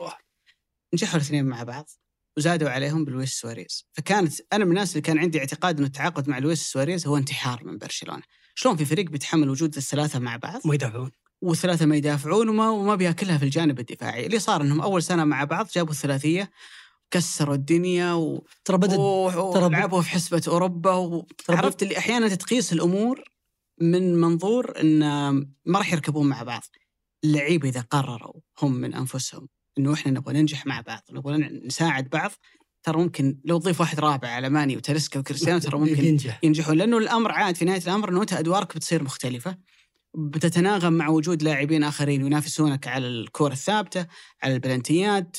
[0.93, 1.89] نجحوا الاثنين مع بعض
[2.37, 3.85] وزادوا عليهم بلويس سواريز.
[3.93, 7.63] فكانت أنا من الناس اللي كان عندي اعتقاد إنه التعاقد مع لويس سواريز هو انتحار
[7.63, 8.23] من برشلونة.
[8.55, 11.11] شلون في فريق بيتحمل وجود الثلاثة مع بعض ما يدافعون.
[11.41, 14.25] والثلاثة ما يدافعون وما وما بياكلها في الجانب الدفاعي.
[14.25, 16.51] اللي صار إنهم أول سنة مع بعض جابوا الثلاثية
[17.11, 18.45] كسروا الدنيا و...
[18.65, 21.27] ترى بدا و- ترى ولعبوا في حسبة أوروبا و...
[21.49, 23.23] عرفت اللي أحيانا تقيس الأمور
[23.81, 24.99] من منظور إن
[25.65, 26.61] ما راح يركبون مع بعض.
[27.23, 29.47] اللعيبة إذا قرروا هم من أنفسهم
[29.77, 32.31] إنه إحنا نبغى ننجح مع بعض نبغى نساعد بعض
[32.83, 36.39] ترى ممكن لو تضيف واحد رابع على ماني وتريسكا وكريستيانو ترى ممكن ينجح.
[36.43, 36.77] ينجحون.
[36.77, 39.57] لأنه الأمر عاد في نهاية الأمر إنه أنت أدوارك بتصير مختلفة.
[40.17, 44.05] بتتناغم مع وجود لاعبين آخرين ينافسونك على الكره الثابتة،
[44.43, 45.37] على البلنتيات،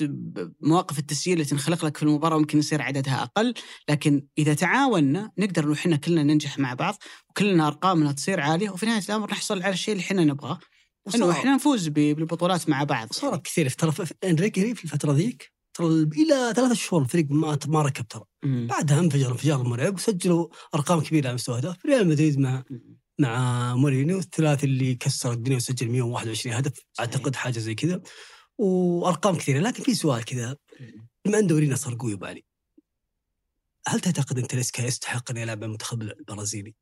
[0.60, 3.54] مواقف التسجيل اللي تنخلق لك في المباراة ممكن يصير عددها أقل،
[3.88, 6.94] لكن إذا تعاوننا نقدر إنه إحنا كلنا ننجح مع بعض
[7.30, 10.58] وكلنا أرقامنا تصير عالية وفي نهاية الأمر نحصل على الشيء اللي إحنا نبغاه.
[11.14, 13.12] إنه إحنا نفوز بالبطولات مع بعض.
[13.12, 13.92] صارت كثير ترى
[14.24, 15.52] إنريكي في الفترة ذيك.
[15.74, 18.24] ترى إلى ثلاثة شهور الفريق ما ما ركب ترى.
[18.44, 22.64] بعدها انفجر انفجار مرعب وسجلوا أرقام كبيرة على مستوى اهداف ريال مدريد مع
[23.18, 24.18] مع مورينيو.
[24.18, 26.72] الثلاثي اللي كسر الدنيا وسجل 121 هدف.
[27.00, 28.02] أعتقد حاجة زي كذا.
[28.58, 29.60] وأرقام كثيرة.
[29.60, 30.56] لكن في سؤال كذا.
[31.24, 32.44] بما ان دورينا صار قوي بالي.
[33.88, 36.74] هل تعتقد إن تلسكا يستحق أن يلعب المنتخب البرازيلي؟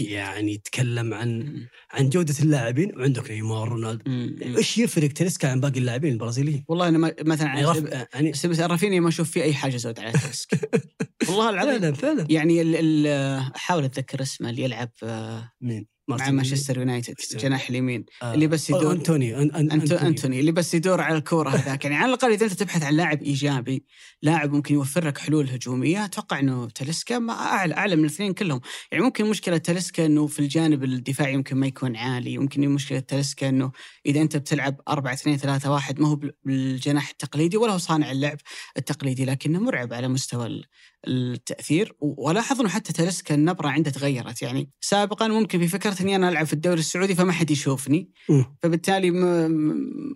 [0.00, 1.68] يعني يتكلم عن مم.
[1.90, 4.10] عن جودة اللاعبين وعندك نيمار رونالدو.
[4.58, 8.06] إيش يفرق تلسكا عن باقي اللاعبين البرازيليين؟ والله أنا مثلا يعني, عن رف...
[8.14, 10.70] يعني بس بس رافينيا ما أشوف فيه أي حاجة زود على تلسك
[11.28, 13.06] والله العظيم فعلا فعلا يعني ال- ال-
[13.56, 17.38] احاول أتذكر اسمه اللي يلعب آه، مين؟ مع مانشستر يونايتد مانشستر.
[17.38, 18.04] جناح اليمين.
[18.22, 18.34] آه.
[18.34, 19.50] اللي بس يدور- أنتوني أن...
[19.54, 19.70] أن...
[19.70, 20.40] أنت أنتوني.
[20.40, 21.84] اللي بس يدور على الكورة هذاك.
[21.84, 23.84] يعني على الأقل إذا أنت تبحث عن لاعب إيجابي
[24.22, 28.60] لاعب ممكن يوفر لك حلول هجومية أتوقع إنه تلسكا ما اعلى أعلى من الاثنين كلهم.
[28.92, 32.32] يعني ممكن مشكلة تلسكا إنه في الجانب الدفاعي يمكن ما يكون عالي.
[32.32, 33.72] يمكن مشكلة تلسكا إنه
[34.06, 38.10] إذا أنت بتلعب 4 2 3 1 ما هو بال- بالجناح التقليدي ولا هو صانع
[38.10, 38.38] اللعب
[38.76, 40.64] التقليدي لكنه مرعب على مستوى ال-
[41.08, 44.42] التأثير ولاحظ إنه حتى تلسكا النبرة عنده تغيرت.
[44.42, 48.10] يعني سابقا ممكن في فكرة إني أنا ألعب في الدوري السعودي فما حد يشوفني.
[48.62, 49.48] فبالتالي ما,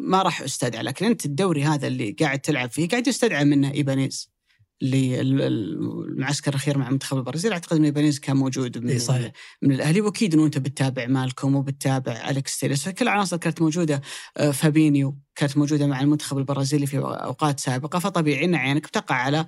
[0.00, 0.82] ما راح أستدعى.
[0.82, 4.34] لكن أنت الدوري هذا اللي قاعد تلعب فيه قاعد يستدعى منه إيبانيز
[4.82, 7.52] اللي المعسكر الأخير مع منتخب البرازيل.
[7.52, 9.32] أعتقد ان إيبانيز كان موجود من صحيح.
[9.62, 10.00] من الأهلي.
[10.00, 12.84] وأكيد إنه أنت بتتابع مالكم وبتتابع أليكس تيليس.
[12.84, 14.02] فكل العناصر كانت موجودة
[14.36, 17.98] آه، فابينيو كانت موجودة مع المنتخب البرازيلي في أوقات سابقة.
[17.98, 19.46] فطبيعي إن عينك بتقع على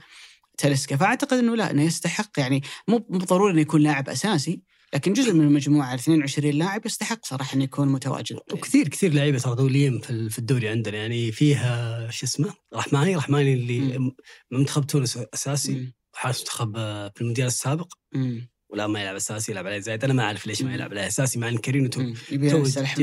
[0.58, 4.62] تاليسكا فأعتقد إنه لا إنه يستحق يعني مو مو ضروري إنه يكون لاعب أساسي
[4.94, 9.54] لكن جزء من المجموعة 22 لاعب يستحق صراحة إنه يكون متواجد وكثير كثير لعيبة ترى
[9.54, 14.12] دوليين في ال- في الدوري عندنا يعني فيها شو اسمه رحماني رحماني اللي.
[14.50, 15.92] منتخب تونس أساسي مم.
[16.14, 16.72] حارس منتخب
[17.14, 18.48] في المونديال السابق مم.
[18.70, 20.74] ولا ما يلعب أساسي يلعب عليه زايد أنا ما أعرف ليش ما.
[20.74, 22.00] يلعب عليه أساسي مع إن كرينو تو.
[22.30, 22.50] يبي.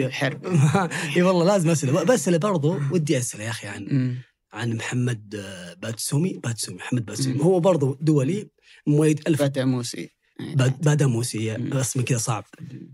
[0.06, 0.46] الحرب
[1.16, 4.16] إي والله لازم أسأله بساله برضو ودي أسأله يا أخي عن.
[4.54, 7.42] عن محمد آه، باتسومي باتسومي محمد باتسومي.
[7.44, 8.50] هو برضو دولي
[8.88, 10.10] مواليد 1000 بدا موسي
[10.56, 11.74] بعد بعد موسي مم.
[11.74, 12.46] اسمه كذا صعب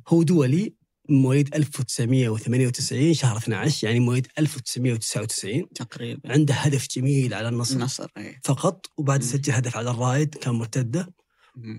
[0.08, 0.74] هو دولي
[1.10, 8.40] مواليد 1998 شهر 12 يعني مواليد 1999 تقريبا عنده هدف جميل على النصر النصر إيه.
[8.44, 9.24] فقط وبعد.
[9.24, 11.14] سجل هدف على الرايد كان مرتدة.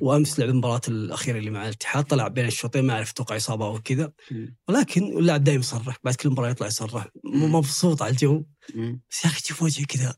[0.01, 3.78] وأمس لعب المباراة الأخيرة اللي مع الاتحاد طلع بين الشوطين ما اعرف أتوقع إصابة أو
[3.80, 4.12] كذا.
[4.68, 7.09] ولكن اللاعب دائما يصرح بعد كل مباراة يطلع يصرح.
[7.24, 8.44] مبسوط على الجو.
[9.10, 10.14] بس يا أخي تشوف وجهه كذا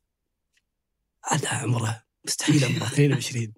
[1.30, 3.52] هذا عمره مستحيل عمره 22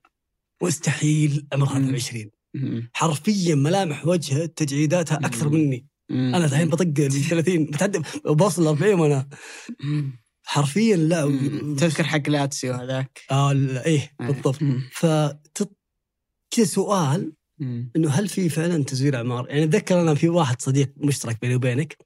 [0.62, 1.84] مستحيل عمرها مم.
[1.94, 2.90] 22 مم.
[2.94, 5.48] حرفيا ملامح وجهه تجعيداتها أكثر.
[5.48, 5.86] مني.
[6.10, 9.28] أنا الحين بطق ال 30 بتعدى بوصل ال 40 وأنا.
[10.44, 11.22] حرفيا لا.
[11.78, 14.26] تذكر حق لاتسيو هذاك آه لا، إيه إيه.
[14.26, 14.58] بالضبط.
[14.92, 15.06] ف
[16.56, 17.32] كذا سؤال.
[17.96, 21.96] إنه هل في فعلا تزوير أعمار؟ يعني أتذكر أنا في واحد صديق مشترك بيني وبينك.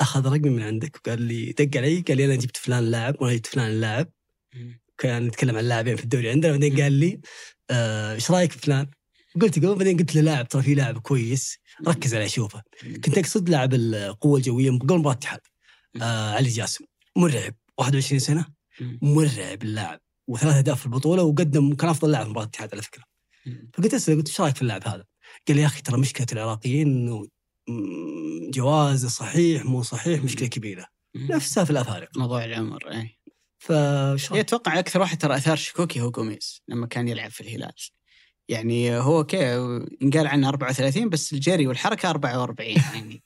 [0.00, 3.34] أخذ رقمي من عندك وقال لي دق علي قال لي أنا جبت فلان اللاعب وأنا
[3.34, 4.08] جبت فلان اللاعب
[4.54, 4.80] مم.
[4.98, 7.20] كان نتكلم عن لاعبين في الدوري عندنا بعدين قال لي
[7.70, 8.86] آه، إيش رأيك في فلان؟
[9.40, 11.58] قلت قبل بعدين قلت له لاعب ترى في لاعب كويس
[11.88, 12.62] ركز عليه شوفه
[13.04, 15.40] كنت أقصد لاعب القوة الجوية قبل مباراة الاتحاد
[16.02, 16.84] آه علي جاسم
[17.16, 18.46] مرعب 21 سنة.
[19.02, 23.02] مرعب اللاعب وثلاث أهداف في البطولة وقدم كان أفضل لاعب في مباراة الاتحاد على فكرة.
[23.74, 25.04] فقلت اساله قلت إيش رأيك في اللاعب هذا؟
[25.48, 27.28] قال لي يا أخي ترى مشكلة العراقيين إنه
[28.50, 30.86] جوازه صحيح مو صحيح مشكلة كبيرة.
[31.16, 32.20] نفسها في الأفارقة.
[32.20, 33.18] موضوع العمر اي
[33.70, 37.72] هي أتوقع أكثر واحد ترى أثار شكوكي هو جوميز لما كان يلعب في الهلال.
[38.48, 39.54] يعني هو كي
[40.00, 43.22] ينقال عنه 34 بس الجري والحركة 44 يعني.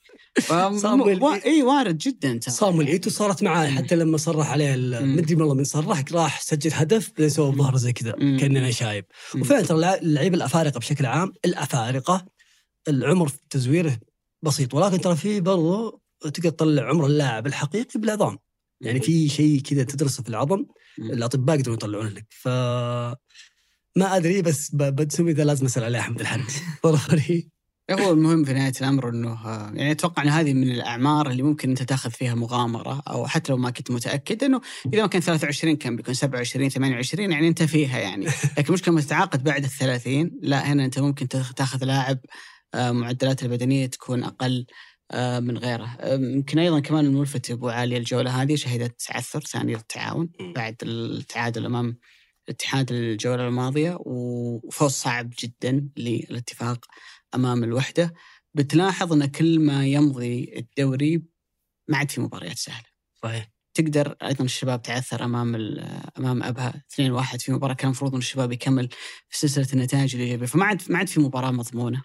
[0.77, 1.27] صامويل و...
[1.29, 3.67] إي وارد جدا ترى صامويل ايتو صارت معاه.
[3.69, 4.75] حتى لما صرح عليه.
[5.01, 8.11] مدري والله من صرح راح سجل هدف بعدين سوى ظهره زي كذا.
[8.11, 9.05] كأننا شايب.
[9.35, 12.25] وفعلا ترى اللع- اللعيبة الأفارقة بشكل عام الأفارقة
[12.87, 13.99] العمر في تزويره
[14.43, 18.37] بسيط ولكن ترى في برضو تقدر تطلع عمر اللاعب الحقيقي بالعظام
[18.81, 20.65] يعني في شيء كذا تدرسه في العظم.
[20.99, 22.47] الأطباء يقدرون يطلعون لك ف
[23.95, 26.43] ما أدري بس ب- بتسوي ذا لازم أسأل عليه أحمد الحرب
[26.85, 27.49] ضروري
[27.93, 31.69] هو المهم في نهاية الأمر إنه آه، يعني أتوقع إن هذه من الأعمار اللي ممكن
[31.69, 34.61] أنت تاخذ فيها مغامرة أو حتى لو ما كنت متأكد انه
[34.93, 38.25] إذا ما كان 23 كان بيكون 27 28 يعني أنت فيها يعني
[38.57, 42.17] لكن المشكلة لما تتعاقد بعد ال 30 لا هنا أنت ممكن تاخ- تاخذ لاعب
[42.73, 44.65] آه، معدلاته البدنية تكون أقل
[45.11, 50.29] آه، من غيره يمكن أيضا كمان الملفت أبو علي الجولة هذه شهدت تعثر ثاني للتعاون.
[50.55, 51.97] بعد التعادل أمام
[52.49, 56.85] الاتحاد الجولة الماضية وفوز صعب جدا للاتفاق
[57.35, 58.13] أمام الوحدة
[58.53, 61.23] بتلاحظ إن كل ما يمضي الدوري
[61.87, 62.85] ما عاد في مباريات سهلة.
[63.23, 63.51] صحيح.
[63.73, 65.55] تقدر أيضا الشباب تعثر أمام
[66.17, 68.89] أمام أبها 2-1 في مباراة كان المفروض إن الشباب يكمل
[69.29, 72.01] في سلسلة النتائج الايجابيه فما عاد ما عاد في مباراة مضمونة.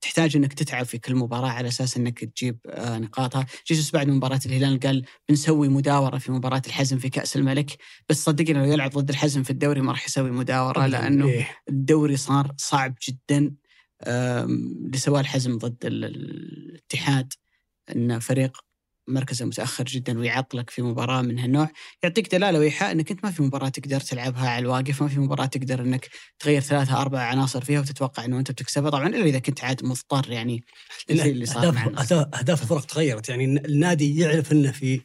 [0.00, 4.40] تحتاج إنك تتعب في كل مباراة على أساس إنك تجيب آه، نقاطها، جيسوس بعد مباراة
[4.46, 7.76] الهلال قال بنسوي مداورة في مباراة الحزم في كأس الملك،
[8.08, 11.26] بس صدقني لو يلعب ضد الحزم في الدوري ما راح يسوي مداورة لأنه.
[11.68, 13.54] الدوري صار صعب جدا.
[14.94, 17.32] سواه الحزم ضد ال- الاتحاد
[17.96, 18.56] إن فريق
[19.08, 21.70] مركزه متأخر جدا ويعطلك في مباراة من هالنوع.
[22.02, 25.46] يعطيك دلالة وإيحاء إنك أنت ما في مباراة تقدر تلعبها على الواقف ما في مباراة
[25.46, 26.08] تقدر إنك
[26.38, 28.90] تغير ثلاثة أربع عناصر فيها وتتوقع إنه أنت بتكسبها.
[28.90, 30.64] طبعا إلا إذا كنت عاد مضطر يعني
[31.10, 33.28] اللي صار اهداف اهداف الفرق تغيرت.
[33.28, 35.00] يعني النادي يعرف إنه في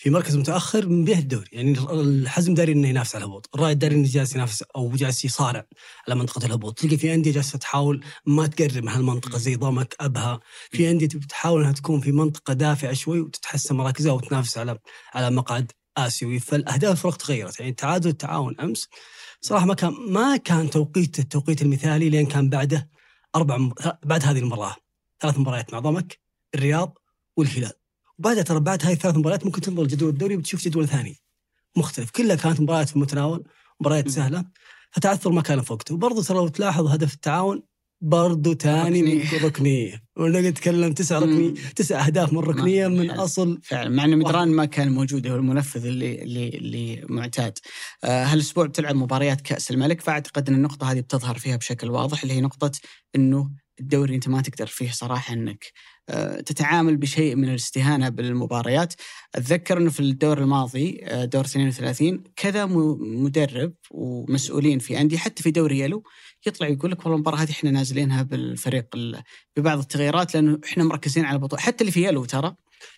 [0.00, 1.48] في مركز متأخر من بيه الدوري.
[1.52, 5.66] يعني الحزم داري إنه ينافس على الهبوط، الرائد داري إنه جالس ينافس أو جالس يصارع
[6.08, 10.40] على منطقة الهبوط، تلقى في أندية جالسة تحاول ما تقرب من هالمنطقة زي ضمك أبها،
[10.70, 14.78] في أندية بتحاول إنها تكون في منطقة دافعة شوي وتتحسن مراكزها وتنافس على
[15.14, 17.60] على مقعد آسيوي، فالأهداف الفرق تغيرت.
[17.60, 18.88] يعني تعادل التعاون أمس
[19.40, 22.88] صراحة ما كان ما كان توقيت التوقيت المثالي لين كان بعده
[23.36, 23.70] أربع.
[24.04, 24.76] بعد هذه المباراة.
[25.20, 26.18] ثلاث مباريات مع ضمك
[26.54, 26.98] الرياض
[27.36, 27.79] والهلال.
[28.20, 31.16] وبعدها ترى بعد هاي الثلاث مباريات ممكن تنظر جدول الدوري وتشوف جدول ثاني
[31.76, 33.44] مختلف كلها كانت مباريات في المتناول
[33.80, 34.08] مباريات.
[34.08, 34.44] سهلة
[34.90, 37.62] فتعثر ما كان في وقته وبرضه ترى لو تلاحظ هدف التعاون
[38.02, 39.22] برضه ثاني من.
[39.44, 41.22] ركنية ونقعد نتكلم تسع م.
[41.22, 43.24] ركنية تسع أهداف من ركنية من حلو.
[43.24, 47.58] أصل فعلا مع ان مدران ما كان موجود هو المنفذ اللي اللي اللي معتاد.
[48.04, 52.34] آه، هالاسبوع بتلعب مباريات كأس الملك فأعتقد أن النقطة هذه بتظهر فيها بشكل واضح اللي
[52.34, 52.72] هي نقطة
[53.16, 55.72] إنه الدوري أنت ما تقدر فيه صراحة إنك
[56.46, 58.94] تتعامل بشيء من الاستهانة بالمباريات.
[59.34, 62.66] أتذكر إنه في الدور الماضي آه، دور 32 كذا
[63.00, 66.02] مدرب ومسؤولين في أندية حتى في دوري يلو
[66.46, 69.22] يطلع يقول لك والله المباراة هذه إحنا نازلينها بالفريق ال-
[69.56, 72.54] ببعض التغييرات لأنه إحنا مركزين على البطوله حتى اللي في يلو ترى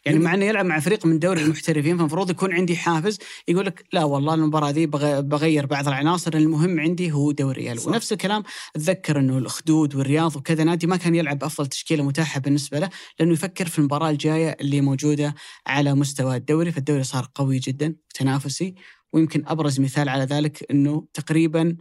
[0.07, 3.19] يعني مع إنه يلعب مع فريق من دوري المحترفين فالمفروض يكون عندي حافز
[3.49, 7.87] يقول لك لا والله المباراة دي بغ- بغير بعض العناصر المهم عندي هو دوري صح.
[7.89, 8.43] ونفس الكلام
[8.77, 12.91] أتذكر إنه الاخدود والرياض وكذا نادي ما كان يلعب أفضل تشكيلة متاحة بالنسبة له
[13.21, 15.35] لأنه يفكر في المباراة الجاية اللي موجودة
[15.67, 18.75] على مستوى الدوري فالدوري صار قوي جدا وتنافسي
[19.13, 21.77] ويمكن أبرز مثال على ذلك إنه تقريبا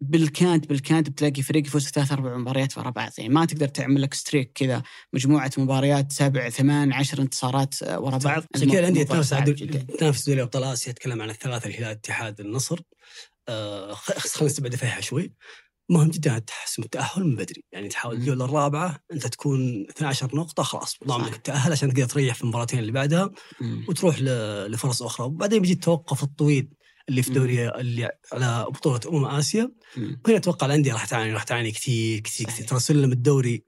[0.00, 3.10] بالكاد بالكاد بتلاقي فريق يفوز ثلاث أربع مباريات ورا بعض.
[3.18, 4.82] يعني ما تقدر تعمل لك ستريك كذا
[5.12, 8.42] مجموعة مباريات سبع ثمان عشر انتصارات آه، ورا بعض.
[8.54, 9.28] عشان كذا الأندية تنافس
[9.98, 12.80] تنافس دوري أبطال آسيا أتكلم عن الثلاثه الهلال الاتحاد النصر.
[13.48, 15.32] آه خلينا نستبعد فيها شوي.
[15.90, 17.64] مهم جدا تحسم التاهل من بدري.
[17.72, 18.14] يعني تحاول.
[18.14, 21.28] الجولة الرابعة أنت تكون 12 نقطة خلاص ضامن صح.
[21.28, 23.84] انك تتاهل عشان تقدر تريح في المباراتين اللي بعدها مم.
[23.88, 25.26] وتروح لفرص أخرى.
[25.26, 26.68] وبعدين بيجي التوقف الطويل.
[27.08, 27.30] اللي في.
[27.30, 29.72] دوري اللي على بطولة أمم آسيا.
[29.96, 32.46] وهنا أتوقع الأندية راح تعاني راح تعاني كثير كثير.
[32.46, 33.64] كثير ترى سلم الدوري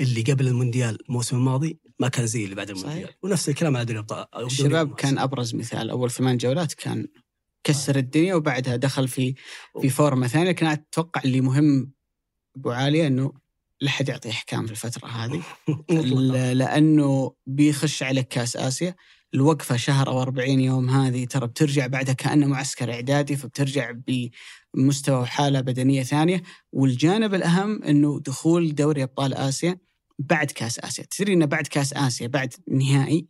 [0.00, 3.04] اللي قبل المونديال الموسم الماضي ما كان زي اللي بعد المونديال.
[3.04, 3.16] صحيح.
[3.22, 5.90] ونفس الكلام على دوري الابطال دوري الشباب أمم كان أبرز مثال.
[5.90, 7.06] أول ثمان جولات كان
[7.64, 9.34] كسر الدنيا وبعدها دخل في
[9.80, 10.48] في فورمة ثانية.
[10.48, 11.92] لكن أتوقع اللي مهم
[12.56, 13.32] أبو عالية إنه
[13.80, 15.42] لا حد يعطي إحكام في الفترة هذه.
[16.54, 18.96] لأنه بيخش عليك كأس آسيا.
[19.34, 23.92] الوقفة شهر أو 40 يوم هذه ترى بترجع بعدها كأنه معسكر إعدادي فبترجع
[24.74, 26.42] بمستوى وحالة بدنية ثانية.
[26.72, 29.78] والجانب الأهم إنه دخول دوري أبطال آسيا
[30.18, 31.04] بعد كأس آسيا.
[31.10, 33.28] تدري إنه بعد كأس آسيا بعد نهائي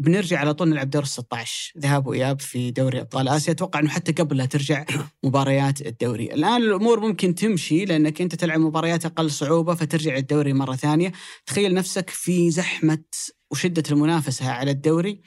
[0.00, 3.52] بنرجع على طول نلعب دور 16 ذهاب وإياب في دوري أبطال آسيا.
[3.52, 4.84] أتوقع إنه حتى قبل لا ترجع
[5.24, 6.34] مباريات الدوري.
[6.34, 11.12] الآن الأمور ممكن تمشي لأنك أنت تلعب مباريات أقل صعوبة فترجع الدوري مرة ثانية.
[11.46, 13.04] تخيل نفسك في زحمة
[13.50, 15.20] وشدة المنافسة على الدوري.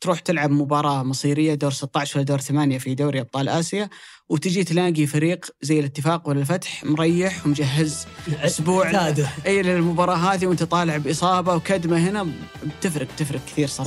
[0.00, 3.88] تروح تلعب مباراة مصيرية دور 16 ولا دور 8 في دوري أبطال آسيا.
[4.30, 8.06] وتجي تلاقي فريق زي الاتفاق ولا الفتح مريح ومجهز
[8.86, 12.26] اعتاده إي للمباراة هذه وأنت طالع بإصابة وكدمة هنا
[12.66, 13.86] بتفرق تفرق كثير صعب.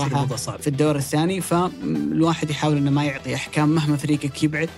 [0.62, 1.42] في الدور الثاني.
[1.42, 4.70] فالواحد يحاول إنه ما يعطي أحكام مهما فريقك يبعد.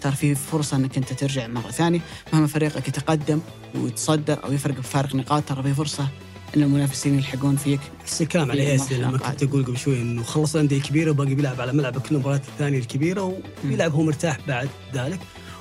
[0.00, 2.00] ترى في فرصة إنك أنت ترجع مرة ثانية.
[2.32, 3.40] مهما فريقك يتقدم
[3.74, 6.08] ويتصدر أو يفرق بفارق نقاط ترى في فرصة
[6.56, 9.18] إن المنافسين يلحقون فيك نفس الكلام على ايس لما.
[9.18, 12.78] كنت أقول قبل شوي إنه خلص الانديه كبيرة وباقي بيلعب على ملعب كل المباريات الثانية
[12.78, 15.20] الكبيرة وبيلعب هو مرتاح بعد ذلك.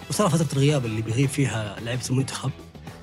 [0.10, 2.52] وصار فترة الغياب اللي بيغيب فيها لعيبة المنتخب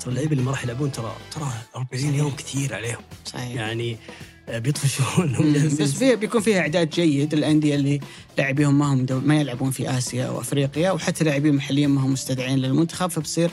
[0.00, 3.00] ترى اللعيبة اللي ما راح يلعبون ترى ترى 40 يوم كثير عليهم.
[3.24, 3.54] صحيح.
[3.54, 3.96] يعني
[4.48, 5.36] آه، بيطفشون.
[5.80, 8.00] بس فيها بيكون فيها إعداد جيد الانديه اللي
[8.38, 9.20] لاعبيهم ما هم دو...
[9.20, 13.50] ما يلعبون في آسيا أو أفريقيا وحتى لاعبين محليين ما هم مستدعين للمنتخب فبصير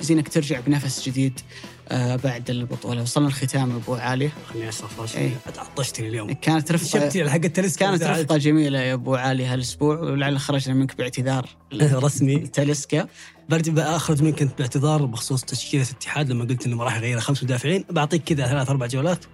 [0.00, 1.40] زينك ترجع بنفس جديد.
[1.88, 3.02] آه بعد البطولة.
[3.02, 5.30] وصلنا الختام أبو عاليه خليني راسي إيه.
[5.58, 6.32] عطشتني اليوم.
[6.32, 8.02] كانت رفقه شفتي حق التلسكا كانت.
[8.02, 11.48] رفقه جميلة يا أبو علي هالأسبوع ولعل خرجنا منك باعتذار.
[12.04, 12.38] رسمي.
[12.38, 13.06] تلسكا
[13.48, 17.42] برجع أخرج منك انت باعتذار بخصوص تشكيلة الاتحاد لما قلت انه ما راح يغير خمس
[17.44, 17.84] مدافعين.
[17.90, 19.24] بعطيك كذا ثلاث أربع جولات.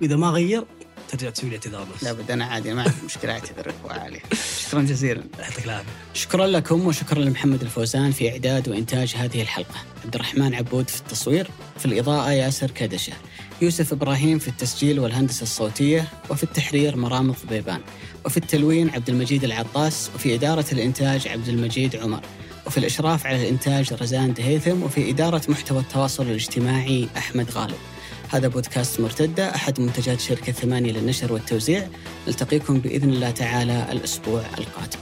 [0.00, 0.64] وإذا ما غير
[1.12, 2.04] ترجع تسوي لي اعتذار بس.
[2.04, 4.20] لابد أنا عادي ما عندي مشكلة اعتذر عالي
[4.68, 5.22] شكرا جزيلا.
[5.38, 5.88] يعطيك العافية.
[6.14, 9.74] شكرا لكم وشكرا لمحمد الفوزان في إعداد وإنتاج هذه الحلقة.
[10.04, 13.12] عبد الرحمن عبود في التصوير في الإضاءة ياسر كدشه
[13.62, 17.80] يوسف إبراهيم في التسجيل والهندسة الصوتية وفي التحرير مرام ضبيبان
[18.24, 22.20] وفي التلوين عبد المجيد العطاس وفي إدارة الإنتاج عبد المجيد عمر.
[22.66, 27.76] وفي الإشراف على الإنتاج رزان دهيثم وفي إدارة محتوى التواصل الاجتماعي أحمد غالب.
[28.32, 31.88] هذا بودكاست مرتدة أحد منتجات شركة ثمانية للنشر والتوزيع.
[32.28, 35.01] نلتقيكم بإذن الله تعالى الأسبوع القادم.